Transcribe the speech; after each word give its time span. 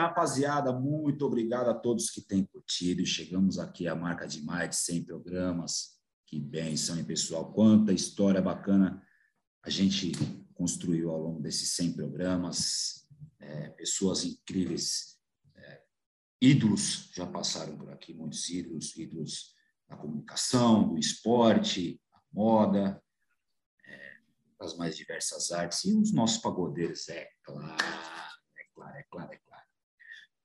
rapaziada, 0.00 0.72
muito 0.72 1.26
obrigado 1.26 1.68
a 1.68 1.74
todos 1.74 2.10
que 2.10 2.20
têm 2.20 2.44
curtido. 2.44 3.04
Chegamos 3.04 3.58
aqui 3.58 3.86
à 3.86 3.94
marca 3.94 4.26
de 4.26 4.42
mais 4.42 4.70
de 4.70 4.76
100 4.76 5.04
programas. 5.04 5.98
Que 6.26 6.38
bênção, 6.38 6.96
hein, 6.96 7.04
pessoal? 7.04 7.52
Quanta 7.52 7.92
história 7.92 8.40
bacana 8.40 9.02
a 9.62 9.70
gente 9.70 10.12
construiu 10.54 11.10
ao 11.10 11.20
longo 11.20 11.40
desses 11.40 11.72
100 11.72 11.94
programas. 11.94 13.06
É, 13.38 13.70
pessoas 13.70 14.24
incríveis, 14.24 15.18
é, 15.56 15.82
ídolos 16.40 17.10
já 17.14 17.26
passaram 17.26 17.76
por 17.76 17.90
aqui, 17.90 18.14
muitos 18.14 18.48
ídolos, 18.48 18.96
ídolos 18.96 19.54
da 19.88 19.96
comunicação, 19.96 20.88
do 20.88 20.98
esporte, 20.98 22.00
da 22.12 22.20
moda, 22.32 23.02
é, 23.86 24.16
das 24.58 24.76
mais 24.76 24.96
diversas 24.96 25.50
artes, 25.50 25.84
e 25.84 25.94
os 25.94 26.12
nossos 26.12 26.38
pagodeiros, 26.38 27.08
é 27.08 27.28
claro, 27.42 27.82
é 28.58 28.64
claro, 28.74 28.96
é 28.96 29.02
claro, 29.10 29.32
é 29.32 29.36
claro. 29.38 29.49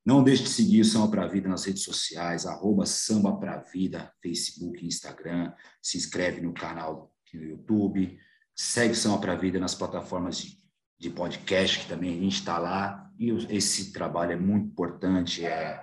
Não 0.06 0.24
deixe 0.24 0.44
de 0.44 0.50
seguir 0.50 0.82
o 0.82 0.86
Samba 0.86 1.08
Pra 1.08 1.28
Vida 1.28 1.50
nas 1.50 1.66
redes 1.66 1.82
sociais, 1.82 2.46
arroba 2.46 2.86
Samba 2.86 3.36
Pra 3.38 3.58
Vida, 3.58 4.14
Facebook, 4.22 4.86
Instagram, 4.86 5.52
se 5.82 5.98
inscreve 5.98 6.42
no 6.42 6.54
canal 6.54 7.12
no 7.34 7.44
YouTube, 7.44 8.18
segue 8.56 8.94
o 8.94 8.96
Samba 8.96 9.18
Pra 9.18 9.36
Vida 9.36 9.60
nas 9.60 9.74
plataformas 9.74 10.38
de, 10.38 10.58
de 11.00 11.10
podcast, 11.10 11.80
que 11.80 11.88
também 11.88 12.12
a 12.12 12.22
gente 12.22 12.36
está 12.36 12.60
lá, 12.60 13.12
e 13.18 13.32
esse 13.50 13.92
trabalho 13.92 14.34
é 14.34 14.36
muito 14.36 14.68
importante, 14.68 15.44
é 15.44 15.82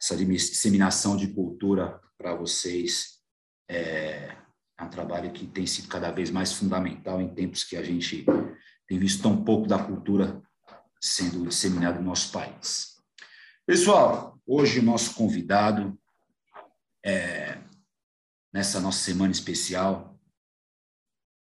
essa 0.00 0.16
disseminação 0.16 1.16
de 1.16 1.28
cultura 1.28 2.00
para 2.16 2.34
vocês. 2.34 3.16
É, 3.68 4.32
é 4.78 4.84
um 4.84 4.88
trabalho 4.88 5.32
que 5.32 5.46
tem 5.46 5.66
sido 5.66 5.88
cada 5.88 6.10
vez 6.10 6.30
mais 6.30 6.52
fundamental 6.52 7.20
em 7.20 7.34
tempos 7.34 7.64
que 7.64 7.76
a 7.76 7.82
gente 7.82 8.24
tem 8.86 8.98
visto 8.98 9.22
tão 9.22 9.42
pouco 9.42 9.66
da 9.66 9.78
cultura 9.78 10.40
sendo 11.00 11.46
disseminada 11.46 11.98
no 11.98 12.06
nosso 12.06 12.30
país. 12.30 12.95
Pessoal, 13.66 14.40
hoje 14.46 14.78
o 14.78 14.82
nosso 14.84 15.12
convidado, 15.16 16.00
é, 17.04 17.60
nessa 18.52 18.78
nossa 18.78 19.00
semana 19.00 19.32
especial, 19.32 20.16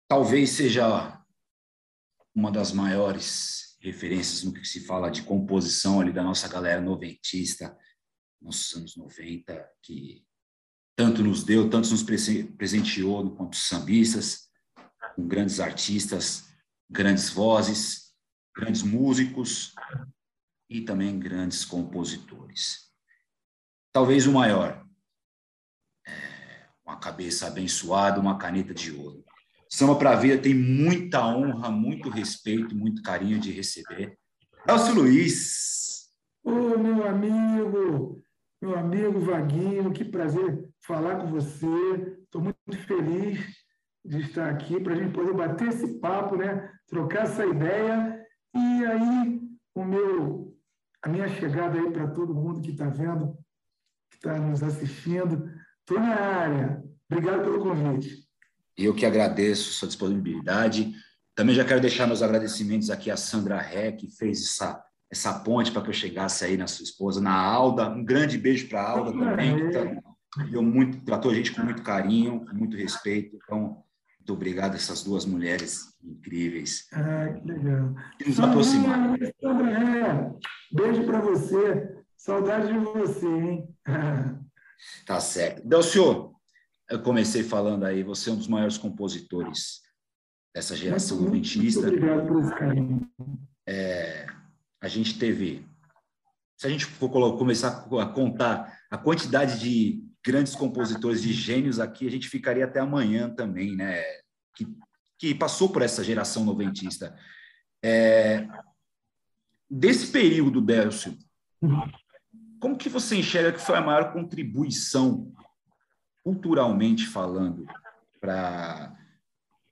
talvez 0.10 0.50
seja 0.50 1.24
uma 2.36 2.52
das 2.52 2.74
maiores 2.74 3.78
referências 3.80 4.44
no 4.44 4.52
que 4.52 4.66
se 4.66 4.86
fala 4.86 5.10
de 5.10 5.24
composição 5.24 6.02
ali 6.02 6.12
da 6.12 6.22
nossa 6.22 6.50
galera 6.50 6.82
noventista, 6.82 7.80
nos 8.42 8.76
anos 8.76 8.98
90, 8.98 9.72
que 9.82 10.28
tanto 10.98 11.24
nos 11.24 11.46
deu, 11.46 11.70
tanto 11.70 11.92
nos 11.92 12.04
presenteou 12.04 13.34
quanto 13.38 13.56
sambistas, 13.56 14.50
com 15.16 15.26
grandes 15.26 15.62
artistas, 15.62 16.54
grandes 16.90 17.30
vozes, 17.30 18.14
grandes 18.54 18.84
músicos 18.84 19.74
e 20.72 20.80
também 20.80 21.20
grandes 21.20 21.66
compositores. 21.66 22.90
Talvez 23.92 24.26
o 24.26 24.32
maior, 24.32 24.82
é, 26.08 26.12
uma 26.86 26.98
cabeça 26.98 27.48
abençoada, 27.48 28.22
uma 28.22 28.38
caneta 28.38 28.74
de 28.74 28.90
ouro. 28.94 29.22
Samba 29.70 29.98
para 29.98 30.12
a 30.12 30.16
Vida 30.16 30.42
tem 30.42 30.56
muita 30.56 31.28
honra, 31.28 31.70
muito 31.70 32.10
respeito, 32.10 32.74
muito 32.74 33.04
carinho 33.04 33.38
de 33.38 33.52
receber. 33.52 34.18
Elcio 34.66 34.96
Luiz. 34.96 36.10
Ô, 36.42 36.52
oh, 36.52 36.78
meu 36.78 37.06
amigo, 37.06 38.24
meu 38.62 38.78
amigo 38.78 39.20
Vaguinho, 39.20 39.92
que 39.92 40.06
prazer 40.06 40.70
falar 40.80 41.18
com 41.18 41.28
você. 41.28 41.68
Estou 42.24 42.42
muito 42.42 42.78
feliz 42.88 43.40
de 44.06 44.22
estar 44.22 44.50
aqui 44.50 44.80
para 44.80 44.94
a 44.94 44.96
gente 44.96 45.14
poder 45.14 45.34
bater 45.34 45.68
esse 45.68 46.00
papo, 46.00 46.38
né? 46.38 46.72
trocar 46.88 47.24
essa 47.24 47.46
ideia. 47.46 48.26
E 48.56 48.86
aí, 48.86 49.42
o 49.76 49.84
meu, 49.84 50.51
a 51.04 51.10
minha 51.10 51.28
chegada 51.28 51.80
aí 51.80 51.92
para 51.92 52.08
todo 52.08 52.34
mundo 52.34 52.62
que 52.62 52.72
está 52.72 52.88
vendo, 52.90 53.38
que 54.10 54.18
está 54.18 54.38
nos 54.38 54.62
assistindo. 54.62 55.50
Estou 55.80 56.00
na 56.00 56.16
área. 56.16 56.84
Obrigado 57.10 57.44
pelo 57.44 57.62
convite. 57.62 58.28
Eu 58.78 58.94
que 58.94 59.06
agradeço 59.06 59.74
sua 59.74 59.88
disponibilidade. 59.88 60.94
Também 61.36 61.56
já 61.56 61.66
quero 61.66 61.82
deixar 61.82 62.08
meus 62.08 62.22
agradecimentos 62.22 62.90
aqui 62.90 63.10
à 63.10 63.18
Sandra 63.18 63.60
Ré, 63.60 63.92
que 63.92 64.10
fez 64.16 64.42
essa, 64.42 64.84
essa 65.12 65.40
ponte 65.40 65.72
para 65.72 65.82
que 65.82 65.90
eu 65.90 65.94
chegasse 65.94 66.46
aí 66.46 66.56
na 66.56 66.68
sua 66.68 66.84
esposa, 66.84 67.20
na 67.20 67.34
Alda. 67.34 67.90
Um 67.90 68.04
grande 68.04 68.38
beijo 68.38 68.70
para 68.70 68.82
a 68.82 68.90
Alda 68.90 69.12
também, 69.12 69.58
que 69.58 69.72
tá, 69.74 70.62
muito, 70.62 71.04
tratou 71.04 71.32
a 71.32 71.34
gente 71.34 71.52
com 71.52 71.64
muito 71.64 71.84
carinho, 71.84 72.46
com 72.46 72.56
muito 72.56 72.78
respeito. 72.78 73.38
Então, 73.44 73.84
muito 74.22 74.34
obrigado 74.34 74.74
a 74.74 74.76
essas 74.76 75.04
duas 75.04 75.26
mulheres 75.26 75.98
incríveis. 76.04 76.88
Ah, 76.94 77.34
que 77.34 77.48
legal. 77.48 77.96
Nos 78.26 78.40
aproximaram. 78.40 79.18
Beijo 80.72 81.04
para 81.06 81.22
você. 81.22 81.98
Saudade 82.16 82.72
de 82.72 82.78
você, 82.78 83.28
hein? 83.28 83.76
tá 85.08 85.20
certo. 85.20 85.68
Delcio, 85.68 86.36
eu 86.88 87.02
comecei 87.02 87.42
falando 87.42 87.84
aí, 87.84 88.04
você 88.04 88.30
é 88.30 88.34
um 88.34 88.38
dos 88.38 88.48
maiores 88.48 88.78
compositores 88.78 89.82
dessa 90.54 90.76
geração 90.76 91.18
muito, 91.18 91.30
noventista. 91.30 91.82
Muito 91.82 91.96
obrigado 91.96 92.28
por 92.28 92.44
esse 92.44 92.54
carinho. 92.54 93.12
É, 93.68 94.28
a 94.80 94.88
gente 94.88 95.18
teve, 95.18 95.66
se 96.56 96.68
a 96.68 96.70
gente 96.70 96.86
for 96.86 97.10
começar 97.10 97.88
a 98.00 98.06
contar 98.06 98.78
a 98.92 99.00
quantidade 99.00 99.60
de 99.60 100.11
grandes 100.24 100.56
compositores, 100.56 101.22
de 101.22 101.34
gênios 101.34 101.80
aqui, 101.80 102.08
a 102.08 102.12
gente 102.12 102.30
ficaria 102.30 102.66
até 102.66 102.80
amanhã 102.80 103.30
também, 103.30 103.76
né? 103.76 104.02
Que, 104.56 104.68
que 105.18 105.36
passou 105.36 105.70
por 105.70 105.82
essa 105.82 106.04
geração 106.04 106.46
noventista. 106.46 107.18
É, 107.84 108.48
desse 109.70 110.12
período, 110.12 110.62
Délcio, 110.62 111.18
como 112.60 112.78
que 112.78 112.90
você 112.90 113.16
enxerga 113.16 113.54
que 113.54 113.66
foi 113.66 113.76
a 113.76 113.82
maior 113.82 114.14
contribuição, 114.14 115.34
culturalmente 116.24 117.08
falando, 117.08 117.66
para 118.20 118.96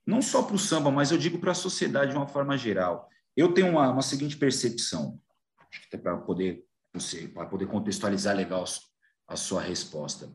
não 0.04 0.20
só 0.20 0.42
para 0.42 0.56
o 0.56 0.58
samba, 0.58 0.90
mas 0.90 1.12
eu 1.12 1.18
digo 1.18 1.38
para 1.38 1.52
a 1.52 1.54
sociedade 1.54 2.10
de 2.10 2.16
uma 2.16 2.26
forma 2.26 2.58
geral? 2.58 3.08
Eu 3.36 3.54
tenho 3.54 3.68
uma, 3.68 3.90
uma 3.90 4.02
seguinte 4.02 4.36
percepção, 4.36 5.20
para 6.02 6.16
poder 6.16 6.64
para 7.32 7.46
poder 7.46 7.66
contextualizar 7.66 8.34
legal 8.34 8.64
a 9.30 9.36
sua 9.36 9.62
resposta. 9.62 10.28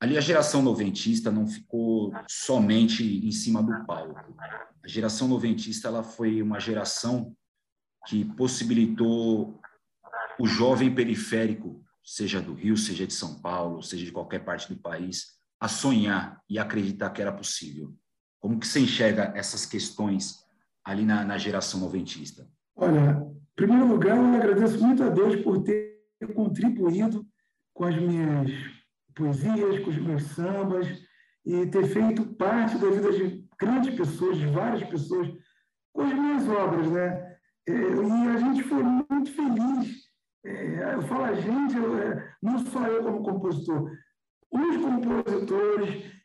Ali 0.00 0.16
a 0.16 0.20
geração 0.20 0.62
noventista 0.62 1.30
não 1.30 1.46
ficou 1.46 2.12
somente 2.28 3.04
em 3.26 3.32
cima 3.32 3.62
do 3.62 3.84
palco. 3.84 4.34
A 4.82 4.88
geração 4.88 5.28
noventista 5.28 5.88
ela 5.88 6.02
foi 6.02 6.40
uma 6.40 6.58
geração 6.58 7.36
que 8.06 8.24
possibilitou 8.24 9.60
o 10.38 10.46
jovem 10.46 10.94
periférico, 10.94 11.84
seja 12.02 12.40
do 12.40 12.54
Rio, 12.54 12.78
seja 12.78 13.06
de 13.06 13.12
São 13.12 13.40
Paulo, 13.42 13.82
seja 13.82 14.06
de 14.06 14.12
qualquer 14.12 14.42
parte 14.42 14.72
do 14.72 14.80
país, 14.80 15.38
a 15.60 15.68
sonhar 15.68 16.40
e 16.48 16.58
acreditar 16.58 17.10
que 17.10 17.20
era 17.20 17.32
possível. 17.32 17.94
Como 18.38 18.58
que 18.58 18.66
você 18.66 18.80
enxerga 18.80 19.32
essas 19.36 19.66
questões 19.66 20.36
ali 20.82 21.04
na, 21.04 21.24
na 21.24 21.36
geração 21.36 21.78
noventista? 21.78 22.48
Olha, 22.74 23.20
em 23.20 23.54
primeiro 23.54 23.86
lugar, 23.86 24.16
eu 24.16 24.34
agradeço 24.34 24.82
muito 24.82 25.02
a 25.02 25.10
Deus 25.10 25.36
por 25.42 25.62
ter 25.62 26.00
contribuído 26.34 27.26
com 27.80 27.86
as 27.86 27.96
minhas 27.96 28.50
poesias, 29.14 29.82
com 29.82 29.88
os 29.88 29.96
meus 29.96 30.22
sambas, 30.24 30.86
e 31.46 31.64
ter 31.64 31.86
feito 31.86 32.26
parte 32.34 32.76
da 32.76 32.90
vida 32.90 33.10
de 33.10 33.48
grandes 33.58 33.94
pessoas, 33.94 34.36
de 34.36 34.46
várias 34.48 34.86
pessoas, 34.86 35.28
com 35.90 36.02
as 36.02 36.12
minhas 36.12 36.46
obras, 36.46 36.90
né? 36.90 37.36
É, 37.66 37.72
e 37.72 38.28
a 38.28 38.36
gente 38.36 38.62
foi 38.64 38.82
muito 38.82 39.32
feliz. 39.32 39.96
É, 40.44 40.94
eu 40.94 41.00
falo 41.00 41.24
a 41.24 41.32
gente, 41.32 41.74
é, 41.74 42.34
não 42.42 42.58
só 42.58 42.86
eu 42.86 43.02
como 43.02 43.22
compositor, 43.22 43.90
os 44.50 44.76
compositores 44.76 46.20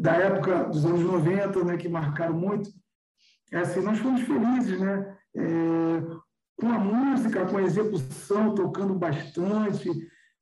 da 0.00 0.14
época 0.14 0.64
dos 0.64 0.84
anos 0.84 1.02
90, 1.02 1.64
né, 1.64 1.76
que 1.76 1.88
marcaram 1.88 2.34
muito, 2.34 2.68
assim, 3.52 3.80
nós 3.80 3.98
fomos 3.98 4.22
felizes, 4.22 4.80
né? 4.80 5.16
com 6.56 6.68
a 6.68 6.78
música, 6.78 7.44
com 7.46 7.58
a 7.58 7.62
execução, 7.62 8.54
tocando 8.54 8.94
bastante, 8.94 9.90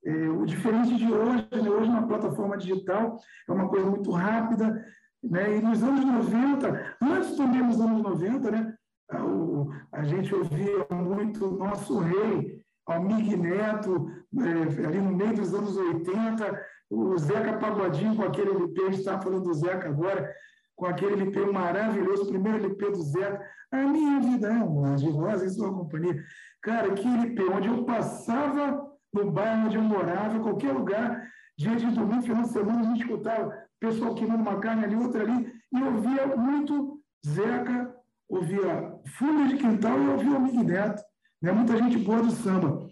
é, 0.04 0.28
o 0.28 0.44
diferente 0.44 0.96
de 0.96 1.12
hoje, 1.12 1.48
né? 1.52 1.70
hoje 1.70 1.90
na 1.90 2.02
plataforma 2.02 2.56
digital 2.56 3.18
é 3.48 3.52
uma 3.52 3.68
coisa 3.68 3.88
muito 3.88 4.10
rápida, 4.10 4.84
né? 5.22 5.56
e 5.56 5.62
nos 5.62 5.82
anos 5.82 6.04
90, 6.04 6.96
antes 7.00 7.36
também 7.36 7.66
dos 7.66 7.80
anos 7.80 8.02
90, 8.02 8.50
né? 8.50 8.74
O, 9.14 9.70
a 9.92 10.02
gente 10.04 10.34
ouvia 10.34 10.86
muito 10.90 11.46
o 11.46 11.58
nosso 11.58 11.98
rei, 11.98 12.62
Almig 12.86 13.36
Neto, 13.36 14.10
é, 14.38 14.86
ali 14.86 14.98
no 14.98 15.12
meio 15.12 15.34
dos 15.34 15.54
anos 15.54 15.76
80, 15.76 16.66
o 16.90 17.16
Zeca 17.18 17.58
Pagodinho 17.58 18.16
com 18.16 18.22
aquele 18.22 18.50
LP, 18.50 18.80
a 18.80 18.84
gente 18.86 18.98
está 18.98 19.20
falando 19.20 19.44
do 19.44 19.54
Zeca 19.54 19.88
agora, 19.88 20.34
com 20.74 20.86
aquele 20.86 21.12
LP 21.12 21.46
maravilhoso, 21.46 22.28
primeiro 22.28 22.58
LP 22.58 22.90
do 22.90 23.02
Zeca, 23.02 23.40
A 23.70 23.76
Minha 23.76 24.18
Vida 24.20 24.48
é 24.48 24.64
um 24.64 24.94
de 24.96 25.08
Rosa 25.10 25.46
em 25.46 25.50
Sua 25.50 25.72
Companhia. 25.72 26.20
Cara, 26.62 26.92
que 26.92 27.06
LP, 27.06 27.42
onde 27.44 27.68
eu 27.68 27.84
passava 27.84 28.91
no 29.12 29.30
bairro 29.30 29.66
onde 29.66 29.76
eu 29.76 29.82
morava, 29.82 30.36
em 30.36 30.42
qualquer 30.42 30.72
lugar, 30.72 31.26
dia 31.58 31.76
de 31.76 31.86
domingo, 31.86 32.22
final 32.22 32.42
de 32.42 32.48
semana, 32.48 32.80
a 32.80 32.84
gente 32.84 33.00
escutava 33.00 33.52
pessoal 33.82 34.14
queimando 34.14 34.42
uma 34.42 34.60
carne 34.60 34.84
ali, 34.84 34.94
outra 34.94 35.22
ali, 35.22 35.52
e 35.72 35.80
eu 35.80 35.86
ouvia 35.86 36.36
muito 36.36 37.00
Zeca, 37.26 37.92
ouvia 38.28 38.94
Fundo 39.18 39.48
de 39.48 39.56
Quintal 39.56 40.00
e 40.00 40.08
ouvia 40.08 40.30
o 40.30 40.36
Amigo 40.36 40.62
Neto, 40.62 41.02
né? 41.42 41.50
muita 41.50 41.76
gente 41.76 41.98
boa 41.98 42.22
do 42.22 42.30
samba. 42.30 42.86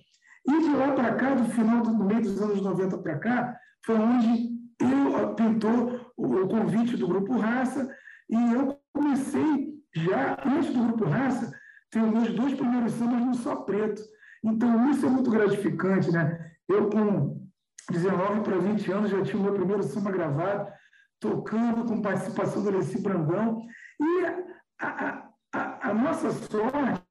E 0.49 0.59
de 0.59 0.71
lá 0.71 0.93
para 0.93 1.15
cá, 1.15 1.35
do 1.35 1.45
final 1.51 1.83
do 1.83 1.95
meio 2.05 2.23
dos 2.23 2.43
anos 2.43 2.61
90 2.61 2.99
para 2.99 3.19
cá, 3.19 3.57
foi 3.87 3.97
onde 3.97 4.51
eu 4.81 5.35
pintou 5.35 6.13
o 6.17 6.49
convite 6.49 6.97
do 6.97 7.07
Grupo 7.07 7.39
Raça 7.39 7.89
e 8.29 8.53
eu 8.53 8.77
comecei 8.93 9.71
já, 9.95 10.39
antes 10.45 10.73
do 10.73 10.83
Grupo 10.83 11.05
Raça, 11.05 11.53
os 11.95 12.11
meus 12.13 12.33
dois 12.35 12.55
primeiros 12.55 12.93
sambas 12.93 13.21
no 13.21 13.35
Só 13.35 13.57
Preto. 13.57 14.03
Então, 14.43 14.91
isso 14.91 15.07
é 15.07 15.09
muito 15.09 15.31
gratificante, 15.31 16.11
né? 16.11 16.53
Eu, 16.69 16.89
com 16.89 17.41
19 17.91 18.41
para 18.41 18.59
20 18.59 18.93
anos, 18.93 19.11
já 19.11 19.23
tinha 19.23 19.39
o 19.39 19.43
meu 19.43 19.55
primeiro 19.55 19.83
samba 19.83 20.11
gravado, 20.11 20.71
tocando 21.21 21.85
com 21.85 22.01
participação 22.01 22.63
do 22.63 22.71
Alessi 22.71 23.01
Brandão. 23.01 23.61
E 24.01 24.25
a, 24.81 25.31
a, 25.53 25.91
a, 25.91 25.95
nossa 25.95 26.31
sorte, 26.33 27.03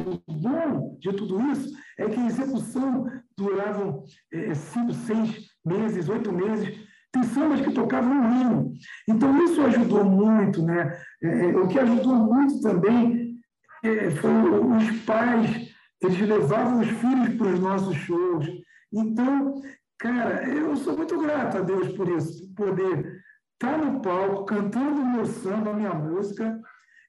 o 0.00 0.32
bom 0.32 0.96
de 0.98 1.12
tudo 1.12 1.40
isso, 1.50 1.76
é 1.98 2.08
que 2.08 2.18
a 2.18 2.26
execução 2.26 3.10
durava 3.36 4.02
é, 4.32 4.54
cinco, 4.54 4.92
seis 4.92 5.48
meses, 5.64 6.08
oito 6.08 6.32
meses. 6.32 6.82
Tem 7.12 7.22
sambas 7.22 7.60
que 7.60 7.72
tocavam 7.72 8.10
um 8.10 8.46
ano. 8.46 8.72
Então, 9.08 9.44
isso 9.44 9.60
ajudou 9.62 10.04
muito, 10.04 10.62
né? 10.62 10.98
É, 11.22 11.50
é, 11.50 11.56
o 11.56 11.68
que 11.68 11.78
ajudou 11.78 12.16
muito 12.16 12.60
também 12.60 13.38
é, 13.84 14.10
foi 14.10 14.30
os 14.32 15.00
pais, 15.02 15.63
eles 16.06 16.20
levavam 16.20 16.80
os 16.80 16.88
filhos 16.88 17.34
para 17.36 17.46
os 17.48 17.60
nossos 17.60 17.96
shows. 17.96 18.46
Então, 18.92 19.62
cara, 19.98 20.48
eu 20.48 20.76
sou 20.76 20.96
muito 20.96 21.18
grato 21.18 21.58
a 21.58 21.60
Deus 21.60 21.88
por 21.96 22.08
isso, 22.08 22.52
por 22.54 22.68
poder 22.68 23.22
estar 23.52 23.78
no 23.78 24.00
palco, 24.00 24.44
cantando 24.44 25.00
o 25.00 25.06
meu 25.06 25.26
samba, 25.26 25.70
a 25.70 25.74
minha 25.74 25.94
música, 25.94 26.60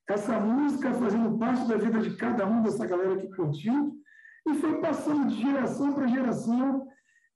essa 0.09 0.39
música 0.39 0.93
fazendo 0.93 1.37
parte 1.37 1.67
da 1.67 1.77
vida 1.77 1.99
de 1.99 2.15
cada 2.15 2.45
um 2.45 2.61
dessa 2.61 2.85
galera 2.85 3.17
que 3.17 3.35
curtiu, 3.35 3.93
e 4.47 4.53
foi 4.55 4.79
passando 4.79 5.27
de 5.27 5.41
geração 5.41 5.93
para 5.93 6.07
geração, 6.07 6.87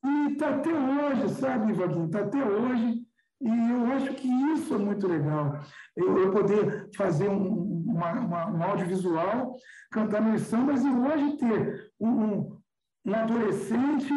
e 0.05 0.31
está 0.31 0.49
até 0.49 0.69
hoje, 0.71 1.29
sabe, 1.35 1.73
Vaguinho? 1.73 2.05
Está 2.05 2.19
até 2.19 2.43
hoje, 2.43 3.01
e 3.41 3.71
eu 3.71 3.85
acho 3.93 4.13
que 4.13 4.27
isso 4.53 4.75
é 4.75 4.77
muito 4.77 5.07
legal. 5.07 5.59
Eu, 5.95 6.17
eu 6.17 6.31
poder 6.31 6.89
fazer 6.95 7.27
um, 7.27 7.68
uma, 7.99 8.11
uma, 8.11 8.49
um 8.49 8.63
audiovisual, 8.63 9.55
cantar 9.91 10.21
meus 10.21 10.41
sambas, 10.41 10.83
e 10.83 10.89
hoje 10.89 11.37
ter 11.37 11.91
um, 11.99 12.57
um 13.05 13.13
adolescente, 13.13 14.13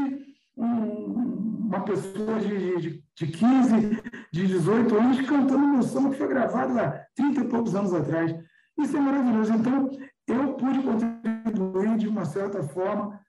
um, 0.56 1.66
uma 1.66 1.84
pessoa 1.84 2.38
de, 2.38 2.80
de, 2.80 3.04
de 3.16 3.26
15, 3.26 4.02
de 4.32 4.46
18 4.46 4.96
anos 4.96 5.20
cantando 5.22 5.66
meu 5.66 5.82
samba 5.82 6.10
que 6.10 6.18
foi 6.18 6.28
gravado 6.28 6.78
há 6.78 7.04
30 7.16 7.40
e 7.40 7.48
poucos 7.48 7.74
anos 7.74 7.92
atrás. 7.92 8.32
Isso 8.78 8.96
é 8.96 9.00
maravilhoso. 9.00 9.52
Então, 9.52 9.90
eu 10.28 10.54
pude 10.54 10.80
contribuir 10.82 11.98
de 11.98 12.06
uma 12.06 12.24
certa 12.24 12.62
forma 12.62 13.20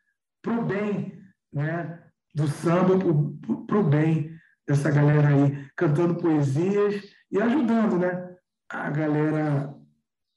para 0.41 0.59
o 0.59 0.65
bem 0.65 1.19
né, 1.51 1.99
do 2.35 2.47
samba, 2.47 2.95
para 3.65 3.77
o 3.77 3.83
bem 3.83 4.31
dessa 4.67 4.91
galera 4.91 5.29
aí, 5.29 5.67
cantando 5.75 6.15
poesias 6.15 7.03
e 7.31 7.41
ajudando 7.41 7.97
né, 7.97 8.35
a 8.69 8.89
galera 8.89 9.73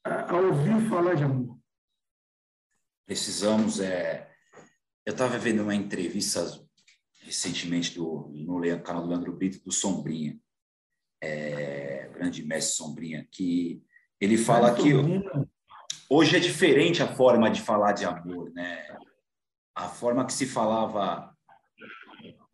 a, 0.07 0.31
a 0.31 0.39
ouvir 0.39 0.89
falar 0.89 1.15
de 1.15 1.23
amor. 1.23 1.57
Precisamos. 3.05 3.79
É... 3.79 4.29
Eu 5.05 5.11
estava 5.11 5.37
vendo 5.37 5.63
uma 5.63 5.75
entrevista 5.75 6.45
recentemente 7.21 7.95
do, 7.95 8.29
no 8.33 8.81
canal 8.81 9.03
do 9.03 9.09
Leandro 9.09 9.33
Brito, 9.33 9.63
do 9.63 9.71
Sombrinha 9.71 10.37
é, 11.21 12.09
grande 12.13 12.43
mestre 12.43 12.75
Sombrinha, 12.75 13.27
que 13.31 13.81
ele 14.19 14.37
fala 14.37 14.73
que 14.73 14.93
hoje 16.09 16.35
é 16.35 16.39
diferente 16.39 17.01
a 17.01 17.15
forma 17.15 17.49
de 17.49 17.61
falar 17.61 17.93
de 17.93 18.05
amor, 18.05 18.51
né? 18.51 18.85
A 19.75 19.87
forma 19.87 20.25
que 20.25 20.33
se 20.33 20.45
falava 20.45 21.33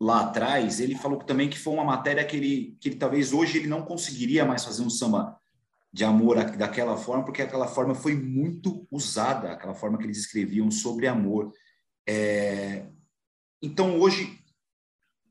lá 0.00 0.22
atrás, 0.22 0.80
ele 0.80 0.94
falou 0.94 1.18
também 1.18 1.48
que 1.48 1.58
foi 1.58 1.72
uma 1.72 1.84
matéria 1.84 2.24
que 2.24 2.36
ele, 2.36 2.76
que 2.80 2.90
ele 2.90 2.96
talvez 2.96 3.32
hoje 3.32 3.58
ele 3.58 3.66
não 3.66 3.82
conseguiria 3.82 4.44
mais 4.44 4.64
fazer 4.64 4.82
um 4.82 4.90
samba 4.90 5.40
de 5.94 6.04
amor 6.04 6.34
daquela 6.56 6.96
forma, 6.96 7.24
porque 7.24 7.40
aquela 7.40 7.68
forma 7.68 7.94
foi 7.94 8.16
muito 8.16 8.84
usada, 8.90 9.52
aquela 9.52 9.76
forma 9.76 9.96
que 9.96 10.02
eles 10.02 10.18
escreviam 10.18 10.68
sobre 10.68 11.06
amor. 11.06 11.52
É... 12.04 12.84
Então, 13.62 14.00
hoje, 14.00 14.40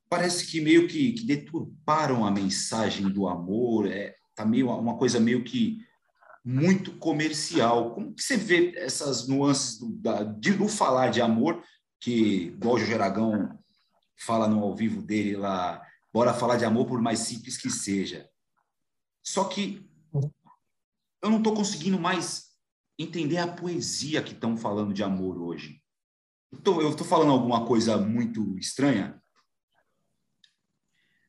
parece 0.08 0.48
que 0.48 0.62
meio 0.62 0.88
que, 0.88 1.12
que 1.12 1.26
deturparam 1.26 2.26
a 2.26 2.32
mensagem 2.32 3.10
do 3.10 3.28
amor, 3.28 3.92
é, 3.92 4.16
tá 4.34 4.46
meio 4.46 4.70
uma 4.70 4.98
coisa 4.98 5.20
meio 5.20 5.44
que 5.44 5.80
muito 6.46 6.94
comercial. 6.94 7.94
Como 7.94 8.16
que 8.16 8.24
você 8.24 8.38
vê 8.38 8.74
essas 8.78 9.28
nuances 9.28 9.78
do, 9.78 9.90
da, 9.90 10.24
de, 10.24 10.54
do 10.54 10.70
falar 10.70 11.10
de 11.10 11.20
amor, 11.22 11.62
que 12.00 12.54
igual 12.56 12.76
o 12.76 13.60
fala 14.16 14.48
no 14.48 14.64
ao 14.64 14.74
vivo 14.74 15.02
dele 15.02 15.36
lá, 15.36 15.86
bora 16.14 16.34
falar 16.34 16.56
de 16.56 16.64
amor 16.64 16.86
por 16.86 17.02
mais 17.02 17.20
simples 17.20 17.58
que 17.58 17.70
seja. 17.70 18.30
Só 19.22 19.44
que 19.44 19.93
eu 21.24 21.30
não 21.30 21.38
estou 21.38 21.56
conseguindo 21.56 21.98
mais 21.98 22.52
entender 23.00 23.38
a 23.38 23.48
poesia 23.48 24.22
que 24.22 24.34
estão 24.34 24.58
falando 24.58 24.94
de 24.94 25.02
amor 25.02 25.42
hoje. 25.42 25.82
Então, 26.52 26.82
eu 26.82 26.90
estou 26.90 27.08
falando 27.08 27.32
alguma 27.32 27.66
coisa 27.66 27.98
muito 27.98 28.58
estranha? 28.60 29.20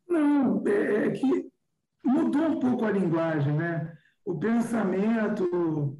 Não, 0.06 0.62
é, 0.66 1.06
é 1.06 1.10
que 1.12 1.48
mudou 2.04 2.42
um 2.42 2.60
pouco 2.60 2.84
a 2.84 2.90
linguagem, 2.90 3.54
né? 3.54 3.96
O 4.24 4.38
pensamento. 4.38 5.98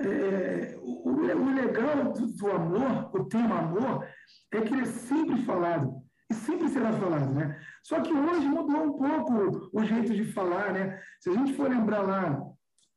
É, 0.00 0.76
o, 0.80 1.10
o, 1.10 1.54
legal 1.54 2.12
do, 2.12 2.26
do, 2.26 2.50
amor, 2.50 3.10
o 3.14 3.24
tema 3.26 3.58
amor, 3.58 4.08
é 4.52 4.60
que 4.60 4.72
ele 4.72 4.82
é 4.82 4.86
sempre 4.86 5.42
falado, 5.44 6.02
e 6.30 6.34
sempre 6.34 6.68
será 6.68 6.92
falado, 6.92 7.32
né? 7.32 7.60
Só 7.84 8.00
que 8.00 8.12
hoje 8.12 8.46
mudou 8.48 8.82
um 8.82 8.92
pouco 8.92 9.70
o 9.72 9.84
jeito 9.84 10.14
de 10.14 10.24
falar, 10.32 10.72
né? 10.72 10.98
Se 11.20 11.28
a 11.28 11.34
gente 11.34 11.52
for 11.52 11.68
lembrar 11.68 12.00
lá 12.00 12.42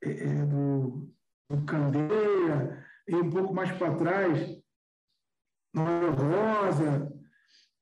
é, 0.01 0.09
é 0.09 0.45
do, 0.45 1.11
do 1.49 1.65
Candeia, 1.65 2.85
e 3.07 3.15
um 3.15 3.29
pouco 3.29 3.53
mais 3.53 3.69
para 3.73 3.95
trás, 3.95 4.57
Noel 5.73 6.13
Rosa, 6.13 7.13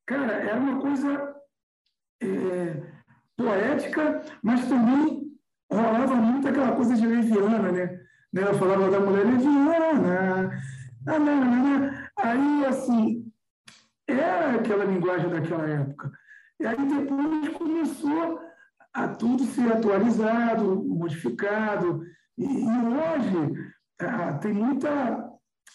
cara, 0.06 0.34
era 0.34 0.60
uma 0.60 0.81
coisa 0.81 1.36
é, 2.22 2.84
poética, 3.38 4.24
mas 4.41 4.68
também 4.68 5.32
rolava 5.72 6.15
muito 6.15 6.48
aquela 6.48 6.75
coisa 6.75 6.96
de 6.96 7.06
leviana, 7.06 7.72
né? 7.72 7.86
né? 8.34 8.41
Eu 8.41 8.53
falava 8.56 8.89
da 8.89 9.00
mulher 9.00 9.25
leviana, 9.25 10.62
aí, 12.18 12.65
assim, 12.65 13.32
era 14.08 14.56
aquela 14.56 14.86
linguagem 14.86 15.30
daquela 15.30 15.70
época. 15.70 16.12
E 16.60 16.66
aí 16.66 16.78
depois 16.78 17.50
começou 17.50 18.40
a 18.94 19.08
tudo 19.10 19.44
ser 19.44 19.72
atualizado, 19.72 20.84
modificado, 20.86 22.02
e, 22.38 22.46
hoje 22.46 23.74
ah, 24.00 24.34
tem 24.34 24.54
muita. 24.54 24.90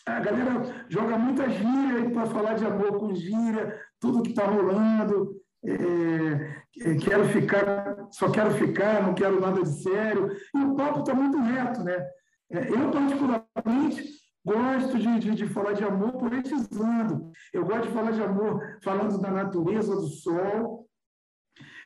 A 0.07 0.21
galera 0.21 0.87
joga 0.89 1.19
muita 1.19 1.49
gíria 1.49 2.11
para 2.11 2.27
falar 2.27 2.55
de 2.55 2.65
amor 2.65 2.99
com 2.99 3.15
gíria, 3.15 3.79
tudo 4.01 4.23
que 4.23 4.31
está 4.31 4.47
rolando 4.47 5.41
é, 5.65 6.95
quero 7.05 7.29
ficar, 7.29 8.09
só 8.11 8.31
quero 8.31 8.51
ficar, 8.53 9.03
não 9.03 9.15
quero 9.15 9.41
nada 9.41 9.63
de 9.63 9.83
sério. 9.83 10.31
E 10.55 10.59
o 10.59 10.75
papo 10.75 11.01
está 11.01 11.15
muito 11.15 11.39
reto, 11.39 11.83
né? 11.83 12.03
É, 12.51 12.69
eu, 12.69 12.91
particularmente, 12.91 14.05
gosto 14.53 14.99
de, 14.99 15.19
de, 15.19 15.35
de, 15.35 15.47
falar 15.47 15.73
de 15.73 15.85
amor 15.85 16.13
poetizando. 16.13 17.33
Eu 17.53 17.65
gosto 17.65 17.89
de 17.89 17.95
falar 17.95 18.13
de 18.13 18.23
amor 18.23 18.79
falando 18.83 19.21
da 19.21 19.31
natureza, 19.31 19.95
do 19.95 20.07
sol. 20.07 20.89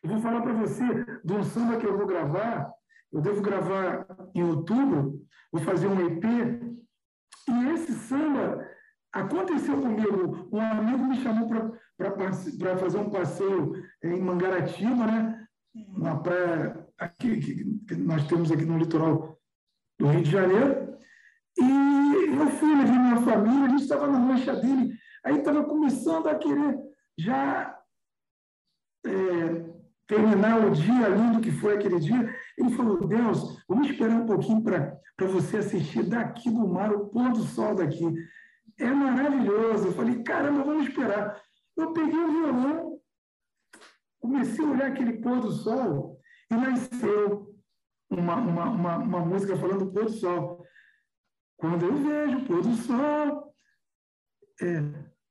Eu 0.02 0.10
vou 0.10 0.18
falar 0.20 0.42
para 0.42 0.52
você 0.52 0.84
de 1.24 1.32
um 1.32 1.42
samba 1.42 1.76
que 1.78 1.86
eu 1.86 1.96
vou 1.96 2.06
gravar. 2.06 2.70
Eu 3.12 3.20
devo 3.20 3.40
gravar 3.42 4.06
em 4.34 4.42
outubro, 4.42 5.20
vou 5.52 5.62
fazer 5.62 5.86
um 5.86 6.00
EP. 6.06 6.24
E 7.48 7.68
esse 7.74 7.92
samba 7.92 8.64
Aconteceu 9.14 9.80
comigo, 9.80 10.48
um 10.52 10.60
amigo 10.60 11.04
me 11.04 11.16
chamou 11.22 11.48
para 11.96 12.76
fazer 12.76 12.98
um 12.98 13.10
passeio 13.10 13.72
em 14.02 14.20
Mangaratiba, 14.20 15.06
né? 15.06 15.46
na 15.96 16.16
praia 16.16 16.84
aqui, 16.98 17.38
que 17.86 17.94
nós 17.94 18.26
temos 18.26 18.50
aqui 18.50 18.64
no 18.64 18.76
litoral 18.76 19.38
do 20.00 20.08
Rio 20.08 20.22
de 20.22 20.30
Janeiro. 20.32 20.93
E 21.56 22.36
eu 22.38 22.46
fui, 22.50 22.76
levei 22.76 22.98
minha 22.98 23.20
família, 23.22 23.66
a 23.66 23.68
gente 23.68 23.82
estava 23.82 24.06
na 24.08 24.18
mancha 24.18 24.54
dele, 24.56 24.94
aí 25.24 25.38
estava 25.38 25.64
começando 25.64 26.26
a 26.28 26.34
querer 26.34 26.78
já 27.16 27.78
é, 29.06 29.74
terminar 30.06 30.66
o 30.66 30.70
dia 30.70 31.08
lindo 31.08 31.40
que 31.40 31.52
foi 31.52 31.74
aquele 31.74 32.00
dia. 32.00 32.34
Ele 32.58 32.70
falou, 32.70 33.06
Deus, 33.06 33.62
vamos 33.68 33.88
esperar 33.88 34.16
um 34.16 34.26
pouquinho 34.26 34.62
para 34.62 35.26
você 35.26 35.58
assistir 35.58 36.02
daqui 36.04 36.50
do 36.50 36.66
mar, 36.68 36.92
o 36.92 37.08
pôr 37.08 37.32
do 37.32 37.42
sol 37.42 37.74
daqui 37.74 38.04
é 38.78 38.90
maravilhoso. 38.90 39.88
Eu 39.88 39.92
falei, 39.92 40.22
caramba, 40.22 40.64
vamos 40.64 40.88
esperar. 40.88 41.40
Eu 41.76 41.92
peguei 41.92 42.18
o 42.18 42.32
violão, 42.32 43.00
comecei 44.20 44.64
a 44.64 44.68
olhar 44.68 44.86
aquele 44.88 45.14
pôr 45.14 45.40
do 45.40 45.50
sol 45.50 46.18
e 46.50 46.54
nasceu 46.54 47.54
uma, 48.10 48.36
uma, 48.36 48.64
uma, 48.70 48.96
uma 48.98 49.20
música 49.20 49.56
falando 49.56 49.86
do 49.86 49.92
pôr 49.92 50.04
do 50.04 50.12
sol. 50.12 50.63
Quando 51.64 51.86
eu 51.86 51.96
vejo 51.96 52.36
o 52.36 52.44
pôr 52.44 52.60
do 52.60 52.74
sol, 52.74 53.54
é, 54.60 54.82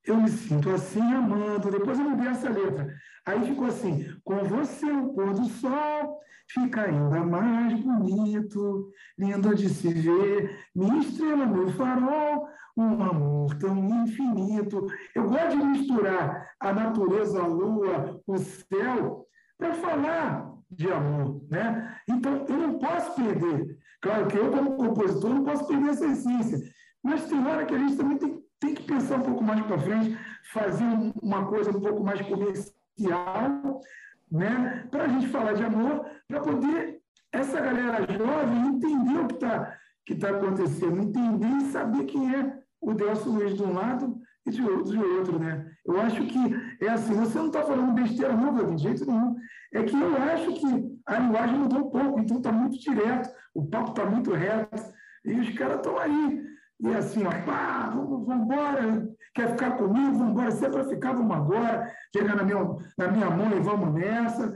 eu 0.03 0.17
me 0.17 0.31
sinto 0.31 0.67
assim 0.71 0.99
amando. 0.99 1.69
Depois 1.69 1.99
eu 1.99 2.09
mudei 2.09 2.27
essa 2.27 2.49
letra. 2.49 2.91
Aí 3.23 3.45
ficou 3.45 3.67
assim: 3.67 4.19
com 4.23 4.37
você 4.43 4.91
o 4.91 5.13
pôr 5.13 5.31
do 5.35 5.45
sol 5.45 6.19
fica 6.49 6.85
ainda 6.85 7.23
mais 7.23 7.79
bonito, 7.79 8.91
lindo 9.15 9.53
de 9.53 9.69
se 9.69 9.93
ver, 9.93 10.59
minha 10.75 11.01
estrela, 11.01 11.45
meu 11.45 11.69
farol, 11.73 12.47
um 12.75 13.03
amor 13.03 13.53
tão 13.59 13.77
infinito. 14.03 14.87
Eu 15.13 15.29
gosto 15.29 15.49
de 15.51 15.63
misturar 15.63 16.49
a 16.59 16.73
natureza, 16.73 17.43
a 17.43 17.45
lua, 17.45 18.19
o 18.25 18.37
céu, 18.39 19.27
para 19.55 19.75
falar 19.75 20.51
de 20.71 20.91
amor, 20.91 21.45
né? 21.47 21.95
Então 22.09 22.43
eu 22.49 22.57
não 22.57 22.79
posso 22.79 23.13
perder. 23.21 23.82
Claro 24.03 24.27
que 24.27 24.37
eu, 24.37 24.51
como 24.51 24.75
compositor, 24.75 25.33
não 25.33 25.45
posso 25.45 25.65
perder 25.65 25.91
essa 25.91 26.05
essência. 26.05 26.59
Mas 27.01 27.25
tem 27.25 27.47
hora 27.47 27.65
que 27.65 27.73
a 27.73 27.77
gente 27.77 27.95
também 27.95 28.17
tem, 28.17 28.43
tem 28.59 28.75
que 28.75 28.83
pensar 28.83 29.15
um 29.15 29.21
pouco 29.21 29.41
mais 29.41 29.65
para 29.65 29.79
frente, 29.79 30.17
fazer 30.51 30.83
uma 31.21 31.45
coisa 31.45 31.69
um 31.71 31.79
pouco 31.79 32.03
mais 32.03 32.21
comercial, 32.21 33.81
né? 34.29 34.85
para 34.91 35.05
a 35.05 35.07
gente 35.07 35.29
falar 35.29 35.53
de 35.53 35.63
amor, 35.63 36.05
para 36.27 36.41
poder 36.41 36.99
essa 37.31 37.61
galera 37.61 38.05
jovem 38.11 38.67
entender 38.67 39.19
o 39.19 39.27
que 39.27 39.35
está 39.35 39.77
que 40.05 40.15
tá 40.15 40.31
acontecendo, 40.31 41.01
entender 41.01 41.47
e 41.47 41.71
saber 41.71 42.03
quem 42.03 42.35
é 42.35 42.59
o 42.81 42.93
Delcio 42.93 43.31
Luiz 43.31 43.55
de 43.55 43.63
um 43.63 43.71
lado 43.71 44.19
e 44.45 44.51
de 44.51 44.61
outro, 44.61 44.91
de 44.91 44.97
outro, 44.97 45.39
né? 45.39 45.65
Eu 45.85 46.01
acho 46.01 46.25
que 46.25 46.39
é 46.81 46.89
assim, 46.89 47.13
você 47.13 47.37
não 47.37 47.47
está 47.47 47.63
falando 47.63 47.93
besteira 47.93 48.35
não, 48.35 48.75
de 48.75 48.83
jeito 48.83 49.05
nenhum. 49.05 49.33
É 49.73 49.81
que 49.83 49.95
eu 49.95 50.17
acho 50.17 50.53
que 50.55 50.99
a 51.05 51.19
linguagem 51.19 51.57
mudou 51.57 51.79
um 51.79 51.89
pouco, 51.89 52.19
então 52.19 52.37
está 52.37 52.51
muito 52.51 52.77
direto, 52.77 53.29
o 53.53 53.65
papo 53.65 53.91
está 53.91 54.05
muito 54.05 54.33
reto, 54.33 54.93
e 55.25 55.33
os 55.39 55.49
caras 55.57 55.77
estão 55.77 55.97
aí 55.97 56.53
e 56.83 56.93
assim, 56.93 57.23
ó, 57.25 57.31
pá, 57.45 57.89
vamos, 57.89 58.27
vamos 58.27 58.43
embora, 58.43 59.09
quer 59.33 59.51
ficar 59.51 59.77
comigo, 59.77 60.17
vamos 60.17 60.31
embora, 60.31 60.51
se 60.51 60.65
é 60.65 60.69
para 60.69 60.83
ficar, 60.83 61.13
vamos 61.13 61.35
agora, 61.35 61.95
chega 62.13 62.35
na 62.35 62.43
minha, 62.43 62.59
na 62.97 63.07
minha 63.07 63.29
mão 63.29 63.55
e 63.55 63.59
vamos 63.61 63.93
nessa, 63.93 64.53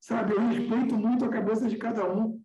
sabe? 0.00 0.32
Eu 0.32 0.48
respeito 0.48 0.96
muito 0.96 1.24
a 1.24 1.28
cabeça 1.28 1.68
de 1.68 1.76
cada 1.76 2.04
um, 2.10 2.40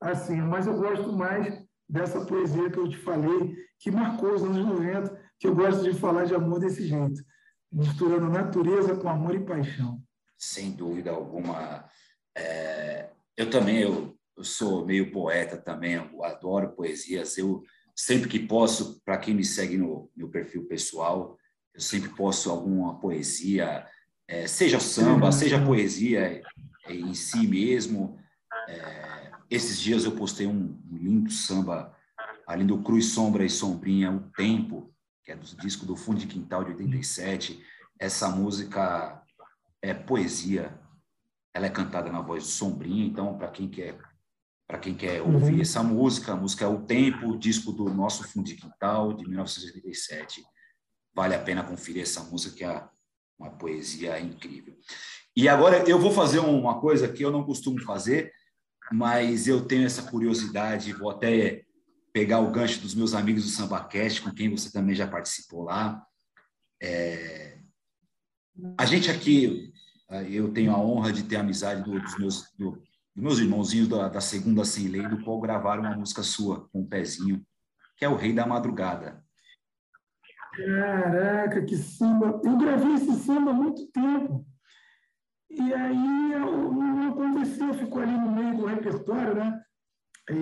assim, 0.00 0.40
mas 0.40 0.66
eu 0.66 0.76
gosto 0.76 1.12
mais 1.12 1.64
dessa 1.88 2.24
poesia 2.24 2.70
que 2.70 2.78
eu 2.78 2.88
te 2.88 2.96
falei, 2.98 3.54
que 3.78 3.92
marcou 3.92 4.34
os 4.34 4.42
anos 4.42 4.66
90, 4.66 5.16
que 5.38 5.46
eu 5.46 5.54
gosto 5.54 5.84
de 5.84 5.94
falar 5.94 6.24
de 6.24 6.34
amor 6.34 6.58
desse 6.58 6.84
jeito, 6.86 7.22
misturando 7.70 8.28
natureza 8.28 8.96
com 8.96 9.08
amor 9.08 9.36
e 9.36 9.44
paixão. 9.44 10.02
Sem 10.36 10.72
dúvida 10.72 11.12
alguma. 11.12 11.84
É... 12.36 13.10
eu 13.36 13.48
também, 13.48 13.78
eu, 13.78 14.13
eu 14.36 14.44
sou 14.44 14.84
meio 14.84 15.12
poeta 15.12 15.56
também, 15.56 15.96
adoro 16.22 16.72
poesias, 16.72 17.38
eu 17.38 17.62
sempre 17.94 18.28
que 18.28 18.38
posso, 18.38 19.00
para 19.04 19.18
quem 19.18 19.34
me 19.34 19.44
segue 19.44 19.76
no 19.76 20.10
meu 20.16 20.28
perfil 20.28 20.66
pessoal, 20.66 21.38
eu 21.72 21.80
sempre 21.80 22.10
posto 22.10 22.50
alguma 22.50 22.98
poesia, 22.98 23.86
é, 24.26 24.46
seja 24.46 24.80
samba, 24.80 25.30
seja 25.30 25.64
poesia 25.64 26.42
em 26.88 27.14
si 27.14 27.46
mesmo. 27.46 28.18
É, 28.68 29.30
esses 29.50 29.78
dias 29.78 30.04
eu 30.04 30.12
postei 30.12 30.46
um, 30.46 30.80
um, 30.90 30.96
lindo 30.96 31.30
samba 31.30 31.94
ali 32.46 32.64
do 32.64 32.82
Cruz 32.82 33.06
Sombra 33.06 33.44
e 33.44 33.50
Sombrinha, 33.50 34.10
O 34.10 34.20
Tempo, 34.30 34.92
que 35.24 35.32
é 35.32 35.36
do 35.36 35.44
disco 35.56 35.86
do 35.86 35.96
Fundo 35.96 36.18
de 36.18 36.26
Quintal 36.26 36.64
de 36.64 36.70
87. 36.70 37.62
Essa 37.98 38.28
música 38.28 39.22
é 39.80 39.94
poesia, 39.94 40.78
ela 41.52 41.66
é 41.66 41.70
cantada 41.70 42.10
na 42.10 42.20
voz 42.20 42.44
de 42.44 42.50
Sombrinha, 42.50 43.04
então, 43.04 43.36
para 43.36 43.48
quem 43.48 43.68
quer 43.68 43.98
para 44.66 44.78
quem 44.78 44.94
quer 44.94 45.20
ouvir 45.20 45.54
uhum. 45.54 45.60
essa 45.60 45.82
música. 45.82 46.32
A 46.32 46.36
música 46.36 46.64
é 46.64 46.68
O 46.68 46.82
Tempo, 46.82 47.36
disco 47.36 47.72
do 47.72 47.84
Nosso 47.92 48.24
Fundo 48.24 48.46
de 48.46 48.56
Quintal, 48.56 49.12
de 49.12 49.28
1987. 49.28 50.42
Vale 51.14 51.34
a 51.34 51.42
pena 51.42 51.62
conferir 51.62 52.02
essa 52.02 52.22
música, 52.24 52.56
que 52.56 52.64
é 52.64 52.88
uma 53.38 53.50
poesia 53.50 54.18
incrível. 54.18 54.76
E 55.36 55.48
agora 55.48 55.88
eu 55.88 55.98
vou 55.98 56.12
fazer 56.12 56.38
uma 56.38 56.80
coisa 56.80 57.08
que 57.08 57.24
eu 57.24 57.30
não 57.30 57.44
costumo 57.44 57.80
fazer, 57.82 58.32
mas 58.92 59.46
eu 59.48 59.64
tenho 59.66 59.84
essa 59.84 60.02
curiosidade, 60.02 60.92
vou 60.92 61.10
até 61.10 61.64
pegar 62.12 62.38
o 62.38 62.50
gancho 62.50 62.80
dos 62.80 62.94
meus 62.94 63.12
amigos 63.12 63.44
do 63.44 63.50
SambaCast, 63.50 64.22
com 64.22 64.32
quem 64.32 64.50
você 64.50 64.70
também 64.70 64.94
já 64.94 65.06
participou 65.06 65.64
lá. 65.64 66.04
É... 66.80 67.58
A 68.78 68.86
gente 68.86 69.10
aqui, 69.10 69.72
eu 70.30 70.52
tenho 70.52 70.70
a 70.70 70.78
honra 70.78 71.12
de 71.12 71.24
ter 71.24 71.36
a 71.36 71.40
amizade 71.40 71.82
dos 71.82 72.16
meus, 72.16 72.52
do, 72.56 72.80
meus 73.14 73.38
irmãozinhos 73.38 73.88
da, 73.88 74.08
da 74.08 74.20
segunda 74.20 74.64
sem 74.64 74.88
lei, 74.88 75.06
do 75.06 75.22
qual 75.22 75.40
gravaram 75.40 75.82
uma 75.82 75.96
música 75.96 76.22
sua 76.22 76.68
com 76.68 76.80
o 76.80 76.86
pezinho, 76.86 77.44
que 77.96 78.04
é 78.04 78.08
o 78.08 78.16
Rei 78.16 78.32
da 78.32 78.46
Madrugada. 78.46 79.22
Caraca, 80.56 81.64
que 81.64 81.76
samba! 81.76 82.40
Eu 82.44 82.56
gravei 82.56 82.94
esse 82.94 83.12
samba 83.20 83.50
há 83.50 83.54
muito 83.54 83.86
tempo. 83.92 84.46
E 85.50 85.74
aí 85.74 86.28
não 86.38 87.10
aconteceu, 87.10 87.74
ficou 87.74 88.02
ali 88.02 88.12
no 88.12 88.32
meio 88.32 88.56
do 88.56 88.66
repertório, 88.66 89.34
né? 89.34 89.60
É, 90.28 90.34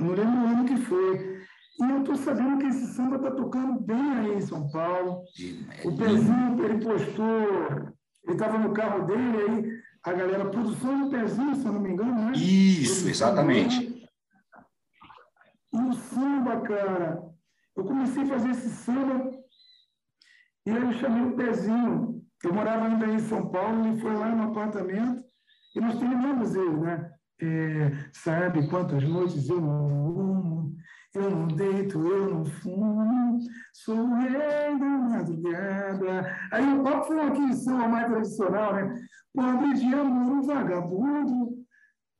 não 0.00 0.12
lembro 0.14 0.40
o 0.40 0.46
ano 0.46 0.64
que 0.64 0.76
foi. 0.76 1.40
E 1.80 1.82
eu 1.82 2.00
estou 2.00 2.16
sabendo 2.16 2.58
que 2.58 2.66
esse 2.66 2.94
samba 2.94 3.16
está 3.16 3.30
tocando 3.30 3.80
bem 3.80 4.12
aí 4.12 4.34
em 4.34 4.40
São 4.40 4.68
Paulo. 4.70 5.24
O 5.84 5.96
Pezinho, 5.96 6.64
ele 6.64 6.84
postou, 6.84 7.94
ele 8.24 8.32
estava 8.32 8.58
no 8.58 8.72
carro 8.72 9.06
dele, 9.06 9.42
aí 9.42 9.79
a 10.02 10.12
galera, 10.12 10.50
produção 10.50 11.04
do 11.04 11.10
pezinho, 11.10 11.54
se 11.54 11.66
eu 11.66 11.72
não 11.72 11.80
me 11.80 11.90
engano, 11.90 12.14
né? 12.14 12.32
Isso, 12.32 13.08
exatamente. 13.08 14.08
O 15.72 15.92
samba, 15.92 16.60
cara, 16.62 17.22
eu 17.76 17.84
comecei 17.84 18.22
a 18.22 18.26
fazer 18.26 18.50
esse 18.50 18.70
samba 18.70 19.30
e 20.66 20.70
aí 20.70 20.82
eu 20.82 20.92
chamei 20.92 21.22
o 21.22 21.36
pezinho. 21.36 22.24
Eu 22.42 22.54
morava 22.54 22.86
ainda 22.86 23.06
em 23.06 23.18
São 23.18 23.50
Paulo, 23.50 23.86
ele 23.86 24.00
foi 24.00 24.14
lá 24.14 24.34
no 24.34 24.50
apartamento 24.50 25.22
e 25.76 25.80
nós 25.80 25.98
terminamos 25.98 26.54
ele, 26.54 26.76
né? 26.76 27.12
É, 27.42 28.10
sabe 28.12 28.68
quantas 28.68 29.02
noites 29.02 29.48
eu 29.48 29.60
não 29.60 30.74
eu 31.14 31.28
não 31.28 31.48
deito, 31.48 31.98
eu 32.06 32.30
não 32.30 32.44
fumo, 32.44 33.38
sou 33.72 33.96
o 33.96 34.14
rei 34.14 34.78
da 34.78 34.86
madrugada. 34.86 35.39
Aí 36.52 36.78
o 36.78 36.82
papo 36.82 37.06
foi 37.06 37.20
aqui 37.20 37.54
samba 37.54 37.88
mais 37.88 38.06
tradicional, 38.06 38.74
né? 38.74 39.02
Pobre 39.34 39.74
de 39.74 39.94
amor, 39.94 40.32
um 40.32 40.42
vagabundo, 40.42 41.64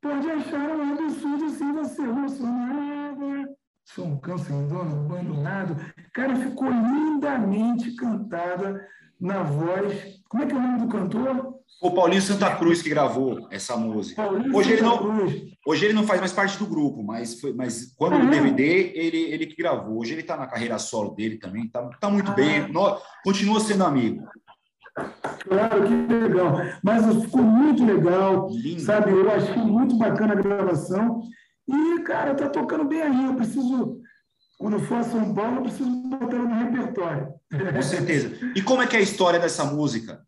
pode 0.01 0.29
achar 0.29 0.69
um 0.71 0.93
absurdo 0.93 1.49
se 1.49 1.71
você 1.71 2.01
não 2.01 2.29
sou 2.29 2.47
nada. 2.47 3.49
Sou 3.85 4.05
um 4.05 4.19
cão 4.19 4.37
sem 4.37 4.67
dono, 4.67 5.05
abandonado. 5.05 5.75
Cara, 6.13 6.35
ficou 6.35 6.69
lindamente 6.69 7.95
cantada 7.95 8.87
na 9.19 9.43
voz. 9.43 10.21
Como 10.29 10.43
é 10.43 10.45
que 10.45 10.53
é 10.53 10.55
o 10.55 10.61
nome 10.61 10.79
do 10.79 10.87
cantor? 10.87 11.50
O 11.81 11.91
Paulinho 11.91 12.21
Santa 12.21 12.55
Cruz 12.55 12.81
que 12.81 12.89
gravou 12.89 13.47
essa 13.49 13.75
música. 13.75 14.21
Paulinho 14.21 14.55
hoje 14.55 14.73
ele, 14.73 14.81
não, 14.81 15.25
hoje 15.65 15.85
ele 15.85 15.93
não 15.93 16.03
faz 16.05 16.19
mais 16.19 16.31
parte 16.31 16.57
do 16.57 16.67
grupo, 16.67 17.01
mas, 17.01 17.39
foi, 17.39 17.53
mas 17.53 17.93
quando 17.95 18.19
no 18.19 18.29
DVD, 18.29 18.91
ele, 18.93 19.17
ele 19.17 19.45
que 19.47 19.55
gravou. 19.55 19.99
Hoje 19.99 20.13
ele 20.13 20.21
está 20.21 20.37
na 20.37 20.45
carreira 20.45 20.77
solo 20.77 21.15
dele 21.15 21.37
também, 21.37 21.65
está 21.65 21.81
tá 21.99 22.09
muito 22.09 22.31
ah. 22.31 22.33
bem, 22.35 22.67
no, 22.71 22.99
continua 23.23 23.59
sendo 23.59 23.83
amigo. 23.83 24.23
Claro, 25.47 25.83
que 25.87 26.13
legal. 26.13 26.57
Mas 26.83 27.23
ficou 27.23 27.41
muito 27.41 27.85
legal, 27.85 28.49
Lindo. 28.51 28.81
sabe? 28.81 29.11
Eu 29.11 29.31
achei 29.31 29.57
muito 29.57 29.97
bacana 29.97 30.33
a 30.33 30.41
gravação. 30.41 31.21
E, 31.67 32.01
cara, 32.01 32.35
tá 32.35 32.49
tocando 32.49 32.85
bem 32.85 33.01
aí. 33.01 33.25
Eu 33.25 33.35
preciso, 33.35 33.99
quando 34.57 34.79
for 34.79 34.97
a 34.97 35.03
São 35.03 35.33
Paulo, 35.33 35.57
eu 35.57 35.61
preciso 35.63 35.89
botar 35.89 36.37
no 36.37 36.53
repertório. 36.53 37.33
Com 37.73 37.81
certeza. 37.81 38.51
E 38.55 38.61
como 38.61 38.81
é 38.81 38.87
que 38.87 38.95
é 38.95 38.99
a 38.99 39.03
história 39.03 39.39
dessa 39.39 39.63
música? 39.65 40.21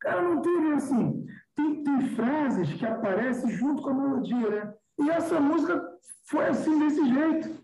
Cara, 0.00 0.22
não 0.22 0.40
tem 0.40 0.72
assim. 0.72 1.26
Tem, 1.54 1.84
tem 1.84 2.00
frases 2.16 2.72
que 2.72 2.86
aparecem 2.86 3.50
junto 3.50 3.82
com 3.82 3.90
a 3.90 3.94
melodia, 3.94 4.50
né? 4.50 4.74
E 4.98 5.10
essa 5.10 5.38
música 5.40 5.82
foi 6.28 6.46
assim, 6.46 6.78
desse 6.78 7.06
jeito. 7.06 7.60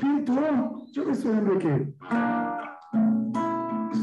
Pintou. 0.00 0.84
Deixa 0.84 1.00
eu 1.00 1.06
ver 1.06 1.14
se 1.14 1.26
eu 1.26 1.32
lembro 1.32 1.56
aqui. 1.56 1.94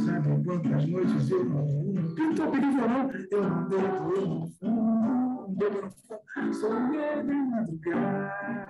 Sabe 0.05 0.43
quantas 0.45 0.85
noites 0.85 1.29
eu 1.29 1.45
não. 1.45 2.15
Pintou 2.15 2.51
peguei 2.51 2.69
violão. 2.69 3.11
Eu 3.31 3.49
não 3.49 3.67
deito, 3.67 3.85
eu 3.85 4.27
não 4.27 4.47
fumo. 4.47 5.57
Eu 5.61 5.81
não 5.81 5.91
fumo. 5.91 6.53
Sou 6.53 6.79
medo 6.79 7.33
madrugada. 7.33 8.69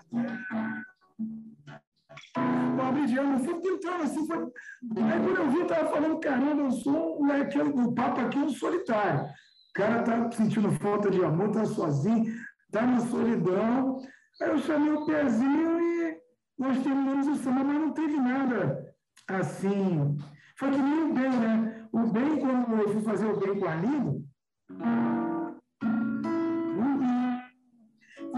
Pobre 2.78 3.06
de 3.06 3.18
ano, 3.18 3.40
fui 3.40 3.60
pintando 3.60 4.04
assim. 4.04 4.26
Foi... 4.26 4.38
Aí 4.38 5.20
quando 5.24 5.38
eu 5.38 5.50
vi, 5.50 5.58
eu 5.58 5.64
estava 5.64 5.90
falando, 5.90 6.20
caramba, 6.20 6.62
eu 6.62 6.72
sou 6.72 7.22
um 7.22 7.26
moleque 7.26 7.58
do 7.64 7.94
papo 7.94 8.22
aqui, 8.22 8.38
um 8.38 8.50
solitário. 8.50 9.26
O 9.26 9.74
cara 9.74 10.04
tá 10.04 10.32
sentindo 10.32 10.72
falta 10.72 11.10
de 11.10 11.24
amor, 11.24 11.52
tá 11.52 11.66
sozinho, 11.66 12.34
tá 12.72 12.82
na 12.82 13.00
solidão. 13.00 14.00
Aí 14.42 14.50
eu 14.50 14.58
chamei 14.60 14.92
o 14.92 15.06
pezinho 15.06 15.80
e 15.80 16.18
nós 16.58 16.82
terminamos 16.84 17.28
o 17.28 17.36
samba, 17.36 17.64
mas 17.64 17.80
não 17.80 17.92
teve 17.92 18.18
nada 18.18 18.94
assim. 19.28 20.18
Foi 20.58 20.72
que 20.72 20.78
nem 20.78 21.04
o 21.04 21.14
bem, 21.14 21.30
né? 21.30 21.88
O 21.92 22.08
bem, 22.08 22.40
quando 22.40 22.82
eu 22.82 22.94
fui 22.94 23.02
fazer 23.02 23.26
o 23.26 23.40
bem 23.40 23.60
com 23.60 23.68
a 23.68 23.76
Lindo, 23.76 24.24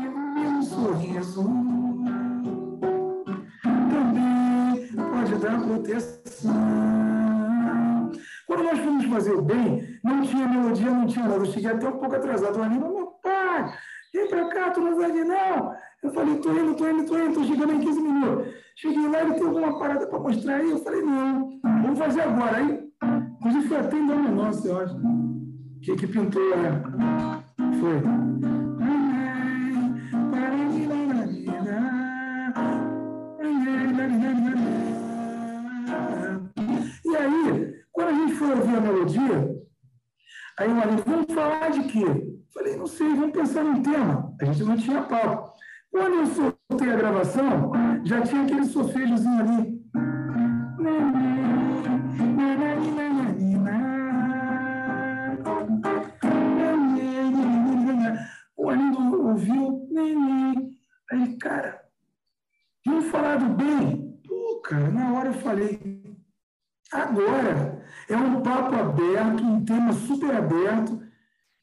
e 0.01 1.17
o 1.17 1.74
Quando 8.47 8.63
nós 8.63 8.79
fomos 8.79 9.05
fazer 9.05 9.33
o 9.33 9.41
bem, 9.41 9.99
não 10.03 10.21
tinha 10.21 10.47
melodia, 10.47 10.89
não 10.89 11.07
tinha 11.07 11.27
nada. 11.27 11.41
Eu 11.41 11.45
cheguei 11.45 11.71
até 11.71 11.87
um 11.87 11.97
pouco 11.97 12.15
atrasado. 12.15 12.55
Uma 12.57 12.67
língua, 12.67 12.89
meu 12.89 13.07
pai, 13.23 13.73
vem 14.13 14.27
para 14.27 14.49
cá, 14.49 14.71
tu 14.71 14.81
não 14.81 14.95
vai 14.95 15.11
vir, 15.11 15.25
não. 15.25 15.73
Eu 16.03 16.13
falei, 16.13 16.37
tô 16.37 16.51
indo, 16.51 16.75
tô 16.75 16.87
indo, 16.87 17.05
tô 17.05 17.17
indo, 17.17 17.33
tô 17.33 17.43
chegando 17.43 17.73
em 17.73 17.79
15 17.79 18.01
minutos. 18.01 18.53
Cheguei 18.75 19.07
lá, 19.07 19.21
ele 19.21 19.33
tem 19.33 19.45
alguma 19.45 19.79
parada 19.79 20.07
para 20.07 20.19
mostrar 20.19 20.55
aí. 20.55 20.69
Eu 20.69 20.79
falei, 20.79 21.01
não, 21.01 21.59
vamos 21.63 21.99
fazer 21.99 22.21
agora. 22.21 22.57
Aí, 22.57 22.89
inclusive, 23.39 23.67
foi 23.67 23.77
até 23.77 23.97
em 23.97 24.05
nome 24.05 24.29
nosso, 24.29 24.67
eu 24.67 24.79
acho. 24.79 24.95
Que, 25.81 25.95
que 25.95 26.07
pintou, 26.07 26.41
lá? 26.49 27.43
Foi. 27.79 28.54
Aí 40.57 40.67
o 40.67 40.75
marido, 40.75 41.03
vamos 41.05 41.33
falar 41.33 41.69
de 41.71 41.83
quê? 41.83 42.05
Falei, 42.53 42.77
não 42.77 42.87
sei, 42.87 43.13
vamos 43.13 43.31
pensar 43.31 43.63
num 43.63 43.81
tema. 43.81 44.33
A 44.41 44.45
gente 44.45 44.63
não 44.63 44.77
tinha 44.77 45.01
papo. 45.03 45.53
Quando 45.91 46.15
eu 46.15 46.25
soltei 46.25 46.89
a 46.89 46.95
gravação, 46.95 47.71
já 48.03 48.21
tinha 48.21 48.43
aquele 48.43 48.65
sofejozinho 48.65 49.39
ali. 49.39 49.85
O 58.57 58.69
Arlindo 58.69 59.27
ouviu, 59.27 59.87
aí, 61.11 61.37
cara, 61.37 61.81
vamos 62.85 63.05
falar 63.07 63.37
do 63.37 63.49
bem? 63.55 64.19
Pô, 64.27 64.61
cara, 64.61 64.89
na 64.89 65.13
hora 65.13 65.29
eu 65.29 65.33
falei, 65.33 66.14
agora 66.91 67.83
é 68.09 68.15
um 68.15 68.41
papo 68.41 68.75
aberto, 68.75 69.43
um 69.43 69.63
tema 69.63 69.93
super 69.93 70.35
aberto, 70.35 71.01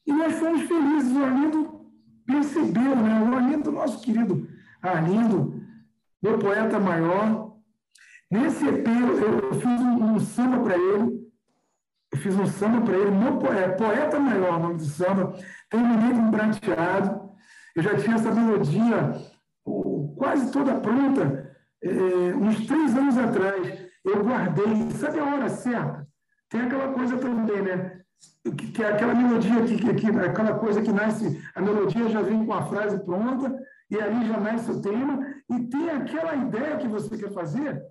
e 0.05 0.13
nós 0.13 0.33
fomos 0.35 0.61
felizes. 0.63 1.15
O 1.15 1.23
Arlindo 1.23 1.91
percebeu, 2.25 2.95
né? 2.95 3.29
O 3.29 3.35
Arlindo, 3.35 3.71
nosso 3.71 4.01
querido 4.01 4.47
Arlindo, 4.81 5.61
meu 6.21 6.37
poeta 6.37 6.79
maior. 6.79 7.53
Nesse 8.29 8.67
EP, 8.67 8.87
eu, 8.87 9.53
fiz 9.53 9.81
um, 9.81 10.15
um 10.15 10.19
samba 10.19 10.63
para 10.63 10.77
ele. 10.77 11.23
Eu 12.11 12.17
fiz 12.17 12.35
um 12.35 12.47
samba 12.47 12.81
para 12.81 12.97
ele, 12.97 13.11
meu 13.11 13.37
poeta, 13.37 13.59
é, 13.59 13.69
poeta 13.69 14.19
maior, 14.19 14.57
o 14.57 14.59
nome 14.59 14.75
do 14.75 14.85
samba. 14.85 15.35
Terminei 15.69 16.13
com 16.13 16.31
prateado. 16.31 17.31
Eu 17.75 17.83
já 17.83 17.95
tinha 17.95 18.15
essa 18.15 18.31
melodia 18.31 19.13
quase 20.17 20.51
toda 20.51 20.75
pronta, 20.75 21.55
é, 21.81 21.89
uns 22.35 22.65
três 22.65 22.95
anos 22.97 23.17
atrás. 23.17 23.82
Eu 24.03 24.23
guardei, 24.23 24.91
sabe 24.91 25.19
a 25.19 25.25
hora 25.25 25.49
certa? 25.49 26.07
Tem 26.49 26.61
aquela 26.61 26.93
coisa 26.93 27.17
também, 27.17 27.61
né? 27.61 28.03
que, 28.51 28.71
que 28.71 28.83
é 28.83 28.87
aquela 28.87 29.15
melodia 29.15 29.63
que, 29.65 29.77
que, 29.77 29.93
que, 29.93 30.07
aquela 30.07 30.59
coisa 30.59 30.81
que 30.81 30.91
nasce, 30.91 31.41
a 31.55 31.61
melodia 31.61 32.09
já 32.09 32.21
vem 32.21 32.45
com 32.45 32.53
a 32.53 32.65
frase 32.65 33.03
pronta, 33.03 33.57
e 33.89 33.99
ali 33.99 34.27
já 34.27 34.39
nasce 34.39 34.71
o 34.71 34.81
tema, 34.81 35.25
e 35.49 35.67
tem 35.67 35.89
aquela 35.89 36.35
ideia 36.35 36.77
que 36.77 36.87
você 36.87 37.17
quer 37.17 37.31
fazer, 37.31 37.81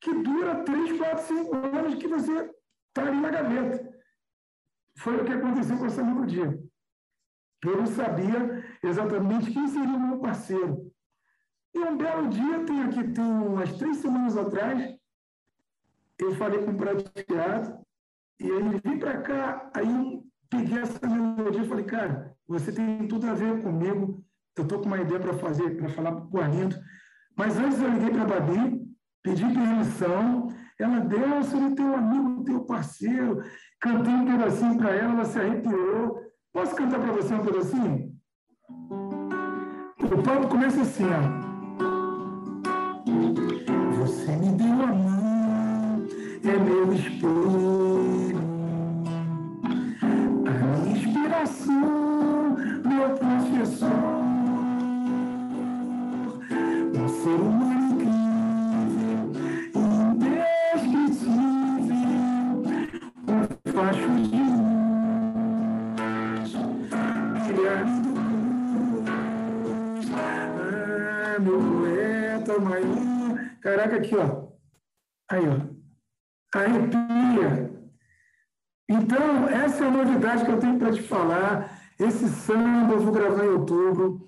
que 0.00 0.14
dura 0.22 0.64
três, 0.64 0.96
quatro, 0.98 1.26
cinco 1.26 1.56
anos 1.56 1.94
que 1.94 2.08
você 2.08 2.50
está 2.88 3.08
ali 3.08 3.20
na 3.20 3.30
gaveta. 3.30 3.90
Foi 4.98 5.16
o 5.16 5.24
que 5.24 5.32
aconteceu 5.32 5.76
com 5.76 5.86
essa 5.86 6.02
melodia. 6.02 6.58
Eu 7.64 7.76
não 7.76 7.86
sabia 7.86 8.64
exatamente 8.82 9.50
quem 9.50 9.68
seria 9.68 9.96
o 9.96 10.00
meu 10.00 10.18
parceiro. 10.18 10.90
E 11.74 11.78
um 11.78 11.96
belo 11.96 12.28
dia, 12.28 12.64
tem 12.64 12.82
aqui, 12.82 13.12
tem 13.12 13.24
umas 13.24 13.72
três 13.74 13.98
semanas 13.98 14.36
atrás, 14.36 14.96
eu 16.24 16.34
falei 16.34 16.62
com 16.62 16.72
o 16.72 16.76
prateado, 16.76 17.78
e 18.40 18.48
ele 18.48 18.80
vem 18.82 18.98
para 18.98 19.18
cá, 19.18 19.70
aí 19.74 19.88
eu 19.88 20.24
peguei 20.48 20.78
essa 20.78 21.06
melodia 21.06 21.62
e 21.62 21.68
falei, 21.68 21.84
cara, 21.84 22.34
você 22.48 22.72
tem 22.72 23.06
tudo 23.06 23.26
a 23.26 23.34
ver 23.34 23.62
comigo, 23.62 24.22
eu 24.56 24.62
estou 24.62 24.80
com 24.80 24.86
uma 24.86 25.00
ideia 25.00 25.20
para 25.20 25.34
fazer, 25.34 25.76
para 25.76 25.88
falar 25.88 26.12
para 26.12 26.40
o 26.40 26.42
Arlindo. 26.42 26.76
Mas 27.36 27.58
antes 27.58 27.80
eu 27.80 27.90
liguei 27.90 28.10
para 28.10 28.22
a 28.22 28.40
Babi, 28.40 28.82
pedi 29.22 29.42
permissão, 29.42 30.48
ela 30.78 31.00
deu, 31.00 31.20
ele 31.20 31.74
tem 31.74 31.84
um 31.84 31.94
amigo, 31.94 32.44
teu 32.44 32.60
parceiro, 32.64 33.42
cantei 33.80 34.12
um 34.12 34.24
pedacinho 34.24 34.76
para 34.78 34.90
ela, 34.90 35.12
ela 35.12 35.24
se 35.24 35.38
arrepiou. 35.38 36.20
Posso 36.52 36.74
cantar 36.74 37.00
para 37.00 37.12
você 37.12 37.34
um 37.34 37.44
pedacinho? 37.44 38.10
O 40.02 40.22
papo 40.22 40.48
começa 40.48 40.80
assim, 40.80 41.04
ó. 41.04 41.50
Você 43.98 44.36
me 44.36 44.52
deu 44.56 44.82
a 44.82 44.86
mão, 44.86 45.19
é 46.42 46.56
meu 46.56 46.92
espelho. 46.92 48.40
inspiração, 50.86 52.56
meu 52.84 53.14
professor. 53.16 53.90
Um 56.96 57.08
ser 57.08 57.40
humano 57.40 57.92
incrível, 57.92 59.30
indescritível, 60.14 61.34
um 63.28 63.46
facho 63.72 64.08
de 64.08 64.42
luz, 64.50 66.50
brilhando. 67.44 68.10
Ah, 70.16 71.36
meu 71.38 71.58
poeta 71.58 72.58
maior. 72.60 73.38
Caraca, 73.60 73.96
aqui, 73.96 74.16
ó. 74.16 74.48
Aí, 75.28 75.46
ó. 75.46 75.69
Arrepia. 76.54 77.70
Então, 78.88 79.48
essa 79.48 79.84
é 79.84 79.86
a 79.86 79.90
novidade 79.90 80.44
que 80.44 80.50
eu 80.50 80.58
tenho 80.58 80.78
para 80.78 80.92
te 80.92 81.02
falar. 81.02 81.80
Esse 81.98 82.28
samba 82.28 82.94
eu 82.94 83.00
vou 83.00 83.12
gravar 83.12 83.44
em 83.44 83.50
outubro 83.50 84.26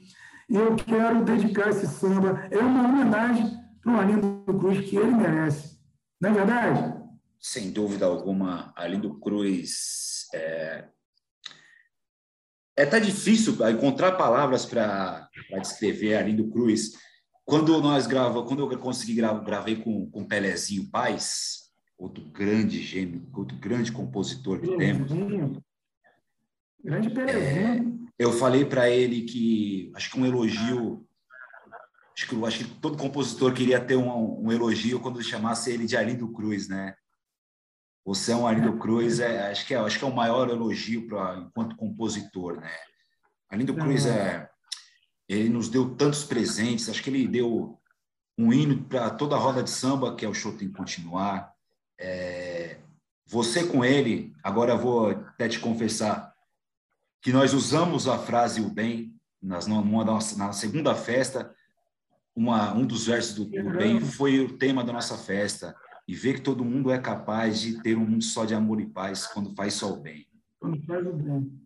e 0.49 0.55
eu 0.55 0.77
quero 0.77 1.25
dedicar 1.25 1.71
esse 1.71 1.87
samba. 1.87 2.47
É 2.51 2.59
uma 2.59 2.89
homenagem 2.89 3.51
para 3.81 3.93
o 3.93 3.97
Arlindo 3.97 4.45
Cruz 4.45 4.89
que 4.89 4.97
ele 4.97 5.15
merece. 5.15 5.79
Não 6.21 6.31
é 6.31 6.33
verdade? 6.33 7.03
Sem 7.41 7.73
dúvida 7.73 8.07
alguma, 8.07 8.73
Arlindo 8.77 9.19
Cruz. 9.19 10.29
É, 10.33 10.85
é 12.77 12.87
tá 12.87 13.01
difícil 13.01 13.57
encontrar 13.69 14.13
palavras 14.13 14.65
para 14.65 15.29
descrever 15.61 16.15
Arlindo 16.15 16.49
Cruz. 16.51 16.93
Quando 17.45 17.81
nós 17.81 18.07
gravamos, 18.07 18.47
quando 18.47 18.71
eu 18.71 18.79
consegui 18.79 19.15
gravar, 19.15 19.41
gravei 19.41 19.83
com, 19.83 20.09
com 20.09 20.25
Pelezinho 20.25 20.89
Paz, 20.89 21.62
outro 21.99 22.25
grande 22.25 22.81
gênio, 22.83 23.29
outro 23.33 23.57
grande 23.59 23.93
compositor 23.93 24.61
que 24.61 24.77
temos. 24.77 25.11
Grande 26.83 27.11
Perezinho. 27.11 28.09
É, 28.19 28.25
eu 28.25 28.33
falei 28.33 28.65
para 28.65 28.89
ele 28.89 29.23
que 29.23 29.93
acho 29.95 30.11
que 30.11 30.19
um 30.19 30.27
elogio, 30.27 31.07
acho 32.17 32.29
que, 32.29 32.45
acho 32.45 32.59
que 32.59 32.81
todo 32.81 32.99
compositor 32.99 33.53
queria 33.55 33.81
ter 33.81 33.97
um, 33.97 34.45
um 34.45 34.53
elogio 34.53 35.01
quando 35.01 35.23
chamasse 35.23 35.71
ele 35.71 35.87
de 35.87 35.97
Arlindo 35.97 36.29
Cruz, 36.33 36.69
né? 36.69 36.95
Você 38.05 38.33
é 38.33 38.37
um 38.37 38.47
Arlindo 38.47 38.77
Cruz, 38.79 39.21
é, 39.21 39.51
acho 39.51 39.65
que 39.65 39.75
é, 39.75 39.79
acho 39.79 39.99
que 39.99 40.05
é 40.05 40.09
o 40.09 40.15
maior 40.15 40.49
elogio 40.51 41.07
para 41.07 41.39
enquanto 41.39 41.77
compositor, 41.77 42.61
né? 42.61 42.73
Arlindo 43.49 43.75
Cruz 43.75 44.07
é, 44.07 44.51
ele 45.29 45.49
nos 45.49 45.69
deu 45.69 45.95
tantos 45.95 46.25
presentes, 46.25 46.89
acho 46.89 47.03
que 47.03 47.11
ele 47.11 47.29
deu 47.29 47.79
um 48.37 48.53
hino 48.53 48.85
para 48.85 49.11
toda 49.11 49.37
a 49.37 49.39
roda 49.39 49.63
de 49.63 49.71
samba, 49.71 50.17
que 50.17 50.25
é 50.25 50.29
o 50.29 50.35
show 50.35 50.57
tem 50.57 50.69
que 50.69 50.75
continuar. 50.75 51.52
É, 52.05 52.79
você 53.25 53.65
com 53.65 53.85
ele, 53.85 54.35
agora 54.43 54.77
vou 54.77 55.11
até 55.11 55.49
te 55.49 55.61
confessar 55.61 56.35
que 57.23 57.33
nós 57.33 57.55
usamos 57.55 58.09
a 58.09 58.19
frase 58.19 58.61
o 58.61 58.69
bem 58.69 59.15
nas, 59.41 59.69
numa, 59.69 60.05
na 60.05 60.53
segunda 60.53 60.95
festa, 60.97 61.55
uma, 62.35 62.75
um 62.75 62.85
dos 62.85 63.07
versos 63.07 63.35
do, 63.35 63.45
do 63.45 63.71
bem 63.71 64.01
foi 64.01 64.41
o 64.41 64.59
tema 64.59 64.83
da 64.83 64.93
nossa 64.93 65.17
festa 65.17 65.77
e 66.09 66.15
ver 66.15 66.35
que 66.35 66.41
todo 66.41 66.65
mundo 66.65 66.91
é 66.91 66.99
capaz 66.99 67.61
de 67.61 67.81
ter 67.83 67.97
um 67.97 68.05
mundo 68.05 68.25
só 68.25 68.45
de 68.45 68.55
amor 68.55 68.81
e 68.81 68.87
paz 68.87 69.27
quando 69.29 69.55
faz 69.55 69.75
só 69.75 69.93
o 69.93 70.01
bem. 70.01 70.27
Quando 70.59 70.83
faz 70.85 71.07
o 71.07 71.13
bem. 71.13 71.61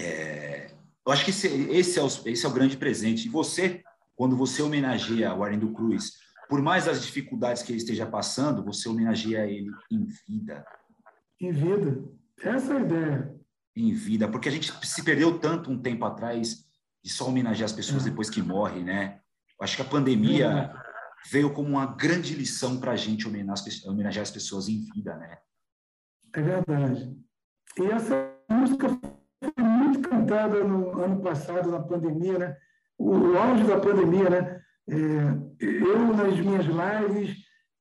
É, 0.00 0.72
eu 1.06 1.12
acho 1.12 1.24
que 1.24 1.30
esse, 1.30 1.46
esse, 1.46 1.98
é 1.98 2.02
o, 2.02 2.06
esse 2.06 2.44
é 2.44 2.48
o 2.48 2.52
grande 2.52 2.76
presente. 2.76 3.26
E 3.26 3.30
você, 3.30 3.84
quando 4.16 4.36
você 4.36 4.60
homenageia 4.62 5.32
o 5.32 5.44
Arlindo 5.44 5.72
Cruz, 5.72 6.23
por 6.48 6.60
mais 6.60 6.86
as 6.88 7.02
dificuldades 7.02 7.62
que 7.62 7.72
ele 7.72 7.78
esteja 7.78 8.06
passando, 8.06 8.64
você 8.64 8.88
homenageia 8.88 9.46
ele 9.46 9.70
em 9.90 10.04
vida. 10.04 10.64
Em 11.40 11.52
vida. 11.52 12.04
Essa 12.42 12.74
é 12.74 12.76
a 12.76 12.80
ideia. 12.80 13.34
Em 13.76 13.92
vida, 13.92 14.28
porque 14.28 14.48
a 14.48 14.52
gente 14.52 14.72
se 14.86 15.02
perdeu 15.02 15.38
tanto 15.38 15.70
um 15.70 15.80
tempo 15.80 16.04
atrás 16.04 16.64
de 17.02 17.10
só 17.10 17.28
homenagear 17.28 17.66
as 17.66 17.72
pessoas 17.72 18.06
é. 18.06 18.10
depois 18.10 18.30
que 18.30 18.40
morrem, 18.40 18.84
né? 18.84 19.20
Acho 19.60 19.76
que 19.76 19.82
a 19.82 19.86
pandemia 19.86 20.46
é. 20.46 20.74
veio 21.30 21.52
como 21.52 21.70
uma 21.70 21.86
grande 21.86 22.34
lição 22.34 22.78
para 22.78 22.92
a 22.92 22.96
gente 22.96 23.26
homenagear 23.26 24.22
as 24.22 24.30
pessoas 24.30 24.68
em 24.68 24.80
vida, 24.94 25.16
né? 25.16 25.38
É 26.34 26.42
verdade. 26.42 27.16
E 27.78 27.86
essa 27.86 28.32
música 28.50 28.88
foi 28.88 29.64
muito 29.64 30.08
cantada 30.08 30.62
no 30.64 31.00
ano 31.00 31.20
passado, 31.20 31.70
na 31.70 31.80
pandemia, 31.80 32.38
né? 32.38 32.56
O 32.96 33.36
auge 33.36 33.64
da 33.64 33.78
pandemia, 33.78 34.30
né? 34.30 34.63
É, 34.88 34.94
eu, 35.60 36.14
nas 36.14 36.38
minhas 36.38 36.66
lives, 36.66 37.36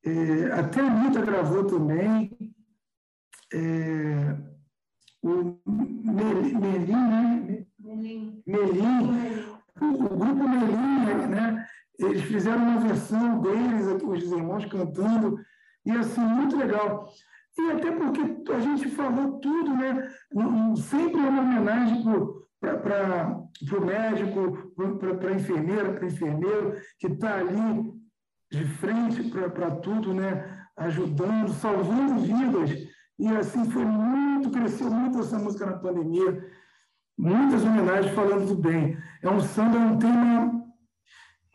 é, 0.05 0.51
até 0.53 0.81
a 0.81 0.85
Anitta 0.85 1.21
gravou 1.21 1.65
também. 1.65 2.31
é, 3.53 4.37
o 5.21 5.59
Melim, 5.65 6.93
né? 6.93 7.65
Melim. 7.79 8.43
Melim. 8.45 9.45
O, 9.81 9.85
o 9.85 10.17
grupo 10.17 10.47
Melim, 10.47 11.27
né? 11.29 11.67
Eles 11.99 12.23
fizeram 12.23 12.63
uma 12.63 12.79
versão 12.79 13.39
deles, 13.41 14.03
os 14.03 14.31
irmãos 14.31 14.65
cantando, 14.65 15.39
e 15.85 15.91
assim, 15.91 16.21
muito 16.21 16.57
legal. 16.57 17.07
E 17.57 17.71
até 17.71 17.91
porque 17.91 18.51
a 18.51 18.59
gente 18.59 18.89
falou 18.89 19.39
tudo, 19.39 19.75
né? 19.75 20.09
Sempre 20.75 21.21
é 21.21 21.29
uma 21.29 21.41
homenagem 21.41 22.03
para 22.59 23.42
o 23.71 23.85
médico, 23.85 24.73
para 25.19 25.29
a 25.29 25.35
enfermeira, 25.35 25.93
para 25.93 26.03
o 26.03 26.07
enfermeiro, 26.07 26.77
que 26.99 27.07
está 27.07 27.35
ali 27.35 27.93
de 28.51 28.65
frente 28.65 29.23
para 29.29 29.71
tudo, 29.71 30.13
né? 30.13 30.65
Ajudando, 30.77 31.49
salvando 31.53 32.21
vidas. 32.21 32.71
E 33.17 33.27
assim 33.27 33.69
foi 33.69 33.85
muito, 33.85 34.51
cresceu 34.51 34.89
muito 34.89 35.19
essa 35.19 35.37
música 35.37 35.65
na 35.65 35.77
pandemia. 35.77 36.45
Muitas 37.17 37.63
homenagens 37.63 38.13
falando 38.13 38.47
do 38.47 38.55
bem. 38.55 38.97
É 39.21 39.29
um 39.29 39.39
samba, 39.39 39.77
é 39.77 39.79
um 39.79 39.97
tema 39.97 40.65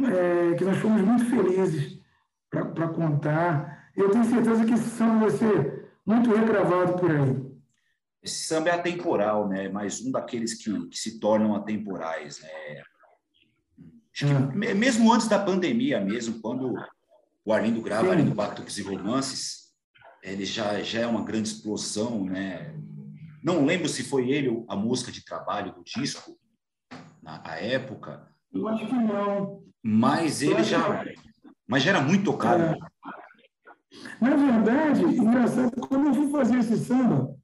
é, 0.01 0.55
que 0.55 0.65
nós 0.65 0.79
fomos 0.79 1.03
muito 1.03 1.25
felizes 1.27 1.99
para 2.51 2.89
contar. 2.89 3.91
Eu 3.97 4.11
tenho 4.11 4.25
certeza 4.25 4.65
que 4.65 4.75
esse 4.75 4.89
samba 4.91 5.27
vai 5.27 5.31
ser 5.31 5.91
muito 6.07 6.33
regravado 6.33 6.95
por 6.95 7.11
aí. 7.11 7.48
Esse 8.29 8.45
samba 8.45 8.69
é 8.69 8.75
atemporal, 8.75 9.49
né? 9.49 9.71
Mais 9.71 10.03
um 10.03 10.13
daqueles 10.13 10.53
que, 10.53 10.87
que 10.89 10.99
se 10.99 11.19
tornam 11.19 11.55
atemporais, 11.55 12.41
né? 12.41 12.83
É. 14.23 14.75
Mesmo 14.75 15.11
antes 15.11 15.29
da 15.29 15.39
pandemia, 15.39 15.99
mesmo 15.99 16.41
quando 16.41 16.75
o 17.43 17.53
Arlindo 17.53 17.81
grava 17.81 18.05
Sim. 18.05 18.11
Arlindo 18.11 18.35
Batuques 18.35 18.77
e 18.77 18.83
Romances, 18.83 19.73
ele 20.23 20.45
já, 20.45 20.83
já 20.83 21.01
é 21.01 21.07
uma 21.07 21.25
grande 21.25 21.49
explosão, 21.49 22.25
né? 22.25 22.75
Não 23.43 23.65
lembro 23.65 23.89
se 23.89 24.03
foi 24.03 24.31
ele 24.31 24.63
a 24.69 24.77
música 24.77 25.11
de 25.11 25.25
trabalho 25.25 25.73
do 25.73 25.83
disco 25.83 26.39
na 27.23 27.41
época. 27.57 28.29
Eu 28.53 28.69
acho 28.69 28.87
que 28.87 28.93
não. 28.93 29.63
Mas 29.83 30.43
ele 30.43 30.63
já, 30.65 31.03
mas 31.67 31.83
já 31.83 31.93
era 31.93 32.03
muito 32.03 32.25
tocado. 32.25 32.63
É. 32.63 32.79
Na 34.21 34.37
verdade, 34.37 35.03
engraçado, 35.03 35.71
quando 35.89 36.09
eu 36.09 36.15
fui 36.15 36.31
fazer 36.31 36.59
esse 36.59 36.77
samba, 36.77 37.38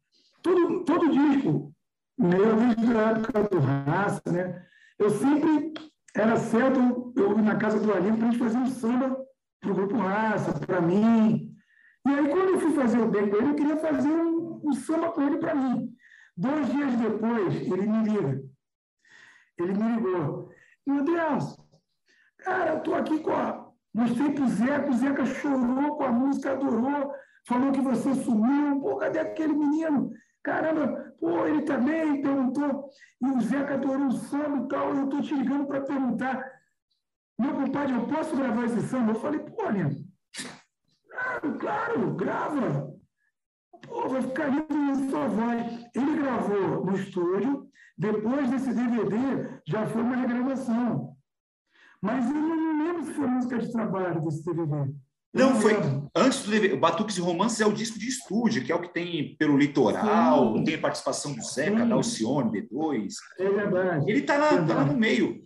todo, 0.44 0.84
todo 0.84 1.10
disco, 1.10 1.74
meu, 2.18 2.56
desde 2.56 2.96
a 2.96 3.10
época 3.10 3.42
do 3.44 3.58
Raça, 3.58 4.22
né? 4.30 4.64
Eu 4.98 5.10
sempre 5.10 5.72
era 6.14 6.36
certo, 6.36 7.12
eu 7.16 7.36
na 7.38 7.56
casa 7.56 7.80
do 7.80 7.92
Alinho, 7.92 8.18
para 8.18 8.28
a 8.28 8.30
gente 8.30 8.38
fazer 8.38 8.58
um 8.58 8.66
samba 8.66 9.16
para 9.60 9.72
o 9.72 9.74
Grupo 9.74 9.96
Raça, 9.96 10.52
para 10.52 10.80
mim. 10.80 11.50
E 12.06 12.10
aí, 12.10 12.28
quando 12.28 12.50
eu 12.50 12.60
fui 12.60 12.72
fazer 12.74 12.98
o 12.98 13.10
bem 13.10 13.28
com 13.28 13.36
ele, 13.36 13.50
eu 13.50 13.54
queria 13.54 13.76
fazer 13.78 14.10
um, 14.10 14.60
um 14.62 14.72
samba 14.74 15.10
com 15.10 15.22
ele 15.22 15.38
para 15.38 15.54
mim. 15.54 15.90
Dois 16.36 16.70
dias 16.70 16.94
depois, 16.96 17.54
ele 17.54 17.86
me 17.86 18.04
liga. 18.04 18.42
Ele 19.58 19.72
me 19.72 19.96
ligou. 19.96 20.50
Meu 20.86 21.02
Deus, 21.02 21.56
cara, 22.38 22.72
eu 22.72 22.78
estou 22.78 22.94
aqui 22.94 23.18
com 23.20 23.32
a. 23.32 23.64
Mostrei 23.94 24.32
para 24.32 24.44
o 24.44 24.48
Zeca, 24.48 24.90
o 24.90 24.94
Zeca 24.94 25.24
chorou 25.24 25.96
com 25.96 26.02
a 26.02 26.10
música, 26.10 26.50
adorou, 26.50 27.12
falou 27.46 27.70
que 27.70 27.80
você 27.80 28.12
sumiu. 28.12 28.80
Pô, 28.80 28.96
cadê 28.96 29.20
aquele 29.20 29.54
menino? 29.54 30.12
Caramba, 30.44 31.14
pô, 31.18 31.46
ele 31.46 31.62
também 31.62 32.20
perguntou. 32.20 32.90
E 33.22 33.26
o 33.30 33.40
Zeca 33.40 33.74
adorou 33.74 34.08
o 34.08 34.12
samba 34.12 34.64
e 34.64 34.68
tal. 34.68 34.94
Eu 34.94 35.04
estou 35.04 35.22
te 35.22 35.34
ligando 35.34 35.66
para 35.66 35.80
perguntar. 35.80 36.44
Meu 37.38 37.54
compadre, 37.54 37.94
eu 37.94 38.06
posso 38.06 38.36
gravar 38.36 38.64
esse 38.64 38.82
samba? 38.82 39.12
Eu 39.12 39.20
falei, 39.20 39.40
pô, 39.40 39.70
Nino, 39.70 39.90
claro, 41.10 41.58
claro, 41.58 42.14
grava. 42.14 42.94
Pô, 43.88 44.08
vai 44.08 44.22
ficar 44.22 44.48
lindo 44.48 44.76
na 44.76 45.10
sua 45.10 45.28
voz. 45.28 45.86
Ele 45.94 46.16
gravou 46.18 46.84
no 46.84 46.94
estúdio, 46.94 47.66
depois 47.96 48.50
desse 48.50 48.72
DVD 48.74 49.60
já 49.66 49.86
foi 49.86 50.02
uma 50.02 50.16
regravação. 50.16 51.16
Mas 52.02 52.26
eu 52.26 52.34
não 52.34 52.84
lembro 52.84 53.04
se 53.04 53.14
foi 53.14 53.26
música 53.26 53.58
de 53.58 53.72
trabalho 53.72 54.20
desse 54.20 54.44
DVD. 54.44 54.94
Não, 55.32 55.54
foi 55.54 55.72
antes 56.14 56.42
do 56.42 56.50
DVD. 56.50 56.76
Batuques 56.76 57.16
e 57.16 57.20
Romances 57.20 57.60
é 57.60 57.66
o 57.66 57.72
disco 57.72 57.98
de 57.98 58.08
estúdio, 58.08 58.64
que 58.64 58.70
é 58.70 58.74
o 58.74 58.80
que 58.80 58.92
tem 58.92 59.36
pelo 59.36 59.56
litoral, 59.56 60.56
Sim. 60.56 60.64
tem 60.64 60.80
participação 60.80 61.34
do 61.34 61.42
Zeca, 61.42 61.84
da 61.84 61.94
Alcione, 61.94 62.62
B2. 62.62 63.14
É 63.38 63.50
verdade. 63.50 64.10
Ele 64.10 64.20
está 64.20 64.36
lá, 64.36 64.64
tá 64.64 64.74
lá 64.74 64.84
no 64.84 64.96
meio. 64.96 65.44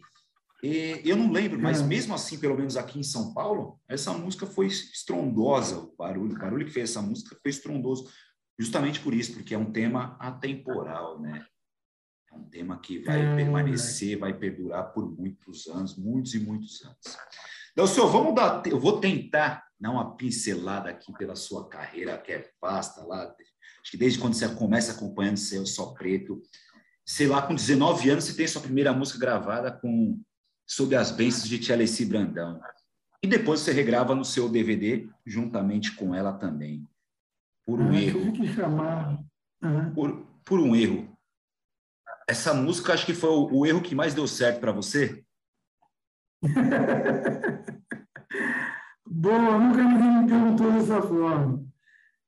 E, 0.63 1.01
eu 1.05 1.17
não 1.17 1.31
lembro, 1.31 1.59
mas 1.59 1.81
é. 1.81 1.85
mesmo 1.85 2.15
assim, 2.15 2.39
pelo 2.39 2.57
menos 2.57 2.77
aqui 2.77 2.99
em 2.99 3.05
São 3.05 3.33
Paulo, 3.33 3.81
essa 3.89 4.13
música 4.13 4.45
foi 4.45 4.67
estrondosa. 4.67 5.79
O 5.79 5.95
barulho, 5.97 6.35
o 6.35 6.39
barulho 6.39 6.67
que 6.67 6.73
fez 6.73 6.91
essa 6.91 7.01
música 7.01 7.37
foi 7.41 7.51
estrondoso. 7.51 8.11
Justamente 8.59 9.01
por 9.01 9.15
isso, 9.15 9.35
porque 9.35 9.55
é 9.55 9.59
um 9.59 9.71
tema 9.71 10.17
atemporal, 10.19 11.21
né? 11.21 11.47
É 12.31 12.35
um 12.35 12.45
tema 12.45 12.79
que 12.79 12.99
vai 12.99 13.21
é, 13.21 13.37
permanecer, 13.37 14.19
vai 14.19 14.35
perdurar 14.35 14.93
por 14.93 15.09
muitos 15.17 15.67
anos, 15.69 15.97
muitos 15.97 16.35
e 16.35 16.41
muitos 16.41 16.85
anos. 16.85 17.17
Então, 17.73 17.87
senhor, 17.87 18.11
vamos 18.11 18.35
dar, 18.35 18.67
eu 18.67 18.81
vou 18.81 18.99
tentar 18.99 19.68
dar 19.81 19.91
uma 19.91 20.17
pincelada 20.17 20.91
aqui 20.91 21.13
pela 21.15 21.37
sua 21.37 21.69
carreira, 21.69 22.19
que 22.19 22.33
é 22.33 22.51
vasta 22.61 23.05
lá. 23.05 23.35
Acho 23.81 23.91
que 23.91 23.97
desde 23.97 24.19
quando 24.19 24.35
você 24.35 24.49
começa 24.49 24.93
acompanhando 24.93 25.37
seu 25.37 25.65
Só 25.67 25.93
Preto, 25.93 26.43
sei 27.07 27.27
lá, 27.27 27.43
com 27.43 27.55
19 27.55 28.11
anos 28.11 28.25
você 28.25 28.35
tem 28.35 28.47
sua 28.47 28.63
primeira 28.63 28.93
música 28.93 29.19
gravada 29.19 29.71
com 29.73 30.21
Sob 30.67 30.95
as 30.95 31.11
Bênçãos 31.11 31.49
de 31.49 31.59
Tchelici 31.59 32.05
Brandão. 32.05 32.61
E 33.23 33.27
depois 33.27 33.61
você 33.61 33.73
regrava 33.73 34.15
no 34.15 34.25
seu 34.25 34.49
DVD 34.49 35.09
juntamente 35.27 35.95
com 35.97 36.15
ela 36.15 36.33
também. 36.33 36.87
Por 37.67 37.81
um 37.81 37.91
ah, 37.91 38.01
erro. 38.01 38.33
Que 38.33 38.55
chamar. 38.55 39.19
Uhum. 39.63 39.93
Por, 39.93 40.27
por 40.45 40.61
um 40.61 40.77
erro 40.77 41.19
essa 42.29 42.53
música 42.53 42.93
acho 42.93 43.07
que 43.07 43.15
foi 43.15 43.31
o, 43.31 43.61
o 43.61 43.67
erro 43.67 43.81
que 43.81 43.95
mais 43.95 44.13
deu 44.13 44.29
certo 44.29 44.61
para 44.61 44.71
você? 44.71 45.25
Boa, 49.21 49.59
nunca 49.59 49.83
ninguém 49.83 50.23
me 50.23 50.29
perguntou 50.29 50.71
dessa 50.71 51.03
forma. 51.03 51.67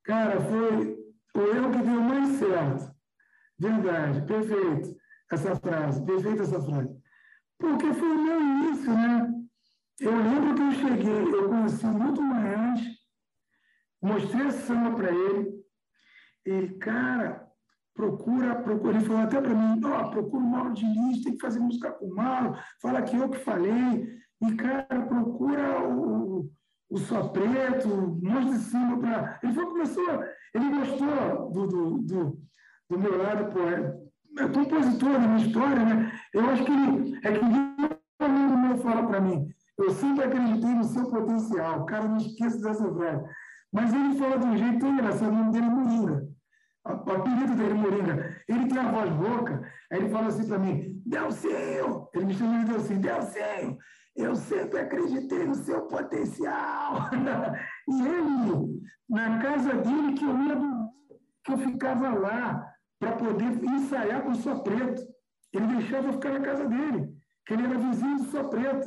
Cara, 0.03 0.41
foi 0.41 0.99
o 1.37 1.41
erro 1.41 1.71
que 1.71 1.79
deu 1.79 2.01
mais 2.01 2.29
certo. 2.31 2.93
Verdade, 3.57 4.27
perfeito 4.27 4.97
essa 5.31 5.55
frase, 5.55 6.05
perfeita 6.05 6.43
essa 6.43 6.61
frase. 6.61 6.91
Porque 7.61 7.93
foi 7.93 8.09
o 8.09 8.23
meu 8.25 8.41
início, 8.41 8.93
né? 8.93 9.33
Eu 10.01 10.17
lembro 10.17 10.55
que 10.57 10.63
eu 10.63 10.73
cheguei, 10.73 11.33
eu 11.33 11.49
conheci 11.49 11.87
muito 11.87 12.23
mais, 12.23 12.81
mostrei 14.03 14.49
a 14.49 14.51
samba 14.51 14.97
para 14.97 15.13
ele. 15.13 15.63
Ele, 16.45 16.75
cara, 16.79 17.49
procura, 17.95 18.61
procura. 18.63 18.97
Ele 18.97 19.05
falou 19.05 19.23
até 19.23 19.41
para 19.41 19.55
mim, 19.55 19.81
ó, 19.85 20.07
oh, 20.09 20.11
procura 20.11 20.43
o 20.43 20.51
Mauro 20.51 20.75
Diniz, 20.75 21.23
tem 21.23 21.35
que 21.35 21.41
fazer 21.41 21.61
música 21.61 21.93
com 21.93 22.07
o 22.07 22.15
Mauro, 22.17 22.59
fala 22.83 23.03
que 23.03 23.17
eu 23.17 23.31
que 23.31 23.39
falei. 23.39 24.09
E, 24.43 24.57
cara, 24.57 25.07
procura 25.07 25.87
o, 25.87 26.51
o 26.91 26.99
Só 26.99 27.29
Preto, 27.29 28.19
mostra 28.23 28.53
de 28.53 28.59
cima 28.59 28.99
para... 28.99 29.39
Ele 29.43 29.55
começou, 29.55 30.25
ele 30.55 30.71
gostou 30.71 31.51
do, 31.53 31.67
do, 31.67 31.99
do, 31.99 32.39
do 32.91 32.99
meu 32.99 33.17
lado 33.17 33.53
poeta. 33.53 33.99
É 34.39 34.49
compositor 34.49 35.13
da 35.13 35.19
minha 35.21 35.47
história, 35.47 35.85
né? 35.85 36.13
Eu 36.35 36.51
acho 36.51 36.65
que 36.65 36.73
ele, 36.73 37.19
é 37.25 37.33
que 37.33 37.45
um 37.45 38.25
amigo 38.25 38.59
meu 38.59 38.79
fala 38.79 39.07
para 39.07 39.21
mim, 39.21 39.49
eu 39.79 39.91
sempre 39.91 40.25
acreditei 40.25 40.75
no 40.75 40.85
seu 40.85 41.09
potencial, 41.09 41.85
cara, 41.87 42.09
não 42.09 42.17
esqueça 42.19 42.61
dessa 42.61 42.93
frase. 42.93 43.25
Mas 43.73 43.95
ele 43.95 44.19
fala 44.19 44.39
de 44.39 44.47
um 44.47 44.57
jeito 44.57 44.79
tão 44.79 44.93
engraçado, 44.93 45.33
o 45.33 45.35
nome 45.35 45.53
dele 45.53 45.67
é 45.67 45.71
Moringa 45.71 46.31
o 46.85 47.13
apelido 47.13 47.55
dele, 47.57 47.75
Moringa, 47.75 48.37
ele 48.49 48.67
tem 48.69 48.79
a 48.79 48.91
voz 48.91 49.11
rouca, 49.11 49.63
aí 49.91 49.99
ele 49.99 50.09
fala 50.09 50.29
assim 50.29 50.47
para 50.47 50.59
mim, 50.59 51.03
Delcinho, 51.07 52.09
ele 52.15 52.25
me 52.25 52.35
chama 52.35 52.65
de 52.65 52.73
Delcinho, 52.73 53.01
Delcinho, 53.01 53.79
eu 54.17 54.35
sempre 54.35 54.81
acreditei 54.81 55.45
no 55.45 55.55
seu 55.55 55.83
potencial. 55.83 57.11
e 57.89 58.03
ele, 58.03 58.83
na 59.09 59.39
casa 59.39 59.75
dele, 59.75 60.15
que 60.15 60.25
eu 60.25 60.43
ia 60.43 60.57
que 61.43 61.53
eu 61.53 61.59
ficava 61.59 62.11
lá 62.11 62.67
para 62.99 63.13
poder 63.13 63.65
ensaiar 63.65 64.23
com 64.23 64.31
o 64.31 64.35
Só 64.35 64.57
Preto. 64.57 65.03
Ele 65.53 65.67
deixava 65.67 66.09
eu 66.09 66.13
ficar 66.13 66.33
na 66.33 66.41
casa 66.41 66.69
dele, 66.69 67.13
que 67.47 67.55
ele 67.55 67.65
era 67.65 67.79
vizinho 67.79 68.19
do 68.19 68.25
Só 68.25 68.45
Preto, 68.45 68.87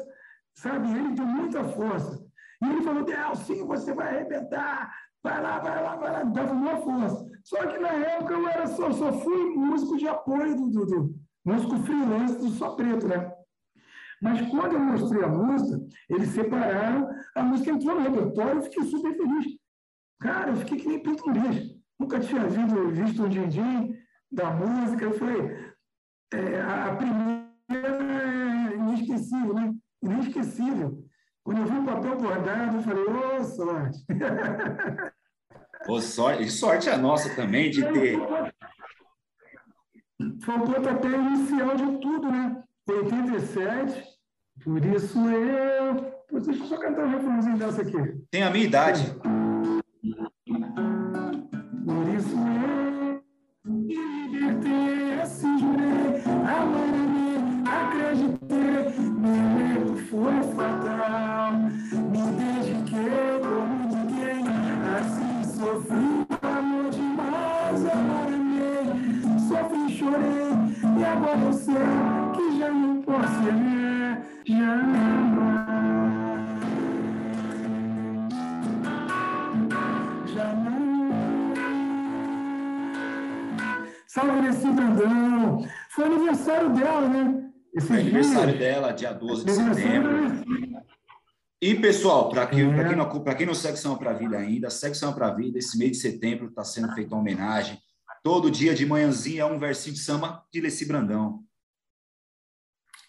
sabe? 0.54 0.90
Ele 0.92 1.16
tem 1.16 1.26
muita 1.26 1.64
força. 1.64 2.24
E 2.62 2.66
ele 2.66 2.82
falou, 2.84 3.04
Delcinho, 3.04 3.68
você 3.68 3.94
vai 3.94 4.16
arrebentar, 4.16 4.94
vai 5.22 5.42
lá, 5.42 5.60
vai 5.60 5.84
lá, 5.84 5.96
vai 5.96 6.12
lá, 6.12 6.24
dava 6.24 6.54
uma 6.54 6.78
força. 6.78 7.26
Só 7.44 7.58
que 7.68 7.78
na 7.80 7.90
época 7.90 8.34
eu 8.34 8.48
era 8.48 8.68
só, 8.68 8.92
só 8.92 9.12
fui 9.12 9.56
músico 9.56 9.98
de 9.98 10.08
apoio 10.08 10.56
do, 10.56 10.70
do, 10.70 10.86
do 10.86 11.16
músico 11.44 11.78
freelance 11.80 12.38
do 12.38 12.50
Só 12.50 12.76
Preto, 12.76 13.08
né? 13.08 13.33
Mas 14.24 14.42
quando 14.50 14.74
eu 14.74 14.80
mostrei 14.80 15.22
a 15.22 15.28
música, 15.28 15.86
eles 16.10 16.30
separaram, 16.30 17.10
a 17.36 17.44
música 17.44 17.72
entrou 17.72 18.00
no 18.00 18.10
repertório, 18.10 18.56
eu 18.56 18.62
fiquei 18.62 18.84
super 18.86 19.14
feliz. 19.18 19.46
Cara, 20.22 20.52
eu 20.52 20.56
fiquei 20.56 20.78
que 20.78 20.88
nem 20.88 21.04
pinto 21.04 21.26
Nunca 22.00 22.20
tinha 22.22 22.48
visto, 22.48 22.90
visto 22.92 23.24
um 23.24 23.30
din 23.50 23.94
da 24.32 24.50
música. 24.52 25.04
Eu 25.04 25.14
falei, 25.14 25.76
é, 26.34 26.62
a 26.62 26.96
primeira 26.96 27.52
é 27.70 28.76
inesquecível, 28.76 29.54
né? 29.54 29.74
Inesquecível. 30.02 31.04
Quando 31.44 31.60
eu 31.60 31.66
vi 31.66 31.78
o 31.80 31.86
papel 31.86 32.18
bordado, 32.18 32.78
eu 32.78 32.82
falei, 32.82 33.04
ô, 33.04 33.38
oh, 33.38 33.44
sorte! 33.44 34.06
Oh, 35.86 36.00
sorte, 36.00 36.50
sorte 36.50 36.90
a 36.90 36.98
nossa 36.98 37.36
também 37.36 37.70
de 37.70 37.82
ter. 37.82 38.18
Foi 40.42 40.56
o 40.56 40.62
pontapé 40.62 41.10
inicial 41.10 41.76
de 41.76 42.00
tudo, 42.00 42.32
né? 42.32 42.64
87, 42.88 44.13
por 44.64 44.84
isso 44.86 45.20
eu. 45.20 46.14
Deixa 46.42 46.64
eu 46.64 46.68
só 46.68 46.78
cantar 46.78 47.06
um 47.06 47.10
refrãozinho 47.10 47.58
dessa 47.58 47.82
aqui. 47.82 47.98
Tem 48.32 48.44
a 48.44 48.50
minha 48.50 48.66
idade. 48.66 49.16
Aniversário 86.34 86.74
dela, 86.74 87.08
né? 87.08 87.50
Esse 87.74 87.88
Foi 87.88 88.00
aniversário 88.00 88.58
dela, 88.58 88.92
dia 88.92 89.14
12 89.14 89.46
de 89.46 89.52
setembro. 89.52 90.44
E, 91.62 91.76
pessoal, 91.76 92.30
para 92.30 92.46
quem, 92.48 92.62
é. 92.62 92.88
quem, 92.88 92.96
não, 92.96 93.24
quem 93.24 93.46
não 93.46 93.54
segue 93.54 93.78
São 93.78 93.98
para 93.98 94.12
a 94.12 94.14
Vida 94.14 94.38
ainda, 94.38 94.70
segue 94.70 94.96
São 94.96 95.14
para 95.14 95.28
a 95.28 95.34
Vida. 95.34 95.58
Esse 95.58 95.78
mês 95.78 95.92
de 95.92 95.98
setembro 95.98 96.48
está 96.48 96.64
sendo 96.64 96.94
feita 96.94 97.16
uma 97.16 97.22
homenagem. 97.22 97.80
Todo 98.22 98.52
dia 98.52 98.74
de 98.74 98.86
manhãzinha 98.86 99.44
é 99.44 99.46
um 99.46 99.60
versinho 99.60 99.96
de 99.96 100.02
samba 100.02 100.46
de 100.52 100.62
Leci 100.62 100.86
Brandão. 100.86 101.44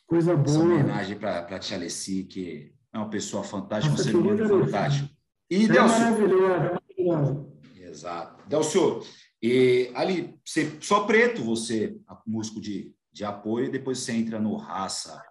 Coisa 0.07 0.37
boa. 0.37 0.47
Essa 0.47 0.59
homenagem 0.61 1.19
para 1.19 1.39
a 1.41 1.59
Tia 1.59 1.79
Leci, 1.79 2.25
que 2.25 2.73
é 2.93 2.99
uma 2.99 3.11
pessoa 3.11 3.43
fantástica, 3.43 3.95
um 3.95 3.99
ser 3.99 4.15
humano 4.15 4.49
fantástico. 4.49 5.09
E 5.51 5.65
é 5.65 5.69
Delcio. 5.69 6.01
Maravilhoso. 6.01 7.53
Exato. 7.77 8.49
Delcio, 8.49 9.03
e 9.43 9.91
ali, 9.95 10.39
você, 10.43 10.79
só 10.81 11.05
preto 11.05 11.43
você, 11.43 11.97
músico 12.27 12.61
de, 12.61 12.95
de 13.15 13.25
apoio, 13.25 13.71
depois 13.71 14.01
você 14.01 14.13
entra 14.13 14.41
no 14.41 14.57
Raça, 14.57 15.25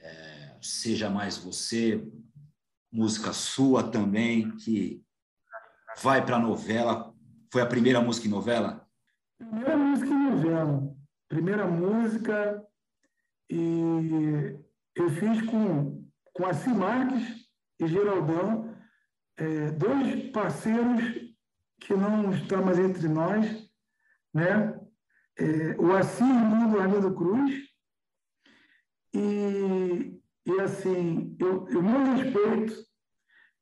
é, 0.00 0.56
Seja 0.62 1.10
Mais 1.10 1.36
Você, 1.36 2.08
música 2.90 3.32
sua 3.32 3.82
também, 3.90 4.56
que 4.58 5.04
vai 6.00 6.24
para 6.24 6.38
novela. 6.38 7.12
Foi 7.52 7.62
a 7.62 7.66
primeira 7.66 8.00
música 8.00 8.28
em 8.28 8.30
novela? 8.30 8.88
Primeira 9.38 9.76
música 9.76 10.08
em 10.08 10.30
novela. 10.30 10.96
Primeira 11.28 11.66
música. 11.66 12.64
E 13.50 14.56
eu 14.94 15.10
fiz 15.10 15.42
com, 15.42 16.08
com 16.32 16.46
a 16.46 16.52
Marques 16.74 17.44
e 17.80 17.88
Geraldão, 17.88 18.72
é, 19.36 19.72
dois 19.72 20.30
parceiros 20.30 21.02
que 21.80 21.92
não 21.92 22.32
está 22.32 22.62
mais 22.62 22.78
entre 22.78 23.08
nós, 23.08 23.68
né? 24.32 24.80
É, 25.38 25.76
o 25.78 25.94
Assis 25.94 26.26
Mundo 26.26 26.80
Arlindo 26.80 27.14
Cruz, 27.14 27.52
e, 29.12 30.20
e 30.46 30.60
assim, 30.60 31.36
eu, 31.38 31.66
eu 31.68 31.82
não 31.82 32.14
respeito 32.14 32.74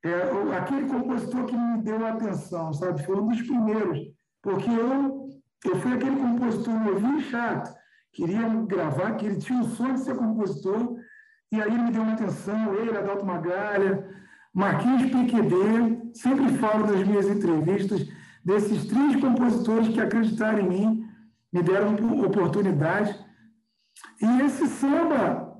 é, 0.04 0.56
aquele 0.56 0.86
compositor 0.86 1.46
que 1.46 1.56
me 1.56 1.82
deu 1.82 2.04
atenção, 2.06 2.72
sabe? 2.72 3.04
Foi 3.04 3.20
um 3.20 3.28
dos 3.28 3.40
primeiros, 3.42 3.98
porque 4.42 4.68
eu, 4.68 5.28
eu 5.64 5.76
fui 5.76 5.92
aquele 5.94 6.16
compositor 6.16 6.74
novinho 6.74 7.20
chato, 7.20 7.74
queria 8.12 8.48
gravar, 8.66 9.16
que 9.16 9.26
ele 9.26 9.38
tinha 9.38 9.58
um 9.58 9.68
sonho 9.68 9.94
de 9.94 10.00
ser 10.00 10.16
compositor, 10.16 10.96
e 11.50 11.60
aí 11.60 11.72
ele 11.72 11.82
me 11.82 11.92
deu 11.92 12.02
uma 12.02 12.12
atenção, 12.12 12.74
ele, 12.74 12.96
Adalto 12.96 13.24
Magalha, 13.24 14.08
Marquinhos 14.52 15.10
Piquedê, 15.10 16.12
sempre 16.14 16.48
falo 16.58 16.86
nas 16.86 17.06
minhas 17.06 17.26
entrevistas 17.28 18.06
desses 18.44 18.86
três 18.86 19.16
compositores 19.16 19.88
que 19.88 20.00
acreditaram 20.00 20.60
em 20.60 20.68
mim, 20.68 21.03
me 21.54 21.62
deram 21.62 21.94
oportunidade. 22.24 23.16
E 24.20 24.42
esse 24.42 24.66
samba, 24.66 25.56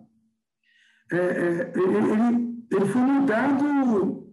é, 1.12 1.16
é, 1.16 1.72
ele, 1.76 2.66
ele 2.68 2.87
foi 2.87 3.00
mudado 3.00 4.26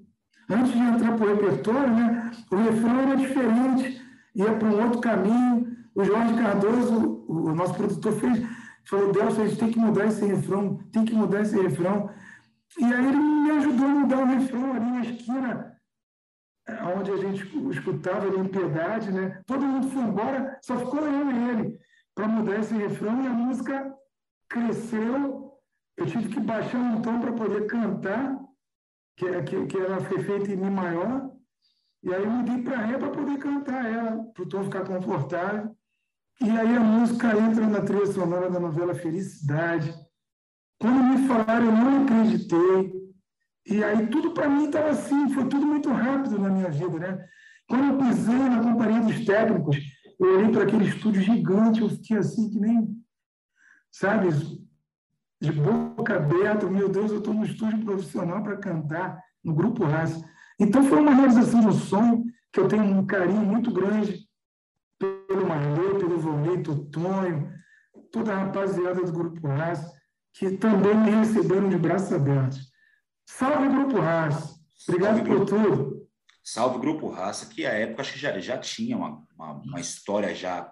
antes 0.49 0.71
de 0.71 0.79
entrar 0.79 1.15
para 1.15 1.25
o 1.25 1.35
repertório, 1.35 1.93
né? 1.93 2.31
o 2.51 2.55
refrão 2.55 2.99
era 3.01 3.15
diferente, 3.15 4.01
ia 4.33 4.53
para 4.53 4.67
um 4.67 4.83
outro 4.83 4.99
caminho. 4.99 5.77
O 5.93 6.03
Jorge 6.03 6.33
Cardoso, 6.33 7.25
o 7.27 7.53
nosso 7.53 7.75
produtor, 7.75 8.13
fez, 8.13 8.43
falou: 8.85 9.11
Delcio, 9.11 9.43
a 9.43 9.47
gente 9.47 9.59
tem 9.59 9.71
que 9.71 9.79
mudar 9.79 10.07
esse 10.07 10.25
refrão, 10.25 10.79
tem 10.91 11.05
que 11.05 11.13
mudar 11.13 11.41
esse 11.41 11.61
refrão. 11.61 12.09
E 12.79 12.85
aí 12.85 13.07
ele 13.07 13.17
me 13.17 13.51
ajudou 13.51 13.85
a 13.85 13.89
mudar 13.89 14.17
o 14.19 14.25
refrão 14.25 14.73
ali 14.73 14.91
na 14.91 15.01
esquina, 15.01 15.70
onde 16.95 17.11
a 17.11 17.17
gente 17.17 17.69
escutava 17.69 18.27
em 18.27 18.47
Piedade, 18.47 19.11
né? 19.11 19.41
Todo 19.45 19.65
mundo 19.65 19.89
foi 19.89 20.01
embora, 20.03 20.59
só 20.61 20.77
ficou 20.77 21.01
eu 21.01 21.31
e 21.31 21.49
ele 21.49 21.79
para 22.13 22.27
mudar 22.27 22.59
esse 22.59 22.73
refrão 22.73 23.23
e 23.23 23.27
a 23.27 23.31
música 23.31 23.93
cresceu. 24.49 25.59
Eu 25.97 26.05
tive 26.05 26.29
que 26.29 26.39
baixar 26.39 26.77
um 26.77 27.01
tom 27.01 27.19
para 27.19 27.33
poder 27.33 27.65
cantar, 27.67 28.39
que, 29.17 29.43
que, 29.43 29.65
que 29.67 29.77
ela 29.77 29.99
foi 30.01 30.23
feita 30.23 30.51
em 30.51 30.55
Mi 30.55 30.69
maior, 30.69 31.31
e 32.03 32.13
aí 32.13 32.23
eu 32.23 32.29
mudei 32.29 32.63
para 32.63 32.77
Ré 32.77 32.97
para 32.97 33.11
poder 33.11 33.37
cantar 33.37 33.85
ela, 33.85 34.23
para 34.33 34.43
o 34.43 34.49
tom 34.49 34.63
ficar 34.63 34.85
confortável. 34.85 35.75
E 36.41 36.49
aí 36.49 36.75
a 36.75 36.79
música 36.79 37.37
entra 37.37 37.67
na 37.67 37.81
trilha 37.81 38.07
sonora 38.07 38.49
da 38.49 38.59
novela 38.59 38.95
Felicidade. 38.95 39.93
Quando 40.79 41.03
me 41.03 41.27
falaram, 41.27 41.65
eu 41.65 41.71
não 41.71 42.03
acreditei. 42.03 43.00
E 43.65 43.83
aí 43.83 44.07
tudo 44.07 44.31
para 44.31 44.49
mim 44.49 44.65
estava 44.65 44.89
assim, 44.89 45.29
foi 45.29 45.47
tudo 45.47 45.65
muito 45.65 45.89
rápido 45.89 46.39
na 46.39 46.49
minha 46.49 46.69
vida, 46.69 46.99
né? 46.99 47.25
Quando 47.67 47.93
eu 47.93 47.97
pisei 47.97 48.35
na 48.35 48.61
companhia 48.61 49.01
dos 49.01 49.25
técnicos, 49.25 49.77
eu 50.19 50.37
olhei 50.37 50.51
para 50.51 50.63
aquele 50.63 50.85
estúdio 50.85 51.21
gigante, 51.21 51.81
eu 51.81 51.89
fiquei 51.89 52.17
assim 52.17 52.49
que 52.49 52.59
nem, 52.59 52.87
sabe, 53.91 54.29
de 55.41 55.51
boca 55.51 56.15
aberta, 56.15 56.69
meu 56.69 56.89
Deus, 56.89 57.11
eu 57.11 57.19
estou 57.19 57.33
no 57.33 57.45
estúdio 57.45 57.83
profissional 57.83 58.43
para 58.43 58.57
cantar 58.57 59.19
no 59.43 59.53
Grupo 59.53 59.83
Raça. 59.83 60.23
Então 60.59 60.83
foi 60.83 60.99
uma 60.99 61.13
realização 61.13 61.61
do 61.61 61.73
sonho 61.73 62.23
que 62.51 62.59
eu 62.59 62.67
tenho 62.67 62.83
um 62.83 63.05
carinho 63.05 63.41
muito 63.41 63.71
grande 63.71 64.27
pelo 64.99 65.47
Marley, 65.47 65.97
pelo 65.97 66.19
Volneito, 66.19 66.85
Tonho, 66.85 67.51
toda 68.11 68.33
a 68.33 68.43
rapaziada 68.45 69.03
do 69.03 69.11
Grupo 69.11 69.47
Raça, 69.47 69.91
que 70.33 70.51
também 70.57 70.95
me 70.95 71.09
receberam 71.09 71.69
de 71.69 71.77
braços 71.77 72.13
abertos. 72.13 72.70
Salve, 73.37 73.69
Grupo 73.69 73.99
Raça. 73.99 74.59
Obrigado 74.87 75.15
Salve, 75.17 75.29
por 75.29 75.45
tudo. 75.45 76.07
Salve, 76.43 76.79
Grupo 76.79 77.09
Raça, 77.09 77.45
que 77.47 77.65
a 77.65 77.71
época 77.71 78.01
acho 78.01 78.13
que 78.13 78.19
já, 78.19 78.39
já 78.39 78.57
tinha 78.57 78.97
uma, 78.97 79.25
uma, 79.35 79.53
uma, 79.53 79.79
história 79.79 80.33
já 80.35 80.71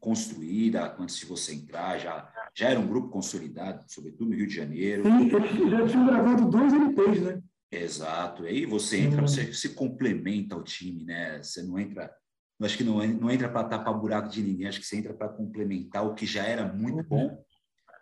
construída 0.00 0.96
antes 0.98 1.16
de 1.16 1.26
você 1.26 1.54
entrar, 1.54 1.98
já, 1.98 2.32
já 2.54 2.68
era 2.68 2.78
um 2.78 2.86
grupo 2.86 3.08
consolidado, 3.08 3.84
sobretudo 3.88 4.30
no 4.30 4.36
Rio 4.36 4.46
de 4.46 4.54
Janeiro. 4.54 5.02
Sim, 5.04 5.30
já 5.70 5.86
tinham 5.86 6.06
gravado 6.06 6.48
dois 6.48 6.72
LPs, 6.72 7.20
né? 7.20 7.42
Exato. 7.70 8.44
Aí 8.44 8.64
você 8.64 9.00
entra, 9.00 9.22
você 9.22 9.52
se 9.52 9.70
complementa 9.70 10.54
ao 10.54 10.62
time, 10.62 11.04
né? 11.04 11.42
Você 11.42 11.62
não 11.62 11.78
entra 11.78 12.14
acho 12.60 12.76
que 12.76 12.84
não, 12.84 13.06
não 13.06 13.30
entra 13.30 13.48
para 13.48 13.68
tapar 13.68 13.94
buraco 13.94 14.28
de 14.28 14.42
ninguém, 14.42 14.66
acho 14.66 14.80
que 14.80 14.86
você 14.86 14.96
entra 14.96 15.14
para 15.14 15.28
complementar 15.28 16.04
o 16.04 16.14
que 16.14 16.26
já 16.26 16.44
era 16.44 16.66
muito 16.66 17.04
bom 17.04 17.44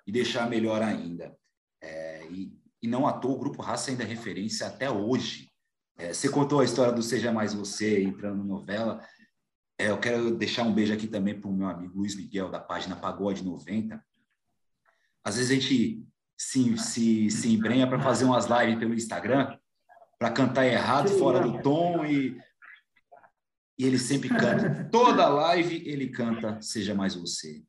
e 0.06 0.12
deixar 0.12 0.48
melhor 0.48 0.80
ainda. 0.80 1.36
É, 1.82 2.26
e 2.30 2.56
e 2.82 2.88
não 2.88 3.06
à 3.06 3.12
toa 3.12 3.34
o 3.34 3.38
Grupo 3.38 3.62
Raça 3.62 3.90
ainda 3.90 4.04
é 4.04 4.06
referência 4.06 4.66
até 4.66 4.90
hoje. 4.90 5.50
É, 5.98 6.12
você 6.12 6.28
contou 6.28 6.60
a 6.60 6.64
história 6.64 6.92
do 6.92 7.02
Seja 7.02 7.32
Mais 7.32 7.54
Você 7.54 8.02
entrando 8.02 8.38
na 8.38 8.44
novela. 8.44 9.02
É, 9.78 9.90
eu 9.90 9.98
quero 9.98 10.36
deixar 10.36 10.62
um 10.62 10.72
beijo 10.72 10.92
aqui 10.92 11.06
também 11.06 11.38
para 11.38 11.48
o 11.50 11.52
meu 11.52 11.68
amigo 11.68 11.98
Luiz 11.98 12.14
Miguel, 12.14 12.50
da 12.50 12.60
página 12.60 12.96
Pagode 12.96 13.44
90. 13.44 14.02
Às 15.24 15.36
vezes 15.36 15.50
a 15.50 15.54
gente 15.54 16.06
se, 16.36 16.76
se, 16.78 17.30
se 17.30 17.52
embrenha 17.52 17.86
para 17.86 18.00
fazer 18.00 18.24
umas 18.24 18.46
lives 18.46 18.78
pelo 18.78 18.94
Instagram, 18.94 19.58
para 20.18 20.30
cantar 20.30 20.66
errado, 20.66 21.08
fora 21.18 21.40
do 21.40 21.60
tom, 21.62 22.04
e, 22.04 22.38
e 23.78 23.84
ele 23.84 23.98
sempre 23.98 24.28
canta. 24.28 24.84
Toda 24.90 25.28
live 25.28 25.82
ele 25.86 26.08
canta 26.08 26.60
Seja 26.60 26.94
Mais 26.94 27.14
Você. 27.14 27.64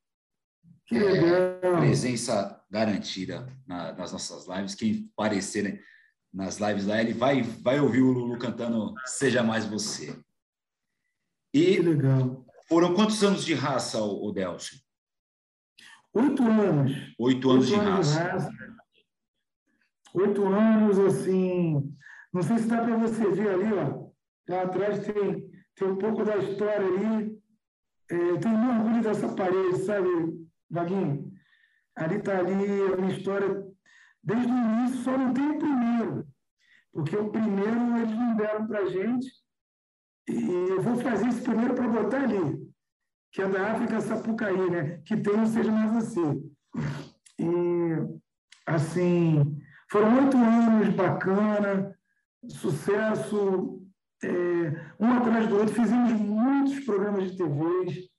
É, 0.92 1.78
presença 1.78 2.64
garantida 2.70 3.48
na, 3.66 3.92
nas 3.94 4.12
nossas 4.12 4.48
lives. 4.48 4.76
Quem 4.76 5.10
aparecer 5.18 5.84
nas 6.34 6.58
lives 6.60 6.86
lá, 6.86 7.02
ele 7.02 7.14
vai, 7.14 7.42
vai 7.42 7.80
ouvir 7.80 8.02
o 8.02 8.12
Lulu 8.12 8.38
cantando 8.38 8.94
Seja 9.06 9.44
Mais 9.44 9.66
Você. 9.66 10.18
E 11.54 11.76
que 11.76 11.82
legal. 11.82 12.46
foram 12.68 12.94
quantos 12.94 13.24
anos 13.24 13.44
de 13.44 13.54
raça, 13.54 14.00
o, 14.02 14.32
Delcio? 14.32 14.78
Oito 16.14 16.44
anos. 16.44 16.92
Oito 17.20 17.50
anos, 17.50 17.72
Oito 17.72 17.82
de, 17.82 17.88
anos 17.88 18.16
raça. 18.16 18.24
de 18.24 18.30
raça. 18.30 18.52
Oito 20.14 20.46
anos, 20.46 21.00
assim. 21.00 21.96
Não 22.34 22.42
sei 22.42 22.58
se 22.60 22.68
dá 22.68 22.82
para 22.82 22.98
você 22.98 23.30
ver 23.32 23.50
ali, 23.50 23.74
ó. 23.74 24.08
Lá 24.50 24.64
atrás 24.64 25.06
tem, 25.06 25.50
tem 25.76 25.88
um 25.88 25.98
pouco 25.98 26.24
da 26.24 26.38
história 26.38 26.86
ali. 26.86 27.38
É, 28.10 28.16
eu 28.16 28.40
tenho 28.40 28.58
muito 28.58 28.80
orgulho 28.80 29.04
dessa 29.04 29.36
parede, 29.36 29.78
sabe, 29.80 30.08
Vaguinho? 30.70 31.32
Ali 31.96 32.18
está 32.18 32.38
ali 32.38 32.54
a 32.54 32.98
minha 32.98 33.18
história 33.18 33.64
desde 34.24 34.52
o 34.52 34.56
início, 34.56 35.04
só 35.04 35.18
não 35.18 35.34
tem 35.34 35.52
o 35.52 35.58
primeiro, 35.58 36.28
porque 36.92 37.16
o 37.16 37.30
primeiro 37.30 37.98
eles 37.98 38.12
não 38.12 38.36
deram 38.36 38.68
para 38.68 38.80
a 38.80 38.86
gente, 38.86 39.28
e 40.28 40.70
eu 40.70 40.82
vou 40.82 40.98
fazer 40.98 41.28
esse 41.28 41.42
primeiro 41.42 41.74
para 41.74 41.88
botar 41.88 42.24
ali, 42.24 42.70
que 43.32 43.42
é 43.42 43.48
da 43.48 43.72
África 43.72 44.02
Sapucaí, 44.02 44.70
né? 44.70 45.02
que 45.06 45.16
tem 45.16 45.38
Não 45.38 45.46
Seja 45.46 45.72
Mais 45.72 45.92
Você. 45.92 46.22
E, 47.40 47.46
assim, 48.66 49.58
foram 49.90 50.24
oito 50.24 50.36
anos 50.36 50.94
bacana, 50.94 51.98
sucesso, 52.50 53.82
é, 54.24 54.28
um 55.00 55.12
atrás 55.14 55.48
do 55.48 55.58
outro, 55.58 55.74
fizemos 55.74 56.12
muitos 56.12 56.80
programas 56.82 57.32
de 57.32 57.38
TV, 57.38 58.10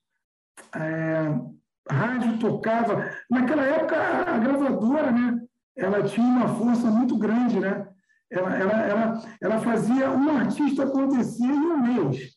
é, 0.75 1.48
rádio 1.91 2.39
tocava. 2.39 3.11
Naquela 3.31 3.63
época, 3.63 3.97
a 3.97 4.39
gravadora, 4.39 5.11
né, 5.11 5.41
ela 5.77 6.03
tinha 6.03 6.27
uma 6.27 6.49
força 6.49 6.91
muito 6.91 7.17
grande, 7.17 7.61
né? 7.61 7.89
Ela, 8.31 8.57
ela, 8.57 8.73
ela, 8.73 9.23
ela 9.41 9.59
fazia 9.61 10.11
um 10.11 10.37
artista 10.37 10.85
acontecer 10.85 11.45
em 11.45 11.51
um 11.51 11.79
mês. 11.79 12.37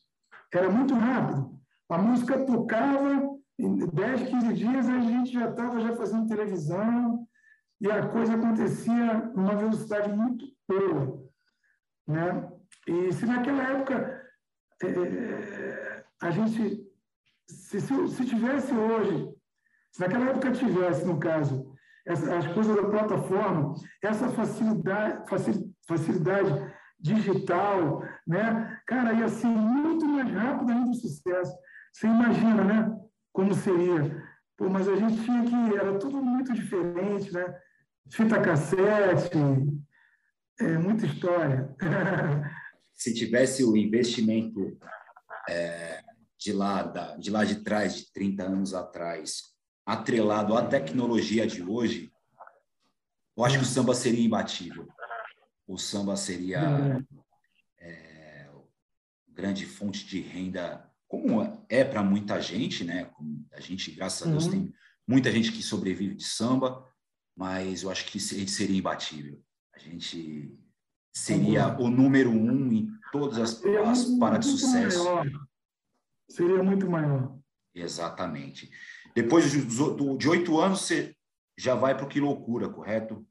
Era 0.54 0.70
muito 0.70 0.94
rápido. 0.94 1.52
A 1.90 1.98
música 1.98 2.46
tocava, 2.46 3.30
em 3.60 3.86
10, 3.88 4.30
15 4.30 4.54
dias 4.54 4.88
a 4.88 5.00
gente 5.00 5.34
já 5.34 5.50
estava 5.50 5.80
já 5.82 5.94
fazendo 5.96 6.28
televisão 6.28 7.28
e 7.82 7.92
a 7.92 8.08
coisa 8.08 8.36
acontecia 8.36 9.32
numa 9.36 9.56
velocidade 9.56 10.14
muito 10.14 10.46
boa. 10.68 11.22
Né? 12.08 12.50
E 12.88 13.12
se 13.12 13.26
naquela 13.26 13.64
época 13.64 14.22
é, 14.84 16.04
a 16.22 16.32
gente, 16.32 16.82
se, 17.48 17.82
se, 17.82 18.08
se 18.08 18.26
tivesse 18.26 18.74
hoje 18.74 19.41
se 19.92 20.00
naquela 20.00 20.30
época 20.30 20.52
tivesse, 20.52 21.06
no 21.06 21.20
caso, 21.20 21.72
essa, 22.06 22.38
as 22.38 22.48
coisas 22.48 22.76
da 22.76 22.84
plataforma, 22.84 23.76
essa 24.02 24.30
facilidade, 24.30 25.24
facilidade 25.88 26.74
digital, 27.00 28.04
né? 28.26 28.80
Cara, 28.86 29.14
ia 29.14 29.28
ser 29.28 29.48
muito 29.48 30.06
mais 30.06 30.32
rápido 30.32 30.72
ainda 30.72 30.92
o 30.92 30.94
sucesso. 30.94 31.54
Você 31.92 32.08
imagina, 32.08 32.64
né? 32.64 32.98
Como 33.34 33.54
seria. 33.54 34.24
Pô, 34.58 34.70
mas 34.70 34.88
a 34.88 34.96
gente 34.96 35.24
tinha 35.24 35.44
que... 35.44 35.76
Era 35.76 35.98
tudo 35.98 36.22
muito 36.22 36.54
diferente, 36.54 37.34
né? 37.34 37.54
Fita 38.12 38.42
cassete, 38.42 39.38
é, 40.60 40.78
muita 40.78 41.06
história. 41.06 41.76
Se 42.94 43.14
tivesse 43.14 43.64
o 43.64 43.76
investimento 43.76 44.78
é, 45.50 46.02
de, 46.38 46.54
lá, 46.54 46.84
da, 46.84 47.18
de 47.18 47.32
lá 47.32 47.44
de 47.44 47.64
trás, 47.64 47.96
de 47.96 48.12
30 48.14 48.44
anos 48.44 48.74
atrás, 48.74 49.51
atrelado 49.92 50.56
à 50.56 50.66
tecnologia 50.66 51.46
de 51.46 51.62
hoje, 51.62 52.12
eu 53.36 53.44
acho 53.44 53.58
que 53.58 53.64
o 53.64 53.68
samba 53.68 53.94
seria 53.94 54.26
imbatível. 54.26 54.88
O 55.68 55.78
samba 55.78 56.16
seria 56.16 57.06
é, 57.78 58.50
grande 59.28 59.66
fonte 59.66 60.06
de 60.06 60.22
renda, 60.22 60.90
como 61.08 61.66
é 61.68 61.84
para 61.84 62.02
muita 62.02 62.40
gente, 62.40 62.86
né? 62.86 63.12
A 63.52 63.60
gente, 63.60 63.92
graças 63.92 64.26
a 64.26 64.32
Deus, 64.32 64.46
uhum. 64.46 64.52
tem 64.52 64.74
muita 65.06 65.30
gente 65.30 65.52
que 65.52 65.62
sobrevive 65.62 66.16
de 66.16 66.24
samba, 66.24 66.88
mas 67.36 67.84
eu 67.84 67.92
acho 67.92 68.06
que 68.06 68.18
gente 68.18 68.52
seria 68.52 68.78
imbatível. 68.78 69.44
A 69.76 69.80
gente 69.80 70.58
seria 71.14 71.78
uhum. 71.78 71.86
o 71.86 71.90
número 71.90 72.30
um 72.30 72.72
em 72.72 72.90
todas 73.12 73.38
as, 73.40 73.66
as 73.66 74.06
paradas 74.18 74.46
de 74.46 74.52
sucesso. 74.58 75.04
Maior. 75.04 75.28
Seria 76.30 76.64
muito 76.64 76.90
maior. 76.90 77.38
Exatamente. 77.74 78.70
Depois 79.16 79.52
de 79.52 80.30
oito 80.30 80.60
anos, 80.60 80.82
você 80.82 81.16
já 81.58 81.76
vai 81.76 81.96
para 81.96 82.06
o 82.06 82.10
Que 82.10 82.20
Loucura, 82.20 82.70
correto? 82.70 83.26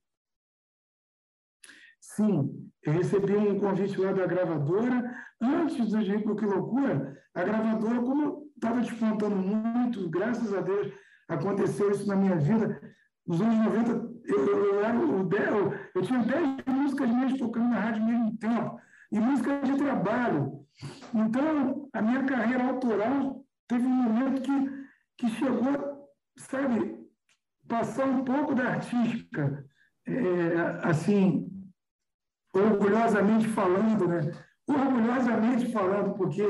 Sim, 2.00 2.70
eu 2.82 2.92
recebi 2.92 3.36
um 3.36 3.58
convite 3.58 4.00
lá 4.00 4.12
da 4.12 4.26
gravadora. 4.26 5.14
Antes 5.40 5.88
de 5.88 6.12
ir 6.12 6.22
para 6.22 6.32
o 6.32 6.36
Que 6.36 6.44
Loucura, 6.44 7.18
a 7.34 7.42
gravadora, 7.42 8.00
como 8.00 8.50
estava 8.54 8.80
despontando 8.80 9.36
muito, 9.36 10.08
graças 10.10 10.52
a 10.52 10.60
Deus, 10.60 10.92
aconteceu 11.28 11.90
isso 11.90 12.06
na 12.06 12.16
minha 12.16 12.36
vida. 12.36 12.80
Nos 13.26 13.40
anos 13.40 13.56
90, 13.64 14.10
eu, 14.24 14.46
eu, 14.46 14.84
era 14.84 14.98
o, 14.98 15.28
eu, 15.32 15.74
eu 15.94 16.02
tinha 16.02 16.18
10 16.18 16.64
músicas 16.66 17.08
minhas 17.08 17.38
tocando 17.38 17.68
na 17.70 17.80
rádio 17.80 18.02
ao 18.02 18.08
mesmo 18.08 18.36
tempo, 18.38 18.80
e 19.12 19.20
música 19.20 19.60
de 19.60 19.76
trabalho. 19.76 20.66
Então, 21.14 21.88
a 21.92 22.02
minha 22.02 22.24
carreira 22.24 22.64
autoral 22.64 23.44
teve 23.68 23.86
um 23.86 23.88
momento 23.88 24.42
que 24.42 24.80
que 25.20 25.28
chegou, 25.28 26.08
sabe, 26.38 26.98
passar 27.68 28.06
um 28.06 28.24
pouco 28.24 28.54
da 28.54 28.70
artística, 28.70 29.64
é, 30.06 30.56
assim, 30.82 31.46
orgulhosamente 32.54 33.46
falando, 33.48 34.08
né? 34.08 34.20
Orgulhosamente 34.66 35.70
falando, 35.70 36.14
porque 36.14 36.42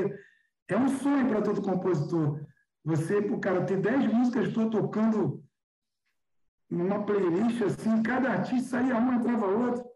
é 0.69 0.77
um 0.77 0.87
sonho 0.87 1.27
para 1.27 1.41
todo 1.41 1.61
compositor. 1.61 2.45
Você, 2.85 3.17
o 3.17 3.39
cara, 3.39 3.65
ter 3.65 3.81
10 3.81 4.07
músicas 4.13 4.47
estou 4.47 4.69
tocando 4.69 5.43
numa 6.69 7.03
playlist, 7.03 7.61
assim, 7.63 8.01
cada 8.01 8.31
artista 8.31 8.69
saía 8.69 8.97
uma, 8.97 9.15
entrava 9.15 9.45
outra 9.45 9.91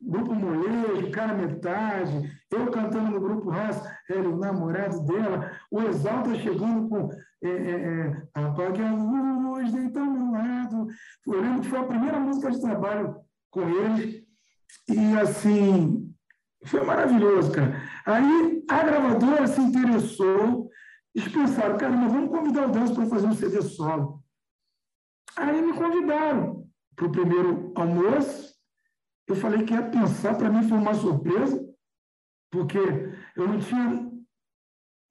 grupo 0.00 0.34
molejo, 0.34 1.10
cara 1.10 1.34
metade, 1.34 2.40
eu 2.50 2.70
cantando 2.70 3.10
no 3.10 3.20
grupo 3.20 3.50
Raça, 3.50 3.98
era 4.08 4.28
o 4.28 4.36
namorado 4.36 5.04
dela, 5.04 5.50
o 5.70 5.82
Exalta 5.82 6.34
chegando 6.36 6.88
com 6.88 7.10
é, 7.42 7.48
é, 7.48 7.72
é, 7.72 8.28
Apague 8.34 8.82
a 8.82 8.92
luz, 8.92 9.72
deita 9.72 10.00
ao 10.00 10.06
meu 10.06 10.32
lado. 10.32 10.86
Eu 11.26 11.40
lembro 11.40 11.62
que 11.62 11.68
foi 11.68 11.78
a 11.78 11.84
primeira 11.86 12.18
música 12.18 12.50
de 12.50 12.60
trabalho 12.60 13.16
com 13.50 13.62
eles, 13.68 14.24
e 14.88 15.16
assim, 15.18 16.14
foi 16.64 16.84
maravilhoso, 16.84 17.52
cara. 17.52 17.80
Aí 18.04 18.64
a 18.68 18.82
gravadora 18.82 19.46
se 19.46 19.60
interessou, 19.60 20.68
eles 21.14 21.32
pensaram, 21.32 21.76
cara, 21.76 21.96
mas 21.96 22.12
vamos 22.12 22.30
convidar 22.30 22.66
o 22.66 22.72
Danço 22.72 22.94
para 22.94 23.06
fazer 23.06 23.26
um 23.26 23.34
CD 23.34 23.62
solo. 23.62 24.22
Aí 25.36 25.62
me 25.62 25.72
convidaram 25.72 26.66
para 26.96 27.06
o 27.06 27.12
primeiro 27.12 27.72
almoço, 27.76 28.54
eu 29.26 29.36
falei 29.36 29.64
que 29.64 29.74
ia 29.74 29.82
pensar, 29.82 30.36
para 30.36 30.50
mim 30.50 30.68
foi 30.68 30.78
uma 30.78 30.94
surpresa, 30.94 31.64
porque 32.50 32.78
eu 33.36 33.46
não 33.46 33.58
tinha 33.58 34.07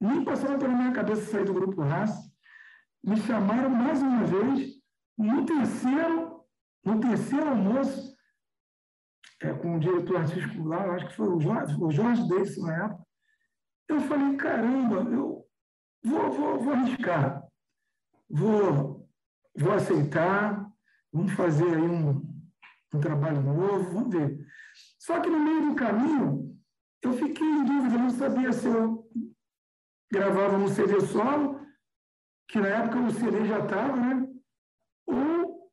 nem 0.00 0.24
passado 0.24 0.58
pela 0.58 0.74
minha 0.74 0.92
cabeça 0.92 1.30
sair 1.30 1.44
do 1.44 1.54
grupo 1.54 1.82
Raça. 1.82 2.30
Me 3.02 3.16
chamaram 3.16 3.70
mais 3.70 4.00
uma 4.00 4.24
vez, 4.24 4.74
no 5.16 5.44
terceiro, 5.44 6.44
no 6.84 7.00
terceiro 7.00 7.48
almoço, 7.48 8.16
é, 9.40 9.52
com 9.52 9.76
o 9.76 9.80
diretor 9.80 10.16
artístico 10.18 10.64
lá, 10.64 10.94
acho 10.94 11.08
que 11.08 11.16
foi 11.16 11.28
o 11.28 11.40
Jorge, 11.40 11.76
o 11.80 11.90
Jorge 11.90 12.28
Davis 12.28 12.58
na 12.58 12.84
época. 12.84 13.06
Eu 13.88 14.00
falei, 14.00 14.36
caramba, 14.36 14.96
eu 15.10 15.46
vou, 16.04 16.30
vou, 16.30 16.58
vou 16.58 16.72
arriscar, 16.72 17.44
vou, 18.28 19.08
vou 19.56 19.72
aceitar, 19.72 20.68
vamos 21.12 21.32
fazer 21.32 21.74
aí 21.74 21.82
um, 21.82 22.20
um 22.94 23.00
trabalho 23.00 23.40
novo, 23.40 23.92
vamos 23.92 24.14
ver. 24.14 24.38
Só 24.98 25.20
que 25.20 25.30
no 25.30 25.40
meio 25.40 25.70
do 25.70 25.74
caminho, 25.74 26.58
eu 27.02 27.12
fiquei 27.12 27.46
em 27.46 27.64
dúvida, 27.64 27.96
não 27.96 28.10
sabia 28.10 28.52
se 28.52 28.66
eu 28.66 28.97
gravava 30.10 30.58
no 30.58 30.68
CD 30.68 31.00
solo, 31.00 31.60
que 32.48 32.58
na 32.58 32.68
época 32.68 33.00
o 33.00 33.10
CD 33.10 33.44
já 33.46 33.58
estava, 33.60 33.96
né? 33.96 34.28
Ou 35.06 35.70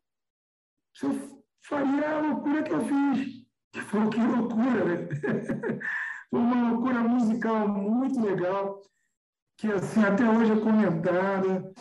se 0.96 1.06
eu 1.06 1.44
faria 1.66 2.10
a 2.10 2.22
loucura 2.22 2.64
que 2.64 2.74
eu 2.74 2.82
fiz, 2.82 3.46
que 3.72 3.82
foi 3.82 4.10
que 4.10 4.20
loucura, 4.20 4.86
né? 4.86 5.08
foi 6.30 6.40
uma 6.40 6.70
loucura 6.72 7.00
musical 7.00 7.68
muito 7.68 8.20
legal, 8.22 8.82
que 9.58 9.72
assim 9.72 10.04
até 10.04 10.30
hoje 10.30 10.52
é 10.52 10.60
comentada. 10.60 11.74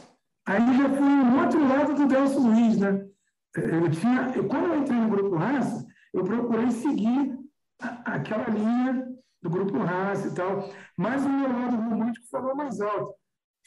Aí 0.46 0.76
já 0.76 0.88
foi 0.88 1.06
o 1.06 1.40
outro 1.40 1.68
lado 1.68 1.94
do 1.94 2.06
Delcio 2.06 2.40
Luiz, 2.40 2.78
né? 2.78 3.08
eu 3.56 3.90
tinha, 3.90 4.32
eu, 4.34 4.48
quando 4.48 4.66
eu 4.66 4.80
entrei 4.80 4.98
no 4.98 5.10
grupo 5.10 5.36
Raça, 5.36 5.86
eu 6.12 6.24
procurei 6.24 6.70
seguir 6.70 7.38
a, 7.80 8.14
aquela 8.14 8.48
linha 8.48 9.08
do 9.44 9.50
grupo 9.50 9.78
Raça 9.78 10.28
e 10.28 10.34
tal, 10.34 10.70
mas 10.96 11.22
o 11.22 11.28
meu 11.28 11.52
lado 11.52 11.76
romântico 11.76 12.26
falou 12.30 12.56
mais 12.56 12.80
alto. 12.80 13.14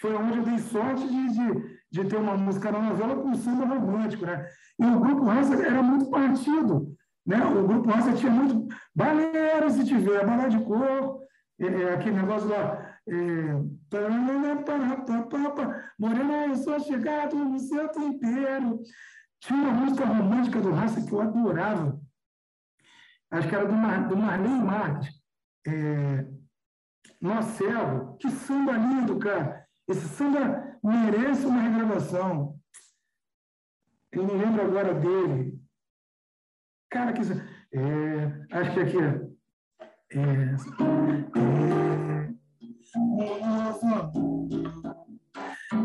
Foi 0.01 0.15
onde 0.15 0.39
eu 0.39 0.43
dei 0.43 0.57
sorte 0.57 1.07
de, 1.07 1.33
de, 1.33 1.79
de 1.91 2.05
ter 2.05 2.17
uma 2.17 2.35
música 2.35 2.71
na 2.71 2.79
novela 2.79 3.15
com 3.15 3.35
samba 3.35 3.65
romântico, 3.65 4.25
né? 4.25 4.47
E 4.79 4.85
o 4.85 4.99
grupo 4.99 5.25
Raça 5.25 5.53
era 5.63 5.83
muito 5.83 6.09
partido, 6.09 6.95
né? 7.23 7.45
O 7.45 7.67
grupo 7.67 7.89
Raça 7.89 8.11
tinha 8.13 8.31
muito 8.31 8.67
baleiro, 8.95 9.69
se 9.69 9.85
tiver, 9.85 10.25
bala 10.25 10.49
de 10.49 10.59
cor, 10.63 11.19
é, 11.59 11.65
é, 11.65 11.93
aquele 11.93 12.15
negócio 12.15 12.49
lá, 12.49 12.95
é, 13.07 13.13
Morena, 15.99 16.47
eu 16.47 16.55
sou 16.55 16.79
chegado 16.79 17.35
no 17.35 17.59
seu 17.59 17.87
tempero. 17.89 18.81
Tinha 19.39 19.59
uma 19.59 19.71
música 19.73 20.05
romântica 20.05 20.59
do 20.59 20.71
Raça 20.71 21.05
que 21.05 21.11
eu 21.11 21.21
adorava. 21.21 21.99
Acho 23.29 23.47
que 23.47 23.55
era 23.55 23.65
do, 23.65 23.73
Mar, 23.73 24.07
do 24.07 24.17
Marques. 24.17 25.16
É, 25.67 26.25
Cego. 27.43 28.17
Que 28.17 28.29
samba 28.29 28.71
lindo, 28.73 29.19
cara. 29.19 29.67
Esse 29.87 30.07
samba 30.07 30.79
merece 30.83 31.45
uma 31.45 31.61
regravação. 31.61 32.57
Eu 34.11 34.23
não 34.23 34.37
lembro 34.37 34.61
agora 34.61 34.93
dele. 34.93 35.59
Cara, 36.89 37.11
que. 37.11 37.21
É, 37.73 38.57
acho 38.57 38.73
que 38.73 38.79
aqui 38.79 38.97
é. 38.97 39.27
é, 40.11 40.21
é 40.21 40.55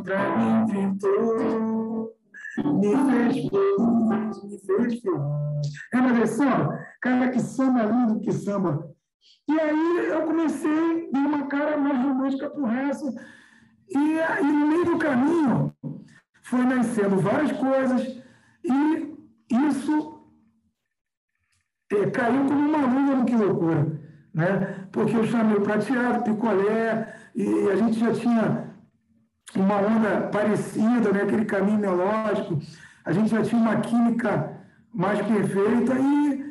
pra 0.02 0.36
mim 0.36 0.62
inventou, 0.62 2.12
me 2.56 2.90
fez 2.90 3.48
feliz, 3.48 4.42
me 4.44 4.58
fez 4.58 5.00
feliz. 5.00 5.22
É 5.92 5.96
uma 5.96 6.12
versão? 6.12 6.68
Cara, 7.00 7.30
que 7.30 7.40
samba 7.40 7.84
lindo, 7.84 8.20
que 8.20 8.32
samba. 8.32 8.92
E 9.48 9.60
aí 9.60 10.06
eu 10.08 10.22
comecei 10.22 11.10
dar 11.12 11.20
uma 11.20 11.46
cara 11.46 11.76
mais 11.76 11.98
romântica 11.98 12.50
para 12.50 12.60
o 12.60 12.66
resto. 12.66 13.06
E, 13.88 14.42
no 14.42 14.66
meio 14.66 14.84
do 14.84 14.98
caminho 14.98 15.74
foi 16.42 16.64
nascendo 16.64 17.16
várias 17.18 17.52
coisas 17.52 18.22
e 18.64 19.12
isso 19.68 20.22
é, 21.92 22.10
caiu 22.10 22.46
como 22.46 22.68
uma 22.68 22.86
luva 22.86 23.16
no 23.16 23.24
Que 23.24 23.36
Loucura. 23.36 24.00
Né? 24.32 24.86
Porque 24.90 25.14
eu 25.14 25.24
chamei 25.24 25.56
o 25.56 25.60
prateado, 25.60 26.24
picolé, 26.24 27.14
e 27.34 27.70
a 27.70 27.76
gente 27.76 27.98
já 27.98 28.12
tinha 28.14 28.70
uma 29.54 29.76
onda 29.76 30.28
parecida, 30.28 31.12
né? 31.12 31.22
aquele 31.22 31.44
caminho 31.44 31.78
melódico, 31.78 32.58
a 33.04 33.12
gente 33.12 33.28
já 33.28 33.42
tinha 33.42 33.60
uma 33.60 33.80
química 33.80 34.58
mais 34.92 35.20
perfeita 35.20 35.94
e 35.98 36.41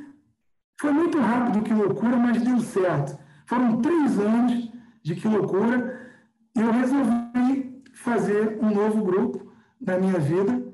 foi 0.81 0.91
muito 0.91 1.19
rápido 1.19 1.63
que 1.63 1.73
loucura, 1.75 2.17
mas 2.17 2.41
deu 2.41 2.59
certo. 2.59 3.15
Foram 3.45 3.79
três 3.83 4.17
anos 4.17 4.71
de 5.03 5.15
que 5.15 5.27
loucura 5.27 6.11
e 6.55 6.59
eu 6.59 6.71
resolvi 6.71 7.83
fazer 7.93 8.57
um 8.59 8.73
novo 8.73 9.03
grupo 9.03 9.53
na 9.79 9.99
minha 9.99 10.17
vida 10.17 10.73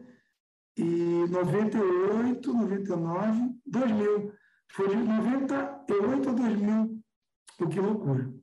e 0.77 1.25
98, 1.29 2.53
99, 2.53 3.55
2000. 3.65 4.33
Foi 4.71 4.87
de 4.87 4.95
98 4.95 6.29
a 6.29 6.31
2000 6.31 7.03
o 7.59 7.67
que 7.67 7.79
loucura. 7.81 8.33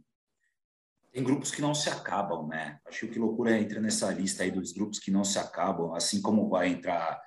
Tem 1.13 1.25
grupos 1.25 1.51
que 1.51 1.63
não 1.63 1.75
se 1.75 1.89
acabam, 1.89 2.47
né? 2.47 2.79
Acho 2.87 3.09
que 3.09 3.19
loucura 3.19 3.59
entra 3.59 3.81
nessa 3.81 4.13
lista 4.13 4.43
aí 4.43 4.51
dos 4.51 4.73
grupos 4.73 4.99
que 4.99 5.11
não 5.11 5.25
se 5.25 5.39
acabam, 5.39 5.95
assim 5.95 6.21
como 6.21 6.47
vai 6.47 6.69
entrar 6.69 7.19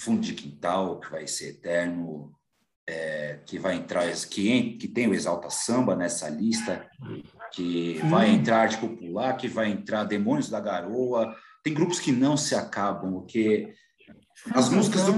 Fundo 0.00 0.22
de 0.22 0.34
Quintal, 0.34 0.98
que 0.98 1.08
vai 1.08 1.28
ser 1.28 1.50
eterno, 1.50 2.34
é, 2.86 3.40
que 3.46 3.58
vai 3.58 3.76
entrar, 3.76 4.04
que, 4.28 4.72
que 4.72 4.88
tem 4.88 5.08
o 5.08 5.14
Exalta 5.14 5.50
Samba 5.50 5.96
nessa 5.96 6.28
lista, 6.28 6.88
que 7.52 7.98
vai 8.10 8.30
entrar 8.30 8.62
Arte 8.62 8.78
Popular, 8.78 9.36
que 9.36 9.48
vai 9.48 9.70
entrar 9.70 10.04
Demônios 10.04 10.50
da 10.50 10.60
Garoa. 10.60 11.34
Tem 11.62 11.72
grupos 11.72 11.98
que 11.98 12.12
não 12.12 12.36
se 12.36 12.54
acabam, 12.54 13.12
porque 13.12 13.74
as 14.52 14.68
músicas 14.68 15.04
do 15.04 15.14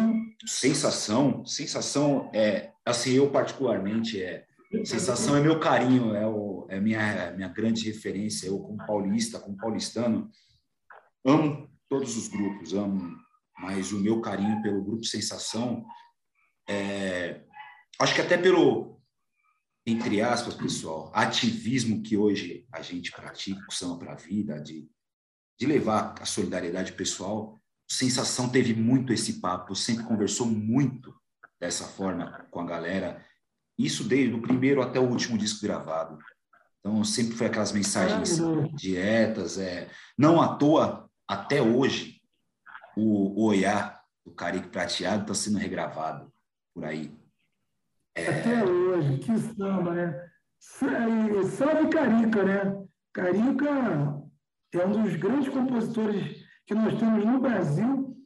Sensação, 0.47 1.45
Sensação 1.45 2.31
é, 2.33 2.71
assim, 2.85 3.15
eu 3.15 3.31
particularmente 3.31 4.23
é 4.23 4.45
Sensação 4.85 5.37
é 5.37 5.41
meu 5.41 5.61
carinho, 5.61 6.15
é, 6.15 6.27
o, 6.27 6.67
é 6.69 6.81
minha, 6.81 7.33
minha 7.33 7.49
grande 7.49 7.87
referência. 7.87 8.49
Eu, 8.49 8.59
como 8.59 8.85
paulista, 8.85 9.39
como 9.39 9.57
paulistano, 9.57 10.31
amo 11.25 11.71
todos 11.89 12.17
os 12.17 12.29
grupos, 12.29 12.75
amo, 12.75 13.17
mas 13.59 13.93
o 13.93 14.01
meu 14.01 14.21
carinho 14.21 14.61
pelo 14.63 14.85
grupo 14.85 15.05
Sensação, 15.05 15.85
é, 16.69 17.43
acho 17.99 18.15
que 18.15 18.21
até 18.21 18.37
pelo, 18.37 19.01
entre 19.87 20.21
aspas, 20.21 20.55
pessoal, 20.55 21.11
ativismo 21.15 22.03
que 22.03 22.17
hoje 22.17 22.67
a 22.73 22.83
gente 22.83 23.13
pratica, 23.13 23.65
samba 23.71 23.99
para 23.99 24.13
a 24.13 24.17
vida, 24.17 24.61
de, 24.61 24.89
de 25.59 25.67
levar 25.67 26.15
a 26.21 26.25
solidariedade 26.25 26.93
pessoal, 26.93 27.59
Sensação 27.89 28.49
teve 28.49 28.75
muito 28.75 29.13
esse 29.13 29.35
papo, 29.35 29.77
sempre 29.77 30.05
conversou 30.05 30.47
muito 30.47 31.15
dessa 31.61 31.85
forma 31.85 32.47
com 32.51 32.61
a 32.61 32.67
galera 32.67 33.25
isso 33.79 34.03
desde 34.03 34.35
o 34.35 34.43
primeiro 34.43 34.83
até 34.83 34.99
o 34.99 35.09
último 35.09 35.39
disco 35.39 35.65
gravado. 35.65 36.19
Então, 36.81 37.05
sempre 37.05 37.37
foi 37.37 37.47
aquelas 37.47 37.73
mensagens 37.73 38.39
diretas. 38.75 39.59
É... 39.59 39.91
Não 40.17 40.41
à 40.41 40.57
toa, 40.57 41.09
até 41.29 41.61
hoje, 41.61 42.21
o, 42.97 43.41
o 43.41 43.47
Oiá, 43.47 44.01
do 44.25 44.33
Carique 44.33 44.69
Prateado, 44.69 45.23
está 45.23 45.35
sendo 45.35 45.59
regravado 45.59 46.33
por 46.75 46.85
aí. 46.85 47.15
Até 48.17 48.65
hoje, 48.65 49.19
que 49.19 49.39
samba, 49.39 49.93
né? 49.93 50.31
Salve 50.59 51.89
Carica, 51.91 52.43
né? 52.43 52.85
Carica 53.13 53.67
é 54.73 54.87
um 54.87 55.03
dos 55.03 55.17
grandes 55.17 55.49
compositores 55.49 56.45
que 56.67 56.75
nós 56.75 56.99
temos 56.99 57.25
no 57.25 57.41
Brasil 57.41 58.17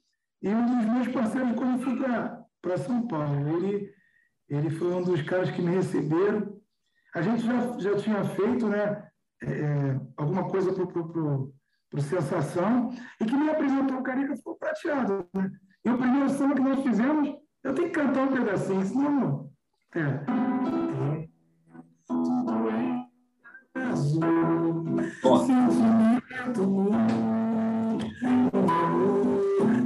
e 0.42 0.48
um 0.48 0.66
dos 0.66 0.86
meus 0.86 1.08
parceiros 1.08 1.54
quando 1.56 1.82
fui 1.82 1.96
para 2.62 2.78
São 2.78 3.06
Paulo. 3.06 3.48
Ele 3.56 3.92
ele 4.50 4.68
foi 4.68 4.92
um 4.92 5.02
dos 5.02 5.22
caras 5.22 5.50
que 5.50 5.62
me 5.62 5.70
receberam. 5.70 6.60
A 7.14 7.22
gente 7.22 7.44
já, 7.44 7.78
já 7.78 7.96
tinha 7.96 8.24
feito 8.24 8.68
né, 8.68 9.08
é, 9.42 9.46
é 9.46 10.00
alguma 10.16 10.48
coisa 10.48 10.72
para 10.72 10.82
o 10.84 12.02
Sensação 12.02 12.90
e 13.20 13.24
que 13.24 13.36
me 13.36 13.48
apresentou 13.48 13.98
o 13.98 14.02
Carica 14.02 14.36
ficou 14.36 14.56
prateado. 14.56 15.24
Né? 15.32 15.52
E 15.84 15.90
o 15.90 15.96
primeiro 15.96 16.28
samba 16.30 16.56
que 16.56 16.60
nós 16.60 16.82
fizemos, 16.82 17.32
eu 17.62 17.74
tenho 17.74 17.88
que 17.88 17.94
cantar 17.94 18.24
um 18.24 18.32
pedacinho, 18.32 18.84
senão. 18.84 19.49
Sentimento, 19.92 20.20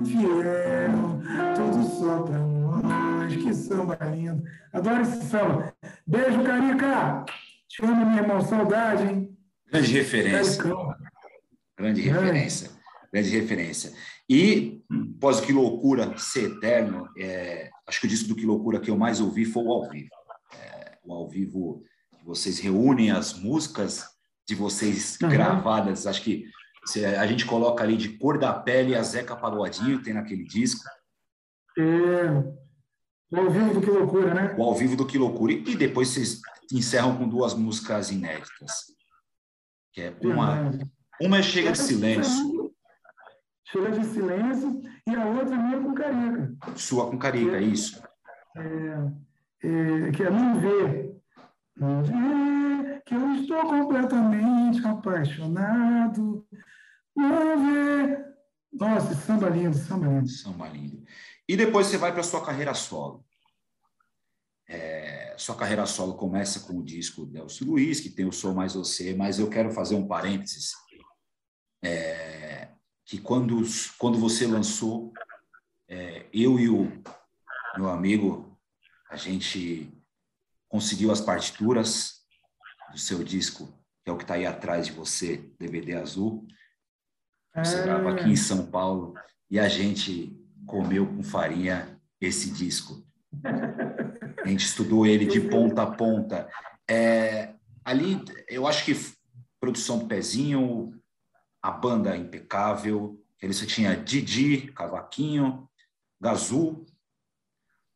fiel, 0.05 1.23
tudo 1.57 1.85
só 1.89 2.23
pra 2.23 2.39
nós, 2.39 3.35
que 3.35 3.55
samba 3.55 3.99
lindo. 4.15 4.43
Adoro 4.75 5.01
esse 5.01 5.25
samba. 5.25 5.75
Beijo, 6.07 6.45
Carica. 6.45 7.25
Te 7.67 7.83
amo, 7.83 8.05
meu 8.05 8.23
irmão. 8.23 8.43
Saudade, 8.43 9.05
hein? 9.05 9.35
Grande 9.73 9.91
referência. 9.91 10.63
Grande 11.79 12.03
referência. 12.03 12.71
Grande 13.11 13.31
referência. 13.31 13.93
E, 14.29 14.83
pós 15.19 15.41
Que 15.41 15.51
Loucura 15.55 16.15
ser 16.19 16.51
eterno, 16.51 17.09
é, 17.19 17.71
acho 17.87 18.01
que 18.01 18.07
o 18.07 18.09
disco 18.09 18.29
do 18.29 18.35
Que 18.35 18.47
Loucura 18.47 18.81
que 18.81 18.91
eu 18.91 18.97
mais 18.97 19.21
ouvi 19.21 19.45
foi 19.45 19.65
o 19.65 19.73
ao 19.73 19.89
vivo. 19.89 20.11
É, 20.55 20.99
o 21.05 21.13
ao 21.13 21.29
vivo, 21.29 21.83
que 22.19 22.25
vocês 22.25 22.59
reúnem 22.59 23.11
as 23.11 23.35
músicas 23.35 24.05
de 24.47 24.55
vocês 24.55 25.19
uhum. 25.23 25.29
gravadas. 25.29 26.07
Acho 26.07 26.23
que 26.23 26.45
a 27.19 27.27
gente 27.27 27.47
coloca 27.47 27.83
ali 27.83 27.97
de 27.97 28.11
Cor 28.11 28.39
da 28.39 28.53
Pele 28.53 28.95
a 28.95 29.03
Zeca 29.03 29.37
Pagodinho, 29.37 30.03
tem 30.03 30.13
naquele 30.13 30.45
disco. 30.45 30.85
É, 31.79 32.29
o 33.31 33.41
ao 33.41 33.51
vivo 33.51 33.75
do 33.75 33.81
Que 33.81 33.91
Loucura, 33.91 34.35
né? 34.35 34.55
O 34.57 34.63
ao 34.63 34.75
vivo 34.75 34.97
do 34.97 35.07
Que 35.07 35.19
Loucura. 35.19 35.53
E 35.53 35.77
depois 35.77 36.09
vocês 36.09 36.41
encerram 36.73 37.17
com 37.17 37.29
duas 37.29 37.55
músicas 37.55 38.11
inéditas. 38.11 38.73
Que 39.93 40.03
é 40.03 40.17
uma, 40.23 40.73
uma 41.21 41.39
é 41.39 41.43
Chega 41.43 41.73
de 41.73 41.79
Silêncio. 41.79 42.54
Chega 43.75 43.91
de 43.91 44.05
Silêncio 44.07 44.83
e 45.05 45.17
a 45.17 45.27
outra 45.27 45.57
minha 45.57 45.81
com 45.81 45.93
Carica. 45.95 46.57
Sua 46.77 47.11
com 47.11 47.19
Carica, 47.19 47.57
é, 47.57 47.61
isso. 47.61 48.01
É, 48.57 48.61
é, 49.67 50.13
que 50.13 50.23
é 50.23 50.31
Não 50.31 50.61
Ver. 50.61 51.21
Ver 51.77 53.03
que 53.05 53.15
eu 53.17 53.35
estou 53.35 53.63
completamente 53.63 54.87
apaixonado. 54.87 56.47
Não 57.17 57.67
Ver. 57.67 58.25
Nossa, 58.73 59.13
samba 59.17 59.49
lindo, 59.49 59.77
samba 59.77 60.07
lindo. 60.07 60.29
Samba 60.29 60.69
lindo. 60.69 61.05
E 61.49 61.57
depois 61.57 61.89
você 61.89 61.99
vai 61.99 62.13
para 62.13 62.21
a 62.21 62.25
sua 62.25 62.47
carreira 62.47 62.75
solo. 62.75 63.27
É, 64.69 65.35
sua 65.37 65.57
carreira 65.57 65.85
solo 65.85 66.15
começa 66.15 66.61
com 66.61 66.79
o 66.79 66.85
disco 66.85 67.27
Delcio 67.27 67.67
Luiz, 67.67 67.99
que 67.99 68.09
tem 68.09 68.25
o 68.25 68.33
Sou 68.33 68.55
Mais 68.55 68.75
Você, 68.75 69.17
mas 69.17 69.41
eu 69.41 69.51
quero 69.51 69.73
fazer 69.73 69.97
um 69.97 70.07
parênteses. 70.07 70.75
É, 71.83 72.44
que 73.05 73.19
quando, 73.19 73.63
quando 73.99 74.19
você 74.19 74.47
lançou, 74.47 75.13
é, 75.89 76.27
eu 76.33 76.59
e 76.59 76.69
o 76.69 76.91
meu 77.77 77.89
amigo, 77.89 78.59
a 79.11 79.17
gente 79.17 79.93
conseguiu 80.69 81.11
as 81.11 81.21
partituras 81.21 82.25
do 82.91 82.99
seu 82.99 83.23
disco, 83.23 83.67
que 84.03 84.11
é 84.11 84.13
o 84.13 84.17
que 84.17 84.25
está 84.25 84.35
aí 84.35 84.47
atrás 84.47 84.87
de 84.87 84.93
você, 84.93 85.51
DVD 85.59 85.97
azul. 85.97 86.47
Você 87.57 87.83
grava 87.83 88.13
aqui 88.13 88.29
em 88.29 88.37
São 88.37 88.67
Paulo 88.67 89.15
e 89.51 89.59
a 89.59 89.69
gente 89.69 90.37
comeu 90.67 91.07
com 91.07 91.23
farinha 91.23 92.01
esse 92.21 92.51
disco. 92.51 93.07
A 94.43 94.49
gente 94.49 94.65
estudou 94.65 95.07
ele 95.07 95.27
de 95.27 95.41
ponta 95.41 95.83
a 95.83 95.91
ponta. 95.91 96.49
É, 96.91 97.55
ali, 97.85 98.23
eu 98.49 98.67
acho 98.67 98.85
que 98.85 98.95
produção 99.61 99.99
do 99.99 100.07
Pezinho, 100.07 100.93
a 101.65 101.71
banda 101.71 102.15
impecável, 102.15 103.19
ali 103.43 103.55
você 103.55 103.65
tinha 103.65 103.97
Didi, 103.97 104.71
Cavaquinho, 104.73 105.67
Gazul, 106.21 106.85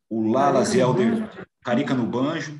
o 0.09 0.27
Lalas 0.27 0.73
e 0.73 0.79
Helder, 0.79 1.29
Carica 1.63 1.93
no 1.93 2.07
banjo, 2.07 2.59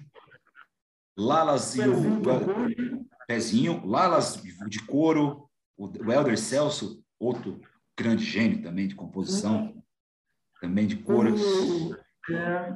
Lalas 1.17 1.75
e 1.75 1.81
o 1.81 3.07
Pezinho, 3.25 3.83
Lalas 3.87 4.39
de 4.67 4.85
Couro, 4.85 5.49
o 5.75 5.87
Helder 6.11 6.37
Celso, 6.37 7.03
outro 7.17 7.59
grande 7.97 8.23
gênio 8.23 8.61
também 8.61 8.87
de 8.87 8.93
composição, 8.93 9.83
também 10.61 10.85
de 10.85 10.97
couro. 10.97 11.33
É. 12.29 12.75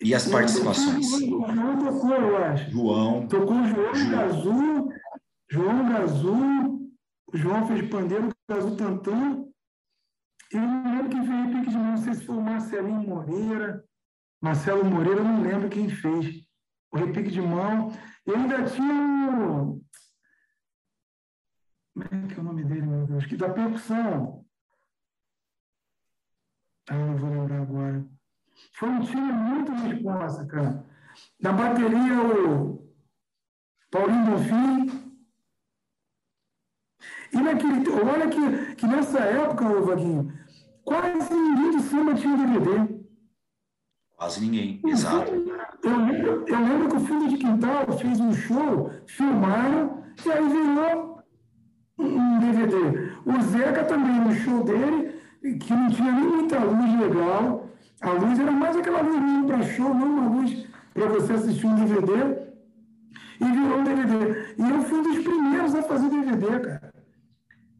E 0.00 0.14
as 0.14 0.26
participações? 0.26 1.10
João 1.10 1.78
tocou, 1.78 2.14
eu 2.14 2.36
acho. 2.38 2.70
João. 2.70 3.26
Tocou 3.28 3.56
João 5.50 6.08
João. 6.08 6.81
Gazu, 7.32 7.42
João 7.42 7.66
fez 7.66 7.88
pandeiro, 7.88 8.28
Gazu 8.48 8.76
Tantã. 8.76 9.44
Eu 10.50 10.60
não 10.60 10.96
lembro 10.96 11.10
quem 11.10 11.26
fez 11.26 11.46
repique 11.46 11.70
de 11.70 11.76
mão, 11.76 11.86
não 11.86 11.96
sei 11.96 12.14
se 12.14 12.26
foi 12.26 12.36
o 12.36 12.42
Marcelinho 12.42 13.08
Moreira. 13.08 13.84
Marcelo 14.40 14.84
Moreira, 14.84 15.20
eu 15.20 15.24
não 15.24 15.42
lembro 15.42 15.70
quem 15.70 15.88
fez 15.88 16.46
o 16.92 16.98
repique 16.98 17.30
de 17.30 17.40
mão. 17.40 17.90
E 18.26 18.30
ainda 18.32 18.64
tinha 18.64 19.30
o. 19.30 19.82
Como 21.94 22.04
é 22.04 22.28
que 22.28 22.34
é 22.34 22.40
o 22.40 22.44
nome 22.44 22.64
dele, 22.64 22.82
meu 22.82 23.06
Deus? 23.06 23.26
Que 23.26 23.36
da 23.36 23.50
percussão. 23.50 24.44
Ah, 26.88 26.94
não 26.94 27.16
vou 27.16 27.30
lembrar 27.30 27.62
agora. 27.62 28.06
Foi 28.74 28.88
um 28.88 29.00
time 29.00 29.32
muito 29.32 29.72
responsa, 29.72 30.46
cara. 30.46 30.84
Na 31.40 31.52
bateria, 31.52 32.48
o 32.48 32.92
Paulinho 33.90 34.26
Bonfim. 34.26 35.01
E 37.32 37.40
naquele. 37.40 37.90
Olha 37.90 38.28
que, 38.28 38.74
que 38.76 38.86
nessa 38.86 39.20
época, 39.20 39.64
ô 39.64 39.82
Vaguinho, 39.82 40.32
quase 40.84 41.32
ninguém 41.32 41.70
de 41.70 41.82
cima 41.82 42.14
tinha 42.14 42.36
DVD. 42.36 43.02
Quase 44.16 44.40
ninguém, 44.40 44.80
exato. 44.86 45.32
Eu 45.82 45.96
lembro, 45.96 46.44
eu 46.46 46.58
lembro 46.60 46.88
que 46.88 46.96
o 46.96 47.00
Fundo 47.00 47.28
de 47.28 47.38
Quintal 47.38 47.98
fez 47.98 48.20
um 48.20 48.32
show, 48.32 48.90
filmaram, 49.06 50.04
e 50.24 50.30
aí 50.30 50.48
virou 50.48 51.22
um 51.98 52.38
DVD. 52.38 52.76
O 53.26 53.42
Zeca 53.42 53.84
também, 53.84 54.20
no 54.20 54.32
show 54.32 54.62
dele, 54.62 55.20
que 55.58 55.72
não 55.72 55.90
tinha 55.90 56.12
nem 56.12 56.24
muita 56.24 56.58
luz 56.60 57.00
legal, 57.00 57.66
a 58.00 58.10
luz 58.10 58.38
era 58.38 58.52
mais 58.52 58.76
aquela 58.76 59.00
luz 59.00 59.20
mesmo 59.20 59.46
para 59.46 59.62
show, 59.62 59.94
não 59.94 60.06
uma 60.06 60.28
luz 60.36 60.66
para 60.94 61.06
você 61.06 61.32
assistir 61.32 61.66
um 61.66 61.74
DVD. 61.74 62.12
E 63.40 63.44
virou 63.44 63.78
um 63.78 63.84
DVD. 63.84 64.54
E 64.56 64.70
eu 64.70 64.82
fui 64.82 64.98
um 64.98 65.02
dos 65.02 65.18
primeiros 65.18 65.74
a 65.74 65.82
fazer 65.82 66.08
DVD, 66.08 66.60
cara. 66.60 66.91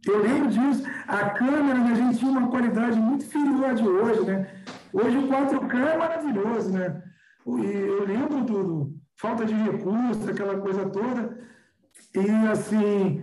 Eu 0.06 0.22
lembro 0.22 0.48
disso. 0.48 0.82
A 1.06 1.30
câmera 1.30 1.78
da 1.78 1.94
gente 1.94 2.18
tinha 2.18 2.30
uma 2.30 2.48
qualidade 2.48 2.98
muito 2.98 3.24
inferior 3.24 3.74
de 3.74 3.86
hoje, 3.86 4.24
né? 4.24 4.46
Hoje 4.92 5.16
o 5.16 5.28
4K 5.28 5.74
é 5.74 5.96
maravilhoso, 5.96 6.72
né? 6.72 7.02
E 7.46 7.50
eu 7.50 8.04
lembro 8.06 8.44
tudo. 8.44 8.94
Falta 9.16 9.44
de 9.44 9.54
recurso, 9.54 10.28
aquela 10.28 10.58
coisa 10.58 10.88
toda. 10.88 11.38
E, 12.14 12.46
assim, 12.50 13.22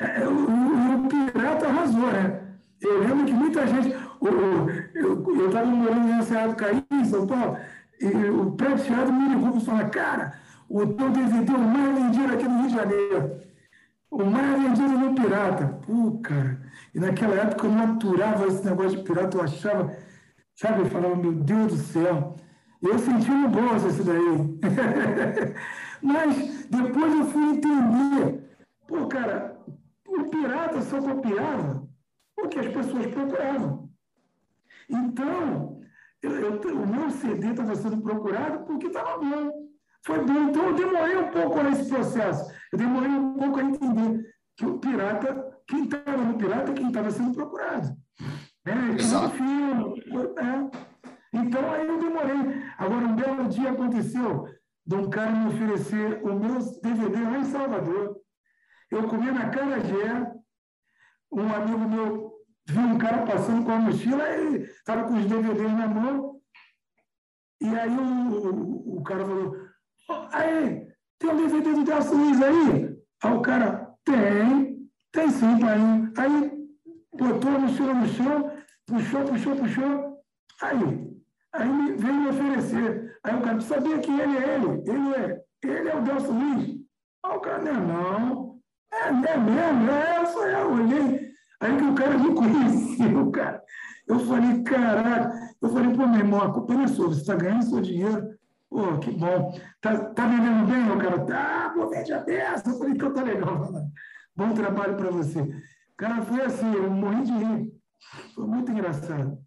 é, 0.00 0.26
o, 0.26 1.04
o 1.04 1.08
pirata 1.08 1.68
arrasou, 1.68 2.12
né? 2.12 2.40
Eu 2.80 3.00
lembro 3.00 3.26
que 3.26 3.32
muita 3.32 3.66
gente. 3.66 3.94
Eu 4.20 5.46
estava 5.46 5.66
morando 5.66 6.08
em 6.08 6.18
Enseado 6.18 6.56
Caí, 6.56 6.84
em 6.90 7.04
São 7.04 7.26
Paulo, 7.26 7.56
e 8.00 8.06
o 8.06 8.52
prateado 8.52 9.12
me 9.12 9.34
ligou 9.34 9.56
e 9.56 9.64
falou: 9.64 9.88
Cara, 9.88 10.34
o 10.68 10.86
teu 10.86 11.10
DVD 11.10 11.52
é 11.52 11.56
o 11.56 11.60
mais 11.60 11.98
vendido 11.98 12.34
aqui 12.34 12.44
no 12.44 12.58
Rio 12.58 12.68
de 12.68 12.74
Janeiro. 12.74 13.49
O 14.10 14.24
mais 14.24 14.60
vendido 14.60 14.98
no 14.98 15.14
Pirata. 15.14 15.78
Pô, 15.86 16.18
cara. 16.20 16.60
E 16.94 16.98
naquela 16.98 17.36
época 17.36 17.66
eu 17.66 17.72
não 17.72 17.94
aturava 17.94 18.46
esse 18.46 18.64
negócio 18.64 18.98
de 18.98 19.04
pirata, 19.04 19.36
eu 19.36 19.42
achava, 19.42 19.96
sabe, 20.54 20.80
eu 20.80 20.86
falava: 20.86 21.14
Meu 21.14 21.32
Deus 21.32 21.72
do 21.72 21.78
céu. 21.78 22.36
Eu 22.82 22.98
senti 22.98 23.30
no 23.30 23.48
bolso 23.48 23.88
isso 23.88 24.02
daí. 24.02 24.20
Mas 26.02 26.66
depois 26.66 27.14
eu 27.14 27.24
fui 27.26 27.42
entender. 27.50 28.50
Pô, 28.86 29.06
cara, 29.06 29.56
o 30.06 30.24
pirata 30.24 30.80
só 30.82 31.00
copiava 31.00 31.86
porque 32.34 32.58
as 32.58 32.68
pessoas 32.68 33.06
procuravam. 33.06 33.90
Então, 34.88 35.80
eu, 36.22 36.30
eu, 36.32 36.82
o 36.82 36.86
meu 36.86 37.10
CD 37.10 37.50
estava 37.50 37.74
sendo 37.76 38.00
procurado 38.00 38.64
porque 38.64 38.86
estava 38.86 39.18
bom. 39.18 39.68
Foi 40.04 40.24
bom. 40.24 40.48
Então, 40.48 40.68
eu 40.68 40.74
demorei 40.74 41.16
um 41.16 41.30
pouco 41.30 41.62
nesse 41.62 41.88
processo. 41.88 42.52
Eu 42.72 42.78
demorei 42.78 43.10
um 43.10 43.34
pouco 43.34 43.58
a 43.58 43.62
entender 43.62 44.24
que 44.56 44.66
o 44.66 44.78
pirata, 44.78 45.58
quem 45.66 45.84
estava 45.84 46.16
no 46.16 46.38
pirata 46.38 46.70
é 46.70 46.74
quem 46.74 46.88
estava 46.88 47.10
sendo 47.10 47.34
procurado. 47.34 47.96
É, 48.66 48.94
Exato. 48.98 49.36
Filme, 49.36 50.02
é. 50.38 50.70
Então, 51.32 51.72
aí 51.72 51.86
eu 51.86 51.98
demorei. 51.98 52.62
Agora, 52.78 53.06
um 53.06 53.16
belo 53.16 53.48
dia 53.48 53.70
aconteceu 53.70 54.46
de 54.86 54.94
um 54.94 55.08
cara 55.08 55.30
me 55.30 55.48
oferecer 55.48 56.20
o 56.22 56.34
meu 56.34 56.58
DVD 56.82 57.22
lá 57.22 57.38
em 57.38 57.44
Salvador. 57.44 58.16
Eu 58.90 59.06
comia 59.06 59.32
na 59.32 59.50
Carajé, 59.50 60.32
um 61.32 61.54
amigo 61.54 61.88
meu 61.88 62.30
viu 62.66 62.82
um 62.82 62.98
cara 62.98 63.26
passando 63.26 63.64
com 63.64 63.72
a 63.72 63.78
mochila 63.78 64.28
e 64.36 64.62
estava 64.62 65.04
com 65.04 65.14
os 65.14 65.26
DVDs 65.26 65.72
na 65.72 65.88
mão. 65.88 66.40
E 67.60 67.68
aí 67.68 67.90
o, 67.90 68.98
o, 68.98 69.02
cara 69.02 69.24
falou: 69.24 69.56
Aí, 70.32 70.86
tem 71.18 71.30
um 71.30 71.36
DVD 71.36 71.72
do 71.72 71.84
Delcio 71.84 72.16
Luiz 72.16 72.42
aí? 72.42 72.96
Aí 73.22 73.32
o 73.32 73.42
cara: 73.42 73.94
Tem, 74.04 74.88
tem 75.12 75.30
sim, 75.30 75.58
pai. 75.58 75.78
Aí 76.16 76.52
botou 77.16 77.50
a 77.50 77.58
mochila 77.58 77.94
no 77.94 78.08
chão, 78.08 78.52
puxou, 78.86 79.24
puxou, 79.24 79.56
puxou. 79.56 80.20
Aí, 80.62 81.12
aí 81.52 81.92
veio 81.96 82.14
me 82.14 82.28
oferecer. 82.28 83.18
Aí 83.24 83.36
o 83.36 83.42
cara: 83.42 83.60
Sabia 83.60 83.98
que 83.98 84.10
ele 84.10 84.38
é 84.38 84.54
ele? 84.54 84.82
Ele 84.86 85.14
é, 85.14 85.42
ele 85.62 85.88
é 85.88 85.96
o 85.96 86.02
Delcio 86.02 86.32
Luiz? 86.32 86.76
Aí 87.24 87.36
o 87.36 87.40
cara: 87.40 87.62
Não, 87.62 87.72
é 87.72 87.80
não. 87.80 88.50
É, 88.92 89.08
é 89.08 89.36
mesmo, 89.36 89.90
é, 89.90 90.26
sou 90.26 90.46
eu. 90.46 90.72
Olhei. 90.72 91.30
Aí 91.60 91.76
que 91.76 91.84
o 91.84 91.94
cara 91.94 92.18
me 92.18 92.34
conheceu, 92.34 93.30
cara. 93.30 93.62
Eu 94.08 94.18
falei, 94.20 94.62
caraca. 94.62 95.32
Eu 95.62 95.68
falei, 95.68 95.94
pô, 95.94 96.06
meu 96.06 96.18
irmão, 96.18 96.42
a 96.42 96.52
culpa 96.52 96.74
não 96.74 96.82
é 96.82 96.88
sua, 96.88 97.08
você 97.08 97.20
está 97.20 97.36
ganhando 97.36 97.64
seu 97.64 97.80
dinheiro. 97.80 98.39
Pô, 98.70 98.98
que 99.00 99.10
bom. 99.10 99.60
Tá, 99.80 99.98
tá 100.14 100.26
vendendo 100.28 100.64
bem? 100.66 100.90
O 100.90 100.98
cara, 100.98 101.26
tá, 101.26 101.72
pô, 101.74 101.88
vende 101.88 102.12
a 102.12 102.20
dessa. 102.20 102.70
Eu 102.70 102.78
falei, 102.78 102.92
então 102.94 103.12
tá 103.12 103.22
legal. 103.22 103.68
Bom 104.36 104.54
trabalho 104.54 104.96
para 104.96 105.10
você. 105.10 105.40
Cara, 105.98 106.22
foi 106.22 106.40
assim, 106.40 106.72
eu 106.72 106.88
morri 106.88 107.24
de 107.24 107.32
rir. 107.32 107.72
Foi 108.32 108.46
muito 108.46 108.70
engraçado. 108.70 109.38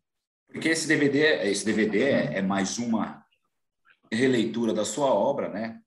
Porque 0.47 0.69
esse 0.69 0.88
DVD, 0.88 1.49
esse 1.49 1.65
DVD 1.65 2.03
é, 2.03 2.38
é 2.39 2.41
mais 2.41 2.78
uma 2.78 3.26
releitura 4.11 4.74
da 4.74 4.86
sua 4.86 5.07
obra, 5.07 5.49
né? 5.49 5.80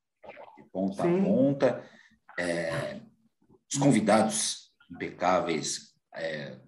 De 0.56 0.64
ponta 0.72 1.02
Sim. 1.02 1.20
a 1.20 1.24
ponta. 1.24 1.90
É, 2.38 3.00
os 3.70 3.78
convidados 3.78 4.72
impecáveis, 4.90 5.94
é, 6.14 6.58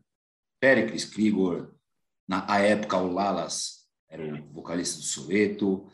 Pericles 0.61 1.07
Krigor, 1.07 1.75
na 2.29 2.45
a 2.49 2.61
época 2.61 2.99
o 2.99 3.11
Lalas 3.11 3.89
era 4.09 4.23
o 4.23 4.53
vocalista 4.53 4.99
do 4.99 5.05
Soweto, 5.05 5.91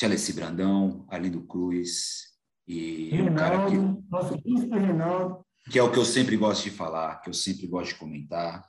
Chelsea 0.00 0.34
Brandão, 0.34 1.04
Arlindo 1.10 1.42
Cruz 1.42 2.30
e 2.66 3.10
Rinaldo, 3.10 3.36
cara 3.36 3.66
que, 3.66 3.76
nosso 4.10 4.34
Rinaldo. 4.34 5.44
Que 5.70 5.78
é 5.78 5.82
o 5.82 5.92
que 5.92 5.98
eu 5.98 6.06
sempre 6.06 6.38
gosto 6.38 6.64
de 6.64 6.70
falar, 6.70 7.20
que 7.20 7.28
eu 7.28 7.34
sempre 7.34 7.66
gosto 7.66 7.92
de 7.92 7.98
comentar, 7.98 8.66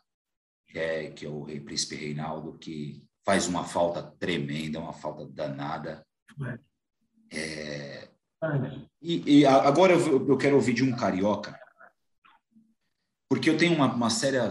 é, 0.76 1.10
que 1.12 1.26
é 1.26 1.30
o 1.30 1.44
rei, 1.44 1.62
príncipe 1.62 1.96
Reinaldo, 1.96 2.58
que 2.58 3.08
faz 3.26 3.48
uma 3.48 3.64
falta 3.64 4.04
tremenda, 4.20 4.80
uma 4.80 4.92
falta 4.92 5.26
danada. 5.26 6.06
É, 7.32 8.10
e, 9.02 9.40
e, 9.40 9.46
agora 9.46 9.94
eu, 9.94 10.28
eu, 10.28 10.38
quero 10.38 10.56
ouvir 10.56 10.74
de 10.74 10.84
um 10.84 10.94
carioca, 10.94 11.58
porque 13.30 13.50
eu 13.50 13.58
tenho 13.58 13.74
uma, 13.74 13.94
uma 13.94 14.10
séria 14.10 14.50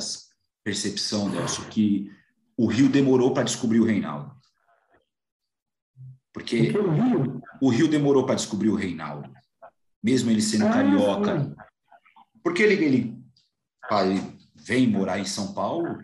percepção, 0.64 1.28
Nelson, 1.28 1.64
que 1.64 2.10
o 2.56 2.66
Rio 2.66 2.88
demorou 2.88 3.34
para 3.34 3.42
descobrir 3.42 3.80
o 3.80 3.84
Reinaldo. 3.84 4.39
Porque 6.32 6.72
o 7.60 7.68
Rio 7.68 7.88
demorou 7.88 8.24
para 8.24 8.36
descobrir 8.36 8.68
o 8.68 8.76
Reinaldo, 8.76 9.30
mesmo 10.02 10.30
ele 10.30 10.40
sendo 10.40 10.66
ah, 10.66 10.70
carioca. 10.70 11.56
Porque 12.42 12.62
ele, 12.62 12.84
ele, 12.84 13.24
ele 13.90 14.38
vem 14.54 14.86
morar 14.86 15.18
em 15.18 15.24
São 15.24 15.52
Paulo, 15.52 16.02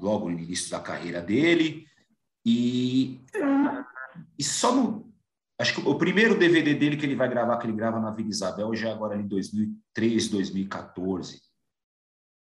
logo 0.00 0.30
no 0.30 0.38
início 0.38 0.70
da 0.70 0.80
carreira 0.80 1.20
dele, 1.20 1.86
e, 2.46 3.20
e 4.38 4.44
só 4.44 4.74
no, 4.74 5.14
Acho 5.58 5.74
que 5.74 5.88
o 5.88 5.96
primeiro 5.96 6.36
DVD 6.36 6.74
dele 6.74 6.96
que 6.96 7.06
ele 7.06 7.14
vai 7.14 7.28
gravar, 7.28 7.58
que 7.58 7.66
ele 7.66 7.76
grava 7.76 8.00
na 8.00 8.10
Vila 8.10 8.28
Isabel, 8.28 8.74
já 8.74 8.88
é 8.88 8.92
agora 8.92 9.16
em 9.16 9.26
2003, 9.26 10.28
2014. 10.28 11.40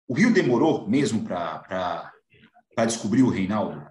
O 0.08 0.14
Rio 0.14 0.32
demorou 0.32 0.88
mesmo 0.88 1.24
para 1.24 2.12
descobrir 2.86 3.22
o 3.22 3.28
Reinaldo? 3.28 3.89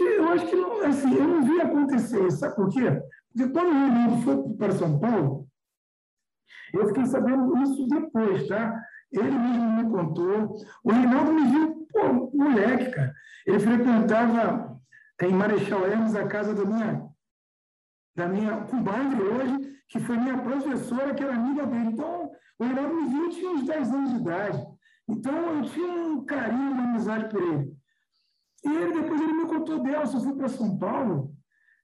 Eu 0.00 0.28
acho 0.28 0.46
que 0.46 0.56
não, 0.56 0.82
assim, 0.82 1.14
eu 1.14 1.28
não 1.28 1.42
vi 1.42 1.60
acontecer, 1.60 2.30
sabe 2.30 2.56
por 2.56 2.68
quê? 2.68 3.02
Porque 3.32 3.52
quando 3.52 3.68
o 3.68 3.72
Reinaldo 3.72 4.22
foi 4.22 4.56
para 4.56 4.72
São 4.72 4.98
Paulo, 4.98 5.46
eu 6.72 6.86
fiquei 6.88 7.06
sabendo 7.06 7.56
isso 7.62 7.86
depois, 7.88 8.46
tá? 8.48 8.80
Ele 9.10 9.30
mesmo 9.30 9.72
me 9.72 9.90
contou. 9.90 10.56
O 10.84 10.92
Reinaldo 10.92 11.32
me 11.32 11.44
viu, 11.50 11.86
pô, 11.90 12.30
moleque, 12.34 12.90
cara. 12.90 13.12
Ele 13.46 13.58
frequentava 13.58 14.78
em 15.22 15.32
Marechal 15.32 15.86
Hermes, 15.86 16.14
a 16.14 16.26
casa 16.26 16.54
da 16.54 16.64
minha, 16.64 17.08
da 18.14 18.28
minha 18.28 18.60
comadre 18.66 19.22
hoje, 19.22 19.78
que 19.88 19.98
foi 19.98 20.16
minha 20.18 20.38
professora, 20.38 21.14
que 21.14 21.22
era 21.22 21.34
amiga 21.34 21.66
dele. 21.66 21.86
Então, 21.86 22.30
o 22.58 22.64
Reinaldo 22.64 22.94
me 22.94 23.08
viu, 23.08 23.24
eu 23.24 23.30
tinha 23.30 23.50
uns 23.50 23.64
10 23.64 23.92
anos 23.92 24.10
de 24.10 24.20
idade. 24.20 24.66
Então, 25.08 25.54
eu 25.54 25.62
tinha 25.62 25.86
um 25.86 26.24
carinho, 26.24 26.72
uma 26.72 26.84
amizade 26.84 27.28
por 27.30 27.42
ele. 27.42 27.77
E 28.64 28.68
ele, 28.68 29.00
depois 29.00 29.20
ele 29.20 29.32
me 29.32 29.46
contou 29.46 29.82
dela, 29.82 30.04
eu 30.04 30.20
fui 30.20 30.34
para 30.34 30.48
São 30.48 30.78
Paulo, 30.78 31.32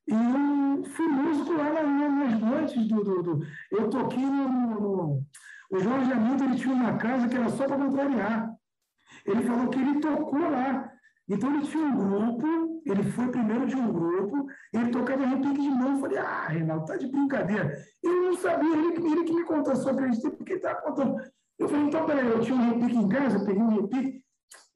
e 0.07 0.13
eu 0.13 0.85
fui 0.85 1.09
músico 1.09 1.53
lá 1.53 1.73
nas 1.73 2.41
noites 2.41 2.87
do, 2.89 3.03
do, 3.03 3.23
do... 3.23 3.47
Eu 3.71 3.89
toquei 3.89 4.25
no, 4.25 4.49
no, 4.49 5.23
O 5.71 5.79
Jorge 5.79 6.13
Amito, 6.13 6.45
ele 6.45 6.57
tinha 6.57 6.75
uma 6.75 6.97
casa 6.99 7.29
que 7.29 7.37
era 7.37 7.49
só 7.49 7.67
para 7.67 7.79
contrariar. 7.79 8.55
Ele 9.25 9.43
falou 9.43 9.69
que 9.69 9.79
ele 9.79 10.01
tocou 10.01 10.39
lá. 10.39 10.91
Então 11.27 11.55
ele 11.55 11.67
tinha 11.67 11.87
um 11.87 11.97
grupo, 11.97 12.83
ele 12.85 13.03
foi 13.03 13.29
primeiro 13.29 13.67
de 13.67 13.77
um 13.77 13.91
grupo, 13.91 14.47
ele 14.75 14.91
tocava 14.91 15.25
repique 15.25 15.63
de 15.63 15.71
mão. 15.71 15.95
Eu 15.95 16.01
falei, 16.01 16.19
ah, 16.19 16.49
Reinaldo, 16.49 16.85
tá 16.85 16.97
de 16.97 17.07
brincadeira. 17.07 17.75
Eu 18.03 18.23
não 18.25 18.37
sabia, 18.37 18.77
ele, 18.77 18.89
ele 19.11 19.25
que 19.25 19.33
me 19.33 19.45
contou, 19.45 19.75
só 19.75 19.91
acreditei 19.91 20.31
porque 20.33 20.53
ele 20.53 20.59
estava 20.59 20.83
contando. 20.83 21.17
Eu 21.59 21.69
falei, 21.69 21.87
então, 21.87 22.05
peraí, 22.05 22.27
eu 22.27 22.41
tinha 22.41 22.59
um 22.59 22.73
repique 22.73 22.97
em 22.97 23.09
casa, 23.09 23.45
peguei 23.47 23.63
um 23.63 23.81
repique, 23.81 24.23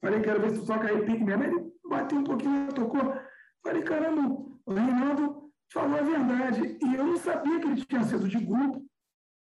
falei, 0.01 0.21
quero 0.21 0.41
ver 0.41 0.51
se 0.51 0.59
tu 0.61 0.65
toca 0.65 0.87
repique 0.87 1.23
mesmo. 1.23 1.43
Ele 1.43 1.71
bateu 1.89 2.19
um 2.19 2.23
pouquinho, 2.23 2.71
tocou. 2.73 3.19
Falei, 3.63 3.81
caramba, 3.81 4.21
o 4.65 4.73
Reinaldo 4.73 5.51
falou 5.71 5.99
a 5.99 6.03
verdade. 6.03 6.77
E 6.81 6.95
eu 6.95 7.05
não 7.05 7.17
sabia 7.17 7.59
que 7.59 7.67
ele 7.67 7.85
tinha 7.85 8.03
sido 8.03 8.27
de 8.27 8.39
grupo 8.39 8.85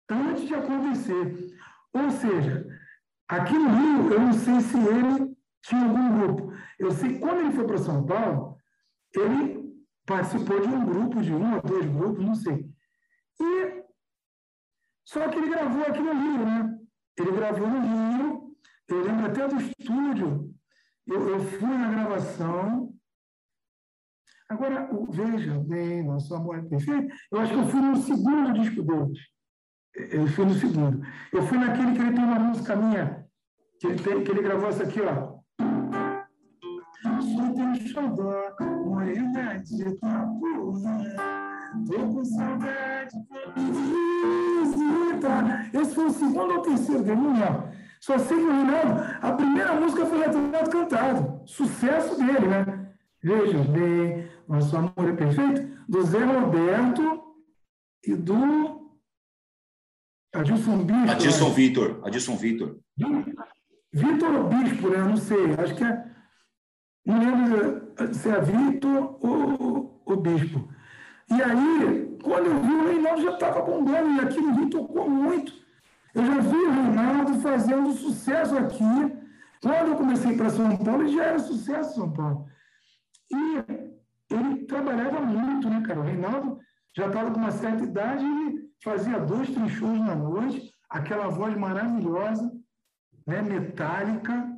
antes 0.09 0.47
de 0.47 0.53
acontecer. 0.53 1.55
Ou 1.93 2.09
seja, 2.09 2.67
aqui 3.27 3.53
no 3.53 3.69
Rio, 3.69 4.13
eu 4.13 4.19
não 4.19 4.33
sei 4.33 4.59
se 4.61 4.77
ele 4.77 5.35
tinha 5.61 5.83
algum 5.83 6.19
grupo. 6.19 6.53
Eu 6.79 6.91
sei 6.91 7.13
que 7.13 7.19
quando 7.19 7.39
ele 7.41 7.51
foi 7.51 7.65
para 7.65 7.77
São 7.77 8.05
Paulo, 8.05 8.57
ele 9.15 9.61
participou 10.05 10.59
de 10.59 10.67
um 10.67 10.85
grupo, 10.85 11.21
de 11.21 11.33
um 11.33 11.55
ou 11.55 11.61
dois 11.61 11.85
grupos, 11.85 12.25
não 12.25 12.35
sei. 12.35 12.69
E 13.39 13.83
só 15.05 15.27
que 15.29 15.37
ele 15.37 15.49
gravou 15.49 15.83
aqui 15.83 15.99
no 15.99 16.13
Rio, 16.13 16.45
né? 16.45 16.79
Ele 17.17 17.31
gravou 17.31 17.67
no 17.67 17.79
Rio, 17.79 18.55
eu 18.87 19.03
lembro 19.03 19.25
até 19.25 19.47
do 19.47 19.57
estúdio. 19.57 20.50
Eu, 21.07 21.29
eu 21.29 21.39
fui 21.39 21.67
na 21.67 21.91
gravação, 21.91 22.93
Agora, 24.51 24.89
veja 25.09 25.57
bem, 25.59 26.03
nosso 26.03 26.35
amor 26.35 26.59
é 26.59 26.61
perfeito. 26.61 27.07
Eu 27.31 27.39
acho 27.39 27.53
que 27.53 27.59
eu 27.59 27.67
fui 27.67 27.79
no 27.79 27.95
segundo 27.95 28.51
disco 28.59 28.83
deles. 28.83 29.17
Eu 29.95 30.27
fui 30.27 30.43
no 30.43 30.53
segundo. 30.53 31.07
Eu 31.31 31.41
fui 31.43 31.57
naquele 31.57 31.93
que 31.93 32.01
ele 32.01 32.11
tem 32.11 32.23
uma 32.23 32.37
música 32.37 32.75
minha, 32.75 33.25
que 33.79 33.87
ele, 33.87 34.03
tem, 34.03 34.23
que 34.25 34.29
ele 34.29 34.41
gravou 34.41 34.67
essa 34.67 34.83
aqui, 34.83 34.99
ó. 34.99 35.39
Sou 37.21 37.53
teu 37.55 37.87
xodó, 37.87 38.55
morena 38.83 39.57
de. 39.59 39.97
Tô 41.87 42.07
com 42.13 42.25
saudade 42.25 43.15
visita. 44.61 45.69
Esse 45.73 45.95
foi 45.95 46.05
o 46.05 46.11
segundo 46.11 46.53
ou 46.55 46.61
terceiro 46.61 47.03
não 47.15 47.33
lembro. 47.33 47.70
Só 48.01 48.17
sei 48.17 48.35
que 48.35 48.43
o 48.43 48.51
Reinaldo, 48.51 48.99
a 49.21 49.31
primeira 49.31 49.79
música 49.79 50.05
foi 50.07 50.17
Retrato 50.17 50.71
Cantado. 50.71 51.41
Sucesso 51.45 52.17
dele, 52.17 52.47
né? 52.47 52.93
Veja 53.23 53.59
bem, 53.59 54.27
nosso 54.47 54.75
amor 54.75 55.07
é 55.07 55.13
perfeito, 55.13 55.85
do 55.87 56.01
Zé 56.01 56.23
Roberto 56.23 57.23
e 58.03 58.15
do 58.15 58.97
Adilson 60.33 60.79
Bispo. 60.79 61.11
Adilson 61.11 61.49
né? 61.49 61.53
Vitor. 61.53 62.01
Adilson 62.03 62.35
Vitor. 62.37 62.79
Vitor 63.93 64.43
Bispo, 64.49 64.89
né? 64.89 64.97
Não 64.97 65.17
sei, 65.17 65.53
acho 65.53 65.75
que 65.75 65.83
é. 65.83 66.11
Não 67.05 67.19
lembro 67.19 67.93
se 68.13 68.29
é 68.29 68.41
Vitor 68.41 69.17
ou 69.23 70.01
o 70.03 70.15
Bispo. 70.15 70.67
E 71.29 71.41
aí, 71.41 72.17
quando 72.23 72.47
eu 72.47 72.61
vi, 72.61 72.73
o 72.73 72.87
Reinaldo 72.87 73.21
já 73.21 73.33
estava 73.33 73.61
bombando, 73.61 74.09
e 74.15 74.19
aqui 74.21 74.41
no 74.41 74.55
Rio 74.55 74.69
tocou 74.71 75.07
muito. 75.07 75.53
Eu 76.13 76.25
já 76.25 76.39
vi 76.39 76.55
o 76.55 76.71
Reinaldo 76.71 77.41
fazendo 77.41 77.91
sucesso 77.93 78.57
aqui. 78.57 78.83
Quando 79.61 79.89
eu 79.89 79.95
comecei 79.95 80.35
para 80.35 80.49
São 80.49 80.75
Paulo, 80.77 81.03
ele 81.03 81.15
já 81.15 81.25
era 81.25 81.39
sucesso 81.39 81.91
em 81.91 81.93
São 81.93 82.11
Paulo. 82.11 82.47
E 83.31 84.33
ele 84.33 84.65
trabalhava 84.65 85.21
muito, 85.21 85.69
né, 85.69 85.81
cara? 85.85 85.99
O 85.99 86.03
Reinaldo 86.03 86.59
já 86.95 87.07
estava 87.07 87.31
com 87.31 87.39
uma 87.39 87.51
certa 87.51 87.83
idade 87.83 88.25
e 88.25 88.69
fazia 88.83 89.19
dois, 89.19 89.49
três 89.49 89.71
shows 89.71 89.99
na 89.99 90.15
noite, 90.15 90.73
aquela 90.89 91.27
voz 91.29 91.55
maravilhosa, 91.55 92.51
né, 93.25 93.41
metálica, 93.41 94.51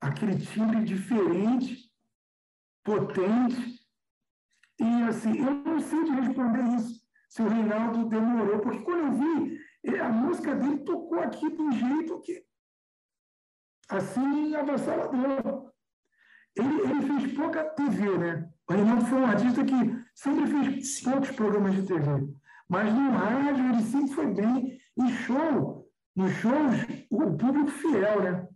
aquele 0.00 0.36
timbre 0.38 0.84
diferente, 0.84 1.90
potente. 2.84 3.80
E, 4.78 5.02
assim, 5.04 5.38
eu 5.38 5.54
não 5.54 5.80
sei 5.80 6.04
de 6.04 6.10
responder 6.10 6.62
isso, 6.76 7.00
se 7.28 7.42
o 7.42 7.48
Reinaldo 7.48 8.08
demorou, 8.08 8.58
porque 8.58 8.80
quando 8.80 9.06
eu 9.06 9.12
vi, 9.12 9.58
a 9.88 10.08
música 10.08 10.54
dele 10.54 10.78
tocou 10.78 11.20
aqui 11.20 11.50
de 11.50 11.60
um 11.60 11.72
jeito 11.72 12.20
que, 12.20 12.44
assim, 13.88 14.54
avassalador. 14.54 15.70
Ele, 16.56 16.80
ele 16.82 17.02
fez 17.02 17.32
pouca 17.34 17.64
TV, 17.64 18.18
né? 18.18 18.50
O 18.68 18.72
Reinaldo 18.72 19.06
foi 19.06 19.18
um 19.18 19.26
artista 19.26 19.64
que 19.64 19.74
sempre 20.14 20.46
fez 20.46 21.00
poucos 21.00 21.30
programas 21.30 21.74
de 21.74 21.82
TV. 21.82 22.28
Mas 22.68 22.92
no 22.92 23.10
rádio 23.10 23.72
ele 23.72 23.82
sempre 23.82 24.14
foi 24.14 24.26
bem. 24.32 24.80
E 24.96 25.12
show, 25.24 25.90
nos 26.14 26.32
shows, 26.34 26.76
o 27.10 27.36
público 27.36 27.70
fiel, 27.70 28.22
né? 28.22 28.48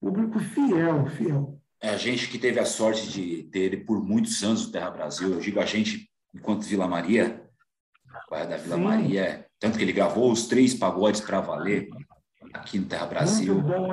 O 0.00 0.12
público 0.12 0.38
fiel, 0.38 1.06
fiel. 1.06 1.60
É 1.80 1.90
a 1.90 1.96
gente 1.96 2.28
que 2.28 2.38
teve 2.38 2.60
a 2.60 2.64
sorte 2.64 3.08
de 3.08 3.44
ter 3.44 3.60
ele 3.60 3.78
por 3.78 4.04
muitos 4.04 4.42
anos 4.42 4.66
no 4.66 4.72
Terra 4.72 4.90
Brasil. 4.90 5.32
Eu 5.32 5.40
digo 5.40 5.60
a 5.60 5.64
gente, 5.64 6.10
enquanto 6.34 6.62
Vila 6.62 6.86
Maria, 6.88 7.47
da 8.30 8.56
Vila 8.56 8.76
Sim. 8.76 8.82
Maria, 8.82 9.46
tanto 9.58 9.78
que 9.78 9.84
ele 9.84 9.92
gravou 9.92 10.30
os 10.30 10.46
três 10.46 10.74
pagodes 10.74 11.20
para 11.20 11.40
valer 11.40 11.88
aqui 12.52 12.78
no 12.78 12.86
Terra 12.86 13.06
Brasil. 13.06 13.60
Bom? 13.60 13.88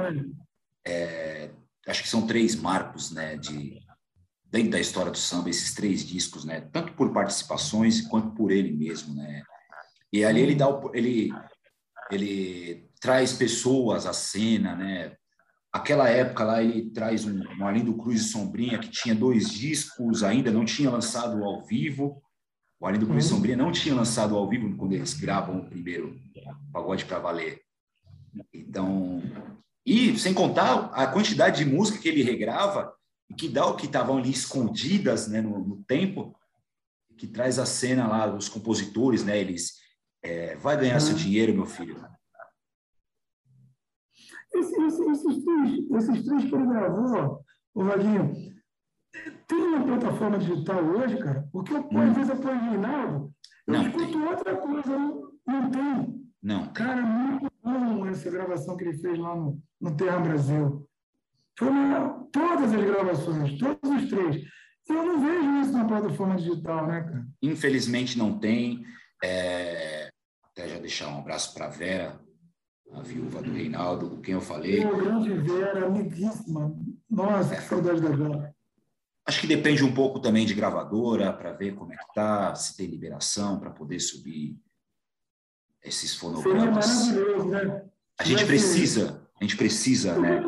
É, 0.85 1.49
acho 1.87 2.03
que 2.03 2.09
são 2.09 2.27
três 2.27 2.55
marcos, 2.55 3.11
né, 3.11 3.37
de 3.37 3.79
dentro 4.45 4.71
da 4.71 4.79
história 4.79 5.11
do 5.11 5.17
samba, 5.17 5.49
esses 5.49 5.73
três 5.73 6.05
discos, 6.05 6.45
né, 6.45 6.61
tanto 6.71 6.93
por 6.93 7.11
participações 7.11 8.01
quanto 8.01 8.31
por 8.31 8.51
ele 8.51 8.71
mesmo, 8.71 9.15
né. 9.15 9.43
E 10.13 10.23
ali 10.23 10.41
ele 10.41 10.55
dá 10.55 10.67
ele 10.93 11.29
ele 12.11 12.89
traz 12.99 13.33
pessoas 13.33 14.05
à 14.05 14.13
cena, 14.13 14.75
né? 14.75 15.15
Aquela 15.73 16.07
época 16.09 16.43
lá 16.43 16.63
ele 16.63 16.89
traz 16.91 17.25
um, 17.25 17.41
um 17.59 17.67
Arlindo 17.67 17.97
Cruz 17.97 18.21
e 18.21 18.29
Sombrinha 18.29 18.79
que 18.79 18.89
tinha 18.89 19.13
dois 19.13 19.49
discos, 19.49 20.23
ainda 20.23 20.51
não 20.51 20.63
tinha 20.63 20.89
lançado 20.89 21.43
ao 21.43 21.65
vivo. 21.65 22.21
O 22.79 22.85
Arlindo 22.85 23.07
Cruz 23.07 23.25
e 23.25 23.29
uhum. 23.29 23.35
Sombrinha 23.35 23.57
não 23.57 23.71
tinha 23.71 23.95
lançado 23.95 24.35
ao 24.35 24.47
vivo 24.49 24.75
quando 24.75 24.93
eles 24.93 25.13
gravam 25.13 25.59
o 25.59 25.69
primeiro 25.69 26.19
Pagode 26.71 27.05
para 27.05 27.19
Valer. 27.19 27.61
Então, 28.53 29.21
e 29.85 30.17
sem 30.17 30.33
contar 30.33 30.89
a 30.93 31.07
quantidade 31.07 31.63
de 31.63 31.69
música 31.69 31.99
que 31.99 32.09
ele 32.09 32.23
regrava 32.23 32.93
e 33.29 33.33
que 33.33 33.47
dá 33.47 33.65
o 33.65 33.75
que 33.75 33.85
estavam 33.85 34.17
ali 34.17 34.31
escondidas 34.31 35.27
né, 35.27 35.41
no, 35.41 35.59
no, 35.59 35.83
tempo, 35.83 36.35
que 37.17 37.27
traz 37.27 37.59
a 37.59 37.65
cena 37.65 38.07
lá, 38.07 38.35
os 38.35 38.49
compositores, 38.49 39.23
né, 39.23 39.39
eles 39.39 39.79
é, 40.21 40.55
vai 40.57 40.77
ganhar 40.77 40.99
seu 40.99 41.15
dinheiro, 41.15 41.53
meu 41.53 41.65
filho. 41.65 42.03
Esse, 44.53 44.81
esse, 44.81 45.03
esses, 45.03 45.43
três, 45.43 45.91
esses 45.91 46.25
três 46.25 46.45
que 46.45 46.55
ele 46.55 46.67
gravou, 46.67 47.41
o 47.73 47.83
Vaguinho, 47.83 48.54
tem 49.31 49.57
uma 49.57 49.83
plataforma 49.83 50.37
digital 50.37 50.83
hoje, 50.83 51.17
cara? 51.17 51.47
Porque 51.51 51.73
eu, 51.73 51.87
hum. 51.91 51.99
às 51.99 52.15
vezes 52.15 52.29
eu 52.29 52.37
ponho 52.37 52.69
Reinaldo, 52.69 53.33
eu 53.67 53.73
não 53.73 53.87
escuto 53.87 54.11
tem. 54.11 54.23
outra 54.23 54.55
coisa, 54.55 54.97
não, 54.97 55.31
não 55.47 55.69
tem. 55.69 56.25
Não. 56.41 56.67
Cara, 56.73 57.01
muito 57.01 57.51
bom 57.63 58.05
essa 58.07 58.29
gravação 58.29 58.77
que 58.77 58.83
ele 58.83 58.97
fez 58.97 59.17
lá 59.17 59.35
no, 59.35 59.59
no 59.81 59.97
Terra 59.97 60.19
Brasil. 60.19 60.87
Foram 61.57 62.29
todas 62.31 62.73
as 62.73 62.83
gravações, 62.83 63.57
todos 63.57 64.03
os 64.03 64.09
três. 64.09 64.43
Eu 64.87 65.03
não 65.03 65.19
vejo 65.19 65.61
isso 65.61 65.71
na 65.71 65.85
plataforma 65.85 66.35
digital, 66.35 66.85
né, 66.85 67.01
cara? 67.01 67.25
Infelizmente 67.41 68.17
não 68.17 68.37
tem. 68.37 68.85
É... 69.23 70.09
Até 70.51 70.69
já 70.69 70.79
deixar 70.79 71.09
um 71.09 71.19
abraço 71.19 71.53
para 71.53 71.65
a 71.65 71.69
Vera, 71.69 72.19
a 72.93 73.01
viúva 73.01 73.41
do 73.41 73.51
Reinaldo, 73.51 74.09
com 74.09 74.21
quem 74.21 74.35
eu 74.35 74.41
falei. 74.41 74.85
Pô, 74.85 74.95
grande 74.95 75.33
Vera, 75.33 75.87
amiguíssima. 75.87 76.75
Nossa, 77.09 77.55
é. 77.55 77.57
que 77.57 77.63
saudade 77.63 78.01
da 78.01 78.09
Vera. 78.09 78.54
Acho 79.27 79.41
que 79.41 79.47
depende 79.47 79.83
um 79.83 79.93
pouco 79.93 80.19
também 80.19 80.45
de 80.45 80.53
gravadora, 80.53 81.33
para 81.33 81.51
ver 81.51 81.73
como 81.73 81.91
é 81.93 81.97
que 81.97 82.13
tá, 82.13 82.53
se 82.53 82.77
tem 82.77 82.85
liberação 82.85 83.59
para 83.59 83.71
poder 83.71 83.99
subir 83.99 84.55
esses 85.83 86.15
fonogramas. 86.15 86.85
Seria 86.85 87.43
né? 87.45 87.85
A 88.19 88.23
gente 88.23 88.45
precisa, 88.45 89.27
a 89.39 89.43
gente 89.43 89.57
precisa, 89.57 90.17
né? 90.19 90.41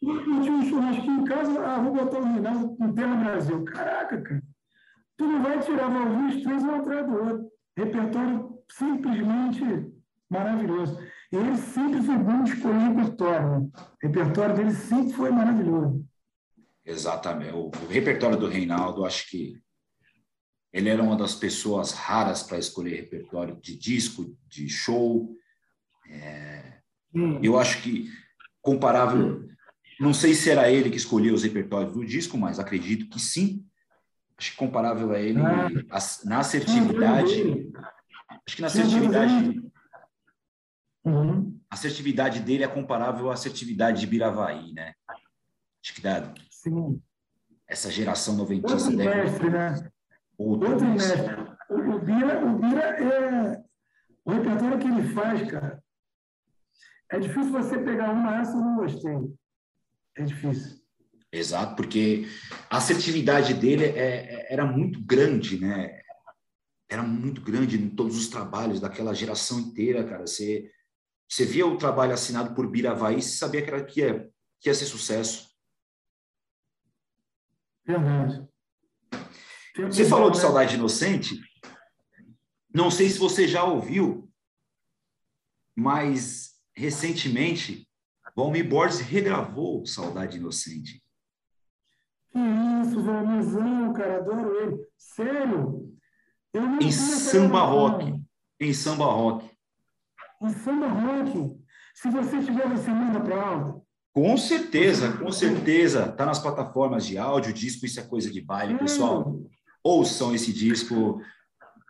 Eu 0.00 0.22
tinha 0.24 0.52
um 0.52 0.68
churrasquinho 0.68 1.20
em 1.20 1.24
casa, 1.24 1.64
ah, 1.64 1.80
vou 1.80 1.94
botar 1.94 2.18
o 2.18 2.24
Rinaldo 2.24 2.76
no 2.78 2.94
Terra 2.94 3.16
Brasil. 3.16 3.64
Caraca, 3.64 4.20
cara. 4.20 4.42
Tu 5.16 5.24
não 5.24 5.42
vai 5.42 5.60
tirar, 5.60 5.88
os 5.88 6.42
três 6.42 6.62
um 6.62 6.74
atrás 6.74 7.06
do 7.06 7.12
outro. 7.14 7.52
Repertório 7.76 8.58
simplesmente 8.70 9.92
maravilhoso. 10.28 10.98
Ele 11.30 11.56
sempre 11.56 12.02
foi 12.02 12.16
bom 12.16 12.44
escolher 12.44 12.78
repertório. 12.78 13.50
Né? 13.50 13.70
O 13.76 14.06
repertório 14.06 14.56
dele 14.56 14.72
sempre 14.72 15.12
foi 15.12 15.30
maravilhoso. 15.30 16.04
Exatamente. 16.84 17.52
O, 17.52 17.66
o 17.68 17.86
repertório 17.88 18.38
do 18.38 18.48
Reinaldo, 18.48 19.04
acho 19.04 19.28
que 19.30 19.60
Ele 20.72 20.88
era 20.88 21.02
uma 21.02 21.16
das 21.16 21.34
pessoas 21.34 21.92
raras 21.92 22.42
para 22.42 22.58
escolher 22.58 22.96
repertório 22.96 23.60
de 23.60 23.76
disco, 23.76 24.36
de 24.48 24.68
show. 24.68 25.34
É, 26.08 26.80
hum. 27.14 27.40
Eu 27.42 27.58
acho 27.58 27.82
que 27.82 28.10
comparável. 28.60 29.48
Não 30.00 30.12
sei 30.12 30.34
se 30.34 30.50
era 30.50 30.70
ele 30.70 30.90
que 30.90 30.96
escolhia 30.96 31.32
os 31.32 31.42
repertórios 31.42 31.92
do 31.92 32.04
disco, 32.04 32.36
mas 32.36 32.58
acredito 32.58 33.08
que 33.08 33.20
sim. 33.20 33.64
Acho 34.36 34.52
que 34.52 34.56
comparável 34.56 35.12
a 35.12 35.20
ele 35.20 35.38
ah. 35.40 35.68
na 36.24 36.38
assertividade. 36.40 37.70
Acho 38.44 38.56
que 38.56 38.62
na 38.62 38.66
assertividade. 38.66 39.62
Uhum. 41.04 41.60
A 41.70 41.74
assertividade 41.74 42.40
dele 42.40 42.64
é 42.64 42.68
comparável 42.68 43.30
à 43.30 43.34
assertividade 43.34 44.00
de 44.00 44.06
Biravaí, 44.06 44.72
né? 44.72 44.94
Acho 45.82 45.94
que 45.94 46.00
dá. 46.00 46.32
Sim. 46.62 47.02
Essa 47.66 47.90
geração 47.90 48.36
noventista 48.36 48.76
Outro 48.76 48.96
deve. 48.96 49.22
Mestre, 49.22 49.50
né? 49.50 49.90
Outro, 50.38 50.70
Outro 50.70 50.86
mestre. 50.86 51.34
O 51.70 51.98
Bira, 51.98 52.44
o 52.44 52.58
Bira 52.58 52.82
é. 52.82 53.62
O 54.24 54.30
repertório 54.30 54.78
que 54.78 54.86
ele 54.86 55.08
faz, 55.12 55.50
cara. 55.50 55.82
É 57.10 57.18
difícil 57.18 57.50
você 57.50 57.78
pegar 57.78 58.12
uma 58.12 58.40
essa 58.40 58.52
e 58.52 58.60
não 58.60 58.76
gostei. 58.76 59.16
É 60.16 60.22
difícil. 60.22 60.80
Exato, 61.32 61.74
porque 61.74 62.28
a 62.70 62.76
assertividade 62.76 63.54
dele 63.54 63.84
é, 63.84 63.88
é, 63.88 64.52
era 64.52 64.64
muito 64.64 65.02
grande, 65.04 65.58
né? 65.58 66.00
Era 66.88 67.02
muito 67.02 67.40
grande 67.40 67.76
em 67.76 67.88
todos 67.88 68.16
os 68.16 68.28
trabalhos 68.28 68.80
daquela 68.80 69.14
geração 69.14 69.58
inteira, 69.58 70.04
cara. 70.04 70.26
Você, 70.26 70.70
você 71.28 71.44
via 71.44 71.66
o 71.66 71.78
trabalho 71.78 72.12
assinado 72.12 72.54
por 72.54 72.70
Biravaí 72.70 73.18
e 73.18 73.22
sabia 73.22 73.62
que, 73.62 73.68
era, 73.68 73.84
que, 73.84 74.00
ia, 74.00 74.30
que 74.60 74.68
ia 74.68 74.74
ser 74.74 74.86
sucesso. 74.86 75.51
Verdade. 77.84 78.46
Você 79.76 80.04
falou 80.04 80.30
de 80.30 80.38
Saudade 80.38 80.74
Inocente. 80.74 81.40
Não 82.74 82.90
sei 82.90 83.08
se 83.08 83.18
você 83.18 83.46
já 83.46 83.64
ouviu, 83.64 84.30
mas 85.76 86.58
recentemente 86.74 87.88
Valmir 88.34 88.68
Borges 88.68 89.00
regravou 89.00 89.84
Saudade 89.84 90.38
Inocente. 90.38 91.02
Que 92.30 92.38
isso, 92.38 93.02
Valmirzão, 93.02 93.92
cara, 93.92 94.18
adoro 94.18 94.56
ele. 94.62 94.86
Sério? 94.96 95.92
em 96.80 96.90
samba 96.90 97.60
rock. 97.60 98.22
Em 98.60 98.72
samba 98.72 99.04
rock. 99.04 99.50
Em 100.40 100.50
samba 100.50 100.86
rock. 100.88 101.62
Se 101.94 102.10
você 102.10 102.42
tiver, 102.42 102.68
você 102.68 102.90
manda 102.90 103.20
para 103.20 103.42
aula. 103.42 103.81
Com 104.14 104.36
certeza, 104.36 105.16
com 105.16 105.32
certeza. 105.32 106.06
Está 106.06 106.26
nas 106.26 106.38
plataformas 106.38 107.06
de 107.06 107.16
áudio, 107.16 107.52
disco, 107.52 107.86
isso 107.86 107.98
é 107.98 108.02
coisa 108.02 108.30
de 108.30 108.40
baile, 108.40 108.78
pessoal. 108.78 109.40
Ouçam 109.82 110.34
esse 110.34 110.52
disco, 110.52 111.20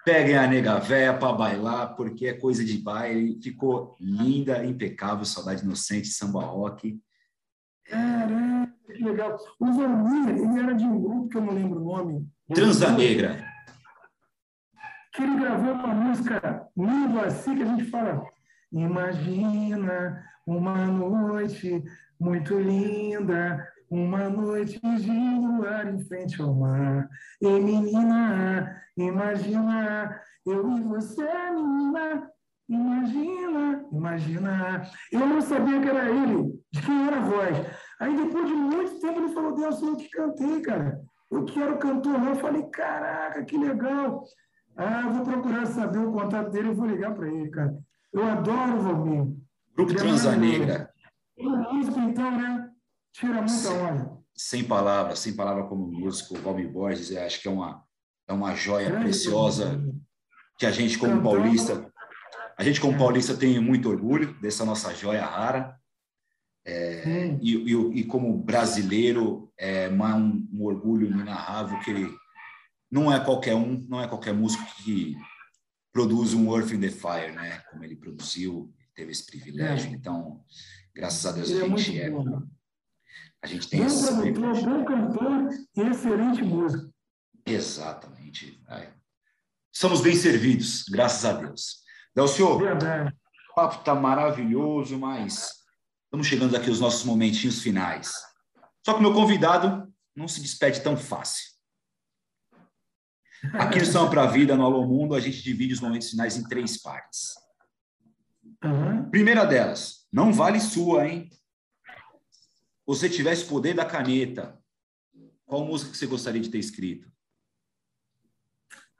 peguem 0.04 0.36
a 0.36 0.46
nega 0.46 0.78
véia 0.78 1.16
para 1.16 1.32
bailar, 1.32 1.96
porque 1.96 2.26
é 2.26 2.32
coisa 2.32 2.64
de 2.64 2.78
baile. 2.78 3.40
Ficou 3.42 3.96
linda, 4.00 4.64
impecável, 4.64 5.24
saudade 5.24 5.64
inocente, 5.64 6.08
samba 6.08 6.42
rock. 6.44 7.00
Caramba, 7.86 8.72
que 8.86 9.02
legal. 9.02 9.36
O 9.58 9.66
Valmir, 9.66 10.28
ele 10.28 10.60
era 10.60 10.74
de 10.74 10.84
um 10.84 11.00
grupo 11.00 11.28
que 11.28 11.36
eu 11.36 11.42
não 11.42 11.52
lembro 11.52 11.80
o 11.80 11.84
nome. 11.84 12.28
Transa 12.54 12.92
Negra. 12.92 13.44
Que 15.12 15.22
ele 15.22 15.40
gravou 15.40 15.72
uma 15.74 15.88
música 15.88 16.68
linda 16.76 17.22
assim 17.22 17.56
que 17.56 17.62
a 17.62 17.66
gente 17.66 17.84
fala. 17.90 18.24
Imagina 18.72 20.24
uma 20.46 20.86
noite 20.86 21.82
muito 22.22 22.56
linda, 22.56 23.68
uma 23.90 24.28
noite 24.30 24.80
de 24.80 25.10
luar 25.10 25.92
em 25.92 25.98
frente 26.04 26.40
ao 26.40 26.54
mar. 26.54 27.08
E 27.40 27.48
menina, 27.48 28.80
imagina, 28.96 30.20
eu 30.46 30.78
e 30.78 30.80
você, 30.82 31.28
menina, 31.50 32.30
imagina, 32.68 33.84
imagina. 33.92 34.82
Eu 35.10 35.26
não 35.26 35.40
sabia 35.40 35.80
que 35.80 35.88
era 35.88 36.08
ele, 36.08 36.62
de 36.72 36.80
quem 36.80 37.06
era 37.08 37.16
a 37.16 37.24
voz. 37.24 37.56
Aí 38.00 38.16
depois 38.16 38.46
de 38.46 38.54
muito 38.54 39.00
tempo 39.00 39.18
ele 39.18 39.34
falou, 39.34 39.54
Deus, 39.54 39.82
eu 39.82 39.96
que 39.96 40.08
cantei, 40.08 40.62
cara. 40.62 41.00
Eu 41.30 41.44
quero 41.44 41.78
cantor 41.78 42.20
não. 42.20 42.28
Eu 42.30 42.36
falei, 42.36 42.62
caraca, 42.64 43.44
que 43.44 43.58
legal. 43.58 44.22
Ah, 44.76 45.08
vou 45.08 45.24
procurar 45.24 45.66
saber 45.66 45.98
o 45.98 46.12
contato 46.12 46.50
dele 46.50 46.70
e 46.70 46.74
vou 46.74 46.86
ligar 46.86 47.14
para 47.14 47.28
ele, 47.28 47.50
cara. 47.50 47.76
Eu 48.12 48.24
adoro 48.24 48.76
o 48.76 48.80
Valmir. 48.80 49.36
Grupo 49.74 49.94
Transanegra. 49.94 50.91
Então, 51.42 52.30
né? 52.30 52.70
Tira 53.12 53.42
muita 53.42 53.70
onda. 53.70 54.18
Sem 54.34 54.64
palavras, 54.64 55.18
sem 55.18 55.34
palavra 55.34 55.64
como 55.64 55.86
músico, 55.86 56.38
Valmir 56.38 56.70
Borges, 56.70 57.10
eu 57.10 57.22
acho 57.22 57.40
que 57.40 57.48
é 57.48 57.50
uma, 57.50 57.84
é 58.26 58.32
uma 58.32 58.54
joia 58.54 58.88
Grande 58.88 59.04
preciosa 59.04 59.82
que 60.58 60.64
a 60.64 60.70
gente, 60.70 60.98
como 60.98 61.16
Cantando. 61.16 61.30
paulista, 61.30 61.92
a 62.56 62.64
gente, 62.64 62.80
como 62.80 62.96
paulista, 62.96 63.36
tem 63.36 63.58
muito 63.60 63.88
orgulho 63.88 64.34
dessa 64.40 64.64
nossa 64.64 64.94
joia 64.94 65.24
rara. 65.24 65.76
É, 66.64 67.36
e, 67.40 67.56
e, 67.56 68.00
e, 68.00 68.04
como 68.04 68.38
brasileiro, 68.38 69.52
é 69.58 69.88
um, 69.88 70.48
um 70.52 70.62
orgulho 70.64 71.08
inenarrável 71.08 71.78
que 71.80 71.90
ele 71.90 72.08
não 72.90 73.12
é 73.12 73.18
qualquer 73.18 73.54
um, 73.54 73.84
não 73.88 74.00
é 74.00 74.06
qualquer 74.06 74.32
músico 74.32 74.64
que 74.76 75.16
produz 75.92 76.34
um 76.34 76.54
Earth 76.56 76.72
in 76.72 76.80
the 76.80 76.90
Fire, 76.90 77.32
né? 77.32 77.58
Como 77.70 77.82
ele 77.82 77.96
produziu, 77.96 78.72
teve 78.94 79.10
esse 79.10 79.26
privilégio. 79.26 79.90
É. 79.90 79.94
Então, 79.94 80.44
graças 80.94 81.24
a 81.26 81.32
Deus 81.32 81.50
ele 81.50 81.62
a 81.62 81.66
é 81.66 81.68
gente 81.68 82.00
é, 82.00 82.08
é 82.08 82.10
a 83.42 83.46
gente 83.46 83.68
tem 83.68 83.80
bom 83.80 83.86
esse 83.86 84.06
produtor, 84.06 84.62
bom 84.62 84.84
cantor 84.84 85.48
e 85.76 85.80
excelente 85.80 86.42
músico. 86.42 86.92
Exatamente. 87.44 88.62
É. 88.68 88.92
Somos 89.72 90.00
bem 90.00 90.14
servidos, 90.14 90.84
graças 90.88 91.24
a 91.24 91.32
Deus. 91.32 91.82
Delcio, 92.14 92.58
Verdade. 92.58 93.12
o 93.50 93.54
papo 93.54 93.80
está 93.80 93.94
maravilhoso, 93.94 94.96
mas 94.96 95.50
estamos 96.04 96.26
chegando 96.26 96.56
aqui 96.56 96.68
aos 96.68 96.78
nossos 96.78 97.04
momentinhos 97.04 97.60
finais. 97.60 98.12
Só 98.84 98.92
que 98.92 99.00
o 99.00 99.02
meu 99.02 99.12
convidado 99.12 99.92
não 100.14 100.28
se 100.28 100.40
despede 100.40 100.80
tão 100.80 100.96
fácil. 100.96 101.50
Aqui 103.54 103.80
no 103.80 103.86
São 103.86 104.08
para 104.08 104.22
a 104.22 104.26
Vida, 104.26 104.56
no 104.56 104.64
Alô 104.64 104.86
Mundo, 104.86 105.16
a 105.16 105.20
gente 105.20 105.42
divide 105.42 105.74
os 105.74 105.80
momentos 105.80 106.10
finais 106.10 106.36
em 106.36 106.44
três 106.44 106.80
partes. 106.80 107.34
Uhum. 108.64 109.10
Primeira 109.10 109.44
delas, 109.44 110.06
não 110.12 110.32
vale 110.32 110.60
sua, 110.60 111.06
hein? 111.06 111.28
você 112.86 113.08
tivesse 113.08 113.46
poder 113.46 113.74
da 113.74 113.84
caneta, 113.84 114.58
qual 115.46 115.64
música 115.64 115.90
que 115.90 115.96
você 115.96 116.06
gostaria 116.06 116.40
de 116.40 116.50
ter 116.50 116.58
escrito? 116.58 117.10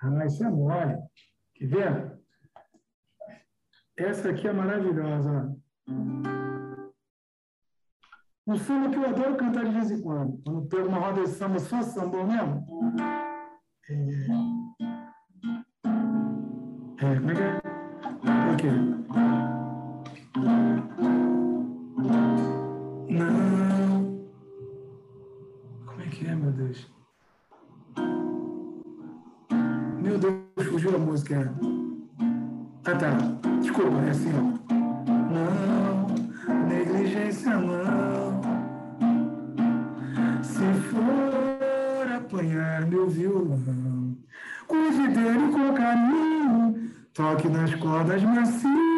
Ah, 0.01 0.27
isso 0.27 0.45
é 0.45 0.51
mole. 0.51 0.97
Quer 1.55 1.67
ver? 1.67 2.19
Essa 3.97 4.31
aqui 4.31 4.49
é 4.49 4.53
maravilhosa. 4.53 5.57
Um 8.47 8.57
samba 8.57 8.91
que 8.91 8.97
eu 8.97 9.07
adoro 9.07 9.37
cantar 9.37 9.65
de 9.65 9.73
vez 9.73 9.91
em 9.91 10.01
quando. 10.01 10.41
Quando 10.43 10.67
pego 10.69 10.89
uma 10.89 10.99
roda 10.99 11.23
de 11.23 11.29
samba, 11.29 11.59
só 11.59 11.83
samba 11.83 12.25
mesmo. 12.25 12.67
É... 13.89 13.95
é, 17.05 17.15
como 17.17 17.31
é 17.31 17.35
que 17.35 17.43
é? 17.43 17.63
Aqui. 18.53 19.51
Não. 23.09 24.18
Como 25.86 26.03
é 26.03 26.07
que 26.07 26.26
é, 26.26 26.34
meu 26.34 26.51
Deus? 26.51 26.90
Meu 30.03 30.18
Deus, 30.18 30.66
fugiu 30.68 30.97
a 30.97 30.99
música. 30.99 31.55
Ah, 32.84 32.97
tá. 32.97 33.11
Desculpa, 33.61 33.99
é 33.99 34.11
assim, 34.11 34.32
ó. 34.34 34.43
Não, 35.32 36.07
negligência 36.66 37.57
não. 37.57 38.43
Se 40.43 40.64
for 40.90 42.12
apanhar 42.16 42.84
meu 42.86 43.09
violão, 43.09 44.16
cuide 44.66 45.07
dele 45.09 45.53
com 45.53 45.72
carinho, 45.72 46.90
toque 47.14 47.49
nas 47.49 47.72
cordas 47.76 48.22
macio 48.24 48.68
e 48.68 48.91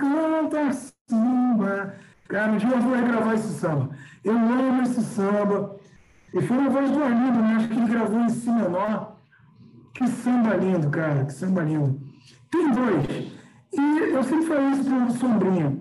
cantar 0.00 0.72
samba 0.72 1.94
Cara, 2.30 2.52
um 2.52 2.58
dia 2.58 2.70
eu 2.70 2.80
vou 2.80 2.94
regravar 2.94 3.34
esse 3.34 3.52
samba. 3.54 3.90
Eu 4.22 4.36
amo 4.36 4.82
esse 4.82 5.02
samba. 5.02 5.76
E 6.32 6.40
foi 6.40 6.58
uma 6.58 6.70
voz 6.70 6.88
do 6.92 7.02
Arlindo, 7.02 7.42
né? 7.42 7.56
Acho 7.56 7.68
que 7.68 7.74
ele 7.74 7.88
gravou 7.88 8.20
em 8.20 8.28
si 8.28 8.48
menor. 8.52 9.16
Que 9.92 10.06
samba 10.06 10.54
lindo, 10.54 10.88
cara. 10.90 11.24
Que 11.24 11.32
samba 11.32 11.64
lindo. 11.64 12.00
Tem 12.48 12.70
dois. 12.70 13.32
E 13.72 13.98
eu 14.14 14.22
sempre 14.22 14.46
falei 14.46 14.70
isso 14.70 14.84
pro 14.84 15.10
Sombrinha. 15.10 15.80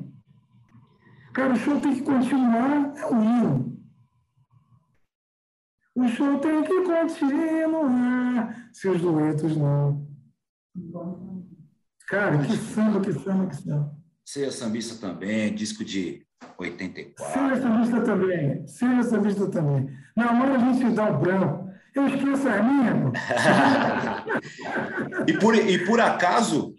Cara, 1.34 1.54
o 1.54 1.56
show 1.56 1.80
tem 1.80 1.94
que 1.94 2.02
continuar. 2.02 2.94
É 2.98 3.06
um 3.06 3.24
hino. 3.24 3.80
O 5.94 6.08
show 6.08 6.40
tem 6.40 6.64
que 6.64 6.82
continuar. 6.82 8.70
Seus 8.74 9.00
duetos 9.02 9.56
não. 9.56 10.08
Cara, 12.08 12.40
que 12.40 12.58
samba, 12.58 13.02
que 13.02 13.14
samba, 13.14 13.46
que 13.46 13.56
samba. 13.56 13.99
Seja 14.32 14.52
sambista 14.52 14.96
também, 14.96 15.56
disco 15.56 15.84
de 15.84 16.24
84. 16.56 17.34
Seja 17.34 17.62
sambista 17.64 18.02
também. 18.02 18.68
Seja 18.68 19.04
sambista 19.04 19.50
também. 19.50 19.90
Na 20.16 20.40
hora 20.40 20.54
a 20.54 20.72
gente 20.72 20.94
dá 20.94 21.10
o 21.10 21.18
branco. 21.18 21.74
Eu 21.96 22.08
esqueço 22.08 22.48
a 22.48 22.62
minha. 22.62 23.12
e, 25.28 25.34
por, 25.40 25.56
e 25.56 25.84
por 25.84 26.00
acaso, 26.00 26.76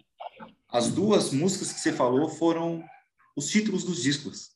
as 0.69 0.93
duas 0.93 1.33
músicas 1.33 1.73
que 1.73 1.81
você 1.81 1.91
falou 1.91 2.29
foram 2.29 2.81
os 3.35 3.49
títulos 3.49 3.83
dos 3.83 4.01
discos. 4.01 4.55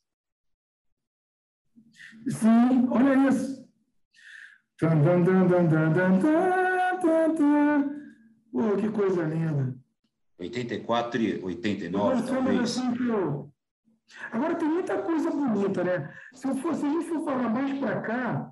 Sim, 2.29 2.87
olha 2.91 3.27
isso. 3.27 3.67
Oh, 8.53 8.77
que 8.77 8.87
coisa 8.87 9.23
linda. 9.23 9.84
84 10.39 11.21
e 11.21 11.43
89, 11.43 12.23
talvez. 12.23 12.77
Eu... 12.77 13.51
Agora 14.31 14.55
tem 14.55 14.67
muita 14.67 15.01
coisa 15.01 15.31
bonita, 15.31 15.83
né? 15.83 16.13
Se, 16.33 16.47
eu 16.47 16.55
for, 16.57 16.75
se 16.75 16.85
a 16.85 16.89
gente 16.89 17.07
for 17.07 17.23
falar 17.23 17.49
mais 17.49 17.79
para 17.79 18.01
cá, 18.01 18.51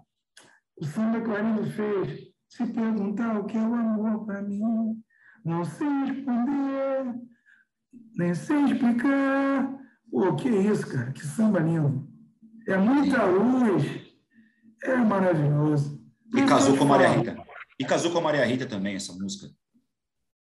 o 0.77 0.85
samba 0.85 1.21
que 1.21 1.27
o 1.27 1.35
Arlindo 1.35 1.65
fez, 1.65 2.33
se 2.49 2.65
perguntar 2.67 3.39
o 3.39 3.45
que 3.45 3.57
é 3.57 3.61
o 3.61 3.73
amor 3.73 4.25
para 4.25 4.41
mim, 4.41 5.01
não 5.43 5.63
sei 5.63 5.87
responder, 6.05 7.15
nem 8.15 8.33
sei 8.33 8.63
explicar. 8.63 9.79
Pô, 10.09 10.35
que 10.35 10.49
isso, 10.49 10.87
cara? 10.87 11.11
Que 11.11 11.25
samba 11.25 11.59
lindo. 11.59 12.07
É 12.67 12.77
muita 12.77 13.25
luz, 13.25 13.83
é 14.83 14.95
maravilhoso. 14.95 16.01
E 16.33 16.45
casou 16.45 16.77
com 16.77 16.83
a 16.85 16.87
Maria 16.87 17.09
Rita. 17.09 17.43
E 17.79 17.85
casou 17.85 18.11
com 18.11 18.19
a 18.19 18.21
Maria 18.21 18.45
Rita 18.45 18.65
também, 18.65 18.95
essa 18.95 19.13
música. 19.13 19.53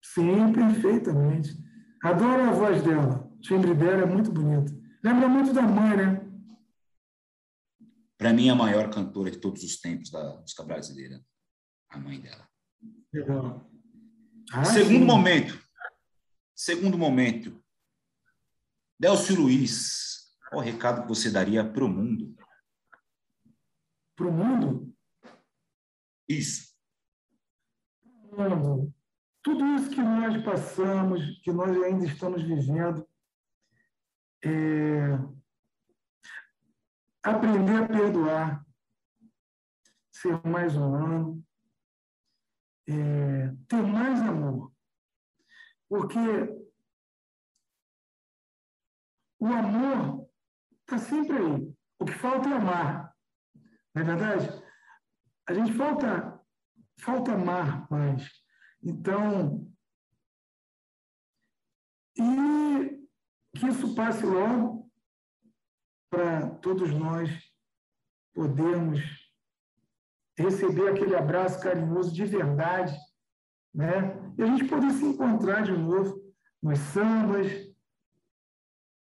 Sim, 0.03 0.51
perfeitamente. 0.53 1.57
Adoro 2.03 2.43
a 2.43 2.51
voz 2.51 2.83
dela. 2.83 3.27
O 3.33 3.39
timbre 3.39 3.73
dela 3.73 4.03
é 4.03 4.05
muito 4.05 4.31
bonito. 4.31 4.73
Lembra 5.03 5.27
muito 5.27 5.53
da 5.53 5.61
mãe, 5.61 5.97
né? 5.97 6.27
Para 8.17 8.33
mim, 8.33 8.49
a 8.49 8.55
maior 8.55 8.89
cantora 8.89 9.29
de 9.29 9.39
todos 9.39 9.63
os 9.63 9.79
tempos 9.79 10.09
da 10.09 10.37
música 10.37 10.63
brasileira. 10.63 11.23
A 11.89 11.99
mãe 11.99 12.19
dela. 12.19 12.47
Legal. 13.13 13.69
Ah, 14.51 14.65
segundo 14.65 14.99
sim. 14.99 15.05
momento. 15.05 15.59
Segundo 16.55 16.97
momento. 16.97 17.63
Delcio 18.99 19.35
Luiz, 19.35 20.35
qual 20.49 20.61
o 20.61 20.63
recado 20.63 21.03
que 21.03 21.07
você 21.07 21.29
daria 21.29 21.63
para 21.63 21.85
o 21.85 21.89
mundo? 21.89 22.35
Para 24.15 24.27
o 24.27 24.31
mundo? 24.31 24.95
Isso. 26.27 26.75
Mundo. 28.31 28.93
Tudo 29.43 29.65
isso 29.75 29.89
que 29.89 30.01
nós 30.01 30.43
passamos, 30.43 31.39
que 31.41 31.51
nós 31.51 31.69
ainda 31.83 32.05
estamos 32.05 32.41
vivendo, 32.41 33.07
é, 34.43 35.17
aprender 37.23 37.83
a 37.83 37.87
perdoar, 37.87 38.65
ser 40.11 40.41
mais 40.45 40.75
humano, 40.75 41.43
é, 42.87 43.53
ter 43.67 43.81
mais 43.81 44.21
amor. 44.21 44.71
Porque 45.89 46.19
o 49.39 49.47
amor 49.47 50.29
está 50.81 50.97
sempre 50.97 51.37
aí. 51.37 51.77
O 51.99 52.05
que 52.05 52.13
falta 52.13 52.49
é 52.49 52.53
amar. 52.53 53.15
Não 53.93 54.01
é 54.01 54.05
verdade? 54.05 54.63
A 55.47 55.53
gente 55.53 55.73
falta, 55.73 56.39
falta 56.99 57.33
amar 57.33 57.89
mais. 57.89 58.36
Então, 58.87 59.69
e 62.17 63.05
que 63.53 63.67
isso 63.67 63.93
passe 63.93 64.25
logo 64.25 64.89
para 66.09 66.51
todos 66.61 66.93
nós 66.93 67.29
podermos 68.33 69.01
receber 70.37 70.87
aquele 70.87 71.17
abraço 71.17 71.59
carinhoso 71.61 72.13
de 72.13 72.23
verdade, 72.23 72.97
né? 73.75 74.15
E 74.37 74.43
a 74.43 74.45
gente 74.45 74.69
poder 74.69 74.91
se 74.91 75.03
encontrar 75.03 75.63
de 75.63 75.73
novo 75.73 76.23
nos 76.63 76.79
sambas 76.79 77.51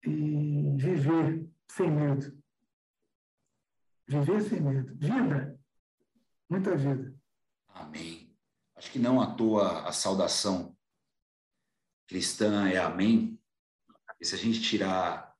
e 0.04 0.74
viver 0.78 1.48
sem 1.70 1.88
medo. 1.92 2.36
Viver 4.08 4.40
sem 4.42 4.60
medo. 4.60 4.96
Vida. 4.96 5.60
Muita 6.48 6.76
vida. 6.76 7.14
Amém. 7.68 8.19
Acho 8.80 8.92
que 8.92 8.98
não 8.98 9.20
à 9.20 9.34
toa 9.34 9.86
a 9.86 9.92
saudação 9.92 10.74
cristã 12.08 12.66
é 12.66 12.78
amém. 12.78 13.38
E 14.18 14.24
se 14.24 14.34
a 14.34 14.38
gente 14.38 14.62
tirar 14.62 15.36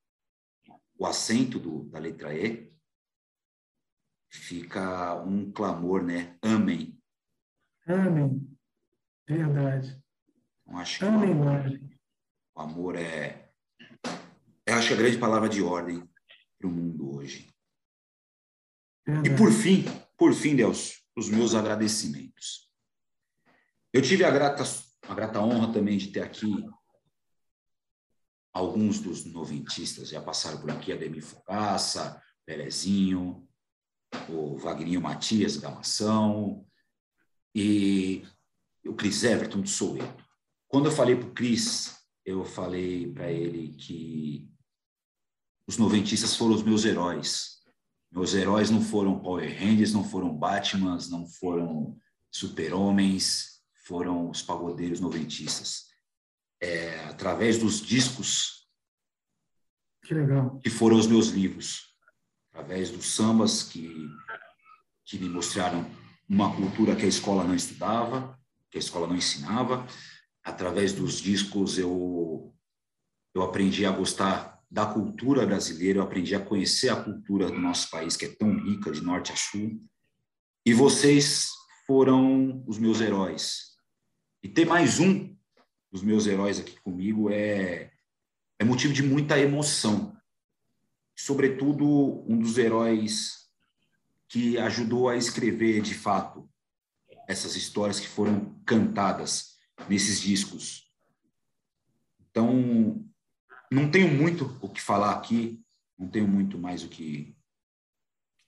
o 0.99 1.07
acento 1.07 1.59
do, 1.59 1.85
da 1.85 1.99
letra 1.99 2.35
E, 2.35 2.71
fica 4.31 5.15
um 5.23 5.51
clamor, 5.51 6.03
né? 6.03 6.39
Amém. 6.43 7.03
Amém. 7.87 8.59
Verdade. 9.27 9.99
Então, 10.61 10.79
acho 10.79 11.07
Amém, 11.07 11.31
o 11.31 11.49
amor, 11.49 11.81
o 12.57 12.61
amor 12.61 12.97
é, 12.97 13.55
eu 14.67 14.75
acho 14.75 14.89
que 14.89 14.93
é 14.93 14.97
a 14.97 15.01
grande 15.01 15.17
palavra 15.17 15.49
de 15.49 15.63
ordem 15.63 16.07
para 16.59 16.69
o 16.69 16.71
mundo 16.71 17.17
hoje. 17.17 17.51
Verdade. 19.07 19.31
E 19.31 19.37
por 19.39 19.51
fim, 19.51 19.85
por 20.19 20.35
fim, 20.35 20.55
Deus, 20.55 21.03
os 21.17 21.31
meus 21.31 21.55
agradecimentos. 21.55 22.70
Eu 23.93 24.03
tive 24.03 24.25
a 24.25 24.31
grata, 24.31 24.63
a 25.09 25.15
grata 25.15 25.41
honra 25.41 25.73
também 25.73 25.99
de 25.99 26.09
ter 26.09 26.23
aqui 26.23 26.65
alguns 28.53 29.01
dos 29.01 29.25
noventistas 29.25 30.09
já 30.09 30.21
passaram 30.21 30.61
por 30.61 30.71
aqui, 30.71 30.93
Ademir 30.93 31.25
Fogaça, 31.25 32.21
Pelezinho, 32.45 33.49
o 34.29 34.57
Vagninho 34.59 35.01
Matias, 35.01 35.57
Gamação, 35.57 36.67
e 37.55 38.25
o 38.85 38.95
Cris 38.95 39.25
Everton 39.25 39.61
do 39.61 39.69
Soueto. 39.69 40.25
Quando 40.69 40.87
eu 40.87 40.93
falei 40.93 41.17
para 41.17 41.29
o 41.29 41.33
Cris, 41.33 41.97
eu 42.25 42.45
falei 42.45 43.13
para 43.13 43.31
ele 43.31 43.75
que 43.75 44.49
os 45.67 45.77
noventistas 45.79 46.37
foram 46.37 46.55
os 46.55 46.63
meus 46.63 46.85
heróis. 46.85 47.61
Meus 48.11 48.35
heróis 48.35 48.71
não 48.71 48.81
foram 48.81 49.21
Power 49.21 49.49
Rangers, 49.49 49.93
não 49.93 50.05
foram 50.05 50.37
Batmans, 50.37 51.09
não 51.09 51.27
foram 51.27 51.97
super-homens, 52.31 53.60
foram 53.91 54.31
os 54.31 54.41
pagodeiros 54.41 55.01
noventistas 55.01 55.89
é, 56.63 57.01
através 57.07 57.59
dos 57.59 57.81
discos 57.81 58.69
que, 60.05 60.15
legal. 60.15 60.61
que 60.61 60.71
foram 60.71 60.97
os 60.97 61.09
meus 61.09 61.31
livros, 61.31 61.93
através 62.53 62.89
dos 62.89 63.07
sambas 63.07 63.65
que, 63.65 64.09
que 65.05 65.19
me 65.19 65.29
mostraram 65.29 65.85
uma 66.29 66.55
cultura 66.55 66.95
que 66.95 67.05
a 67.05 67.09
escola 67.09 67.43
não 67.43 67.57
estudava, 67.57 68.39
que 68.71 68.79
a 68.79 68.81
escola 68.81 69.09
não 69.09 69.17
ensinava. 69.17 69.85
Através 70.45 70.93
dos 70.93 71.21
discos 71.21 71.77
eu, 71.77 72.55
eu 73.35 73.43
aprendi 73.43 73.85
a 73.85 73.91
gostar 73.91 74.63
da 74.71 74.87
cultura 74.87 75.45
brasileira, 75.45 75.99
eu 75.99 76.05
aprendi 76.05 76.33
a 76.37 76.45
conhecer 76.45 76.91
a 76.91 77.03
cultura 77.03 77.49
do 77.49 77.59
nosso 77.59 77.91
país, 77.91 78.17
que 78.17 78.27
é 78.27 78.37
tão 78.37 78.57
rica 78.57 78.93
de 78.93 79.03
norte 79.03 79.33
a 79.33 79.37
sul. 79.37 79.85
E 80.65 80.73
vocês 80.73 81.51
foram 81.89 82.63
os 82.69 82.79
meus 82.79 83.01
heróis. 83.01 83.70
E 84.43 84.49
ter 84.49 84.65
mais 84.65 84.99
um 84.99 85.37
dos 85.93 86.03
meus 86.03 86.27
heróis 86.27 86.59
aqui 86.59 86.79
comigo 86.81 87.31
é, 87.31 87.93
é 88.59 88.65
motivo 88.65 88.93
de 88.93 89.03
muita 89.03 89.39
emoção. 89.39 90.17
Sobretudo, 91.15 92.25
um 92.27 92.39
dos 92.39 92.57
heróis 92.57 93.51
que 94.29 94.57
ajudou 94.59 95.09
a 95.09 95.17
escrever, 95.17 95.83
de 95.83 95.93
fato, 95.93 96.49
essas 97.29 97.57
histórias 97.57 98.01
que 98.01 98.09
foram 98.09 98.59
cantadas 98.65 99.59
nesses 99.89 100.21
discos. 100.21 100.91
Então, 102.31 103.05
não 103.71 103.91
tenho 103.91 104.09
muito 104.09 104.57
o 104.63 104.69
que 104.69 104.81
falar 104.81 105.13
aqui, 105.13 105.63
não 105.99 106.09
tenho 106.09 106.27
muito 106.27 106.57
mais 106.57 106.83
o 106.83 106.89
que 106.89 107.37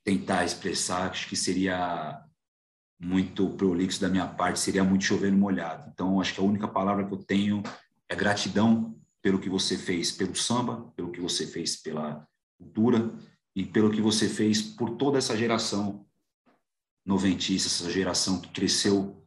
tentar 0.03 0.45
expressar, 0.45 1.11
acho 1.11 1.29
que 1.29 1.37
seria 1.37 2.22
muito 3.03 3.51
prolixo 3.51 4.01
da 4.01 4.09
minha 4.09 4.29
parte, 4.29 4.61
seria 4.61 4.85
muito 4.85 5.05
chovendo 5.05 5.37
molhado. 5.37 5.91
Então, 5.93 6.21
acho 6.21 6.35
que 6.35 6.41
a 6.41 6.45
única 6.45 6.69
palavra 6.69 7.05
que 7.05 7.13
eu 7.13 7.19
tenho 7.19 7.61
é 8.09 8.15
gratidão 8.15 8.97
pelo 9.21 9.41
que 9.41 9.49
você 9.49 9.77
fez 9.77 10.13
pelo 10.13 10.37
samba, 10.37 10.93
pelo 10.95 11.11
que 11.11 11.21
você 11.21 11.45
fez 11.45 11.77
pela 11.77 12.27
cultura 12.57 13.13
e 13.57 13.67
pelo 13.67 13.91
que 13.91 14.01
você 14.01 14.29
fez 14.29 14.63
por 14.63 14.91
toda 14.91 15.19
essa 15.19 15.37
geração 15.37 16.07
noventista, 17.05 17.69
essa 17.69 17.91
geração 17.91 18.41
que 18.41 18.51
cresceu 18.51 19.21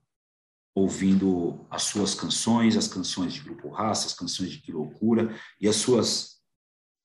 ouvindo 0.74 1.66
as 1.70 1.84
suas 1.84 2.16
canções, 2.16 2.78
as 2.78 2.88
canções 2.88 3.34
de 3.34 3.42
Grupo 3.42 3.70
Raça, 3.70 4.08
as 4.08 4.14
canções 4.14 4.52
de 4.52 4.60
Que 4.60 4.72
Loucura 4.72 5.36
e 5.60 5.68
as 5.68 5.76
suas 5.76 6.42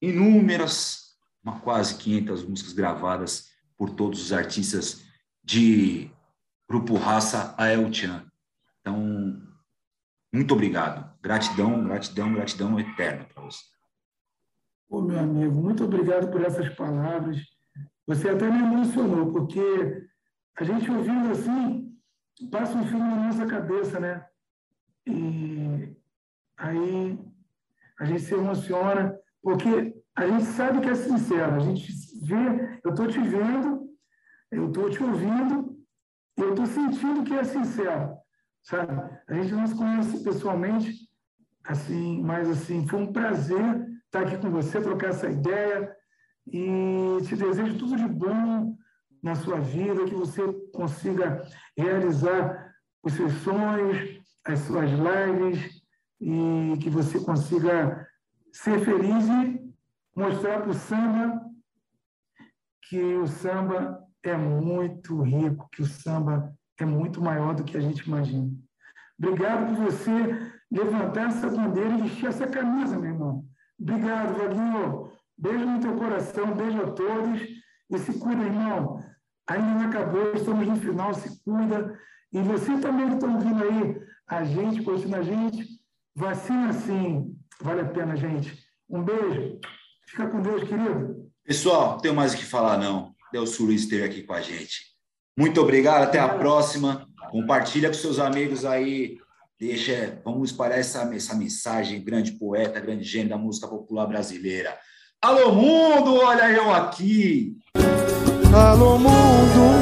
inúmeras, 0.01 1.17
uma 1.43 1.61
quase 1.61 1.97
500 1.97 2.45
músicas 2.45 2.73
gravadas 2.73 3.49
por 3.77 3.91
todos 3.91 4.23
os 4.23 4.33
artistas 4.33 5.03
de 5.43 6.11
Grupo 6.71 6.95
Raça 6.95 7.53
a 7.59 7.67
El 7.67 7.93
Chan. 7.93 8.25
Então, 8.81 9.43
muito 10.33 10.55
obrigado. 10.55 11.19
Gratidão, 11.21 11.83
gratidão, 11.83 12.33
gratidão 12.33 12.79
eterna 12.79 13.25
para 13.25 13.43
você. 13.43 13.65
Ô, 14.89 15.03
meu 15.03 15.19
amigo, 15.19 15.61
muito 15.61 15.83
obrigado 15.83 16.31
por 16.31 16.45
essas 16.45 16.69
palavras. 16.77 17.39
Você 18.07 18.29
até 18.29 18.49
me 18.49 18.63
emocionou, 18.63 19.33
porque 19.33 19.61
a 20.57 20.63
gente 20.63 20.89
ouvindo 20.89 21.33
assim, 21.33 21.93
passa 22.53 22.79
um 22.79 22.87
filme 22.87 23.03
na 23.03 23.17
nossa 23.17 23.47
cabeça, 23.47 23.99
né? 23.99 24.25
E 25.05 25.97
aí 26.57 27.19
a 27.99 28.05
gente 28.05 28.23
se 28.23 28.35
emociona, 28.35 29.19
porque 29.43 30.01
a 30.15 30.25
gente 30.25 30.45
sabe 30.45 30.81
que 30.83 30.89
é 30.89 30.95
sincero, 30.95 31.57
a 31.57 31.59
gente 31.59 31.93
vê, 32.23 32.79
eu 32.85 32.91
estou 32.91 33.09
te 33.09 33.19
vendo, 33.19 33.91
eu 34.53 34.69
estou 34.69 34.89
te 34.89 35.03
ouvindo, 35.03 35.80
eu 36.45 36.51
estou 36.51 36.67
sentindo 36.67 37.25
que 37.25 37.35
é 37.35 37.45
sincero, 37.45 38.17
sabe? 38.63 38.93
A 39.29 39.35
gente 39.35 39.53
não 39.53 39.67
se 39.67 39.75
conhece 39.75 40.23
pessoalmente, 40.23 40.95
assim, 41.65 42.23
mas 42.23 42.49
assim, 42.49 42.87
foi 42.87 43.01
um 43.01 43.13
prazer 43.13 43.87
estar 44.07 44.23
aqui 44.23 44.39
com 44.39 44.51
você, 44.51 44.81
trocar 44.81 45.11
essa 45.11 45.29
ideia 45.29 45.95
e 46.47 47.19
te 47.27 47.37
desejo 47.37 47.79
tudo 47.79 47.97
de 47.97 48.09
bom 48.09 48.77
na 49.23 49.35
sua 49.35 49.61
vida, 49.61 50.05
que 50.05 50.15
você 50.15 50.43
consiga 50.73 51.43
realizar 51.77 52.75
os 53.03 53.13
seus 53.13 53.33
sonhos, 53.35 54.21
as 54.45 54.61
suas 54.61 54.91
lives 54.91 55.83
e 56.21 56.79
que 56.83 56.91
você 56.91 57.21
consiga 57.21 58.07
ser 58.53 58.81
feliz 58.81 59.27
e 59.27 59.73
mostrar 60.17 60.61
para 60.61 60.71
o 60.71 60.75
samba 60.75 61.41
que 62.89 63.01
o 63.01 63.27
samba 63.27 64.03
é 64.23 64.37
muito 64.37 65.23
rico, 65.23 65.69
que 65.73 65.83
o 65.83 65.87
samba 65.87 66.55
é 66.79 66.85
muito 66.85 67.21
maior 67.21 67.55
do 67.55 67.65
que 67.65 67.77
a 67.77 67.81
gente 67.81 68.01
imagina. 68.01 68.51
Obrigado 69.19 69.75
por 69.75 69.85
você 69.85 70.11
levantar 70.71 71.29
essa 71.29 71.49
bandeira 71.49 71.91
e 71.91 72.03
vestir 72.03 72.27
essa 72.27 72.47
camisa, 72.47 72.99
meu 72.99 73.11
irmão. 73.11 73.45
Obrigado, 73.79 74.39
Vaguinho. 74.39 75.13
Beijo 75.37 75.67
no 75.67 75.81
teu 75.81 75.95
coração, 75.97 76.55
beijo 76.55 76.81
a 76.83 76.91
todos. 76.93 77.43
E 77.91 77.99
se 77.99 78.19
cuida, 78.19 78.43
irmão. 78.43 79.03
Ainda 79.49 79.67
não 79.67 79.89
acabou, 79.89 80.33
estamos 80.35 80.67
no 80.67 80.77
final, 80.77 81.13
se 81.15 81.43
cuida. 81.43 81.99
E 82.33 82.41
você 82.41 82.79
também 82.79 83.09
que 83.09 83.15
está 83.15 83.27
ouvindo 83.27 83.65
aí, 83.65 84.01
a 84.29 84.45
gente, 84.45 84.83
curtindo 84.83 85.17
a 85.17 85.23
gente, 85.23 85.67
vacina 86.15 86.73
sim, 86.73 87.37
vale 87.61 87.81
a 87.81 87.89
pena, 87.89 88.17
gente. 88.17 88.57
Um 88.89 89.03
beijo. 89.03 89.59
Fica 90.07 90.29
com 90.29 90.41
Deus, 90.41 90.63
querido. 90.63 91.31
Pessoal, 91.45 91.93
não 91.93 91.99
tenho 91.99 92.15
mais 92.15 92.33
o 92.33 92.37
que 92.37 92.45
falar, 92.45 92.79
não. 92.79 93.10
Delcio 93.33 93.67
Luiz 93.67 93.83
esteve 93.83 94.05
aqui 94.05 94.23
com 94.23 94.33
a 94.33 94.41
gente. 94.41 94.91
Muito 95.37 95.61
obrigado, 95.61 96.03
até 96.03 96.19
a 96.19 96.29
próxima. 96.29 97.07
Compartilha 97.31 97.89
com 97.89 97.95
seus 97.95 98.19
amigos 98.19 98.65
aí. 98.65 99.19
Deixa, 99.59 100.21
vamos 100.25 100.51
espalhar 100.51 100.79
essa, 100.79 101.03
essa 101.15 101.35
mensagem, 101.35 102.03
grande 102.03 102.33
poeta, 102.33 102.81
grande 102.81 103.05
gênio 103.05 103.29
da 103.29 103.39
música 103.39 103.69
popular 103.69 104.07
brasileira. 104.07 104.77
Alô, 105.23 105.53
mundo, 105.53 106.15
olha 106.15 106.51
eu 106.51 106.71
aqui. 106.71 107.57
Alô, 108.55 108.99
mundo 108.99 109.80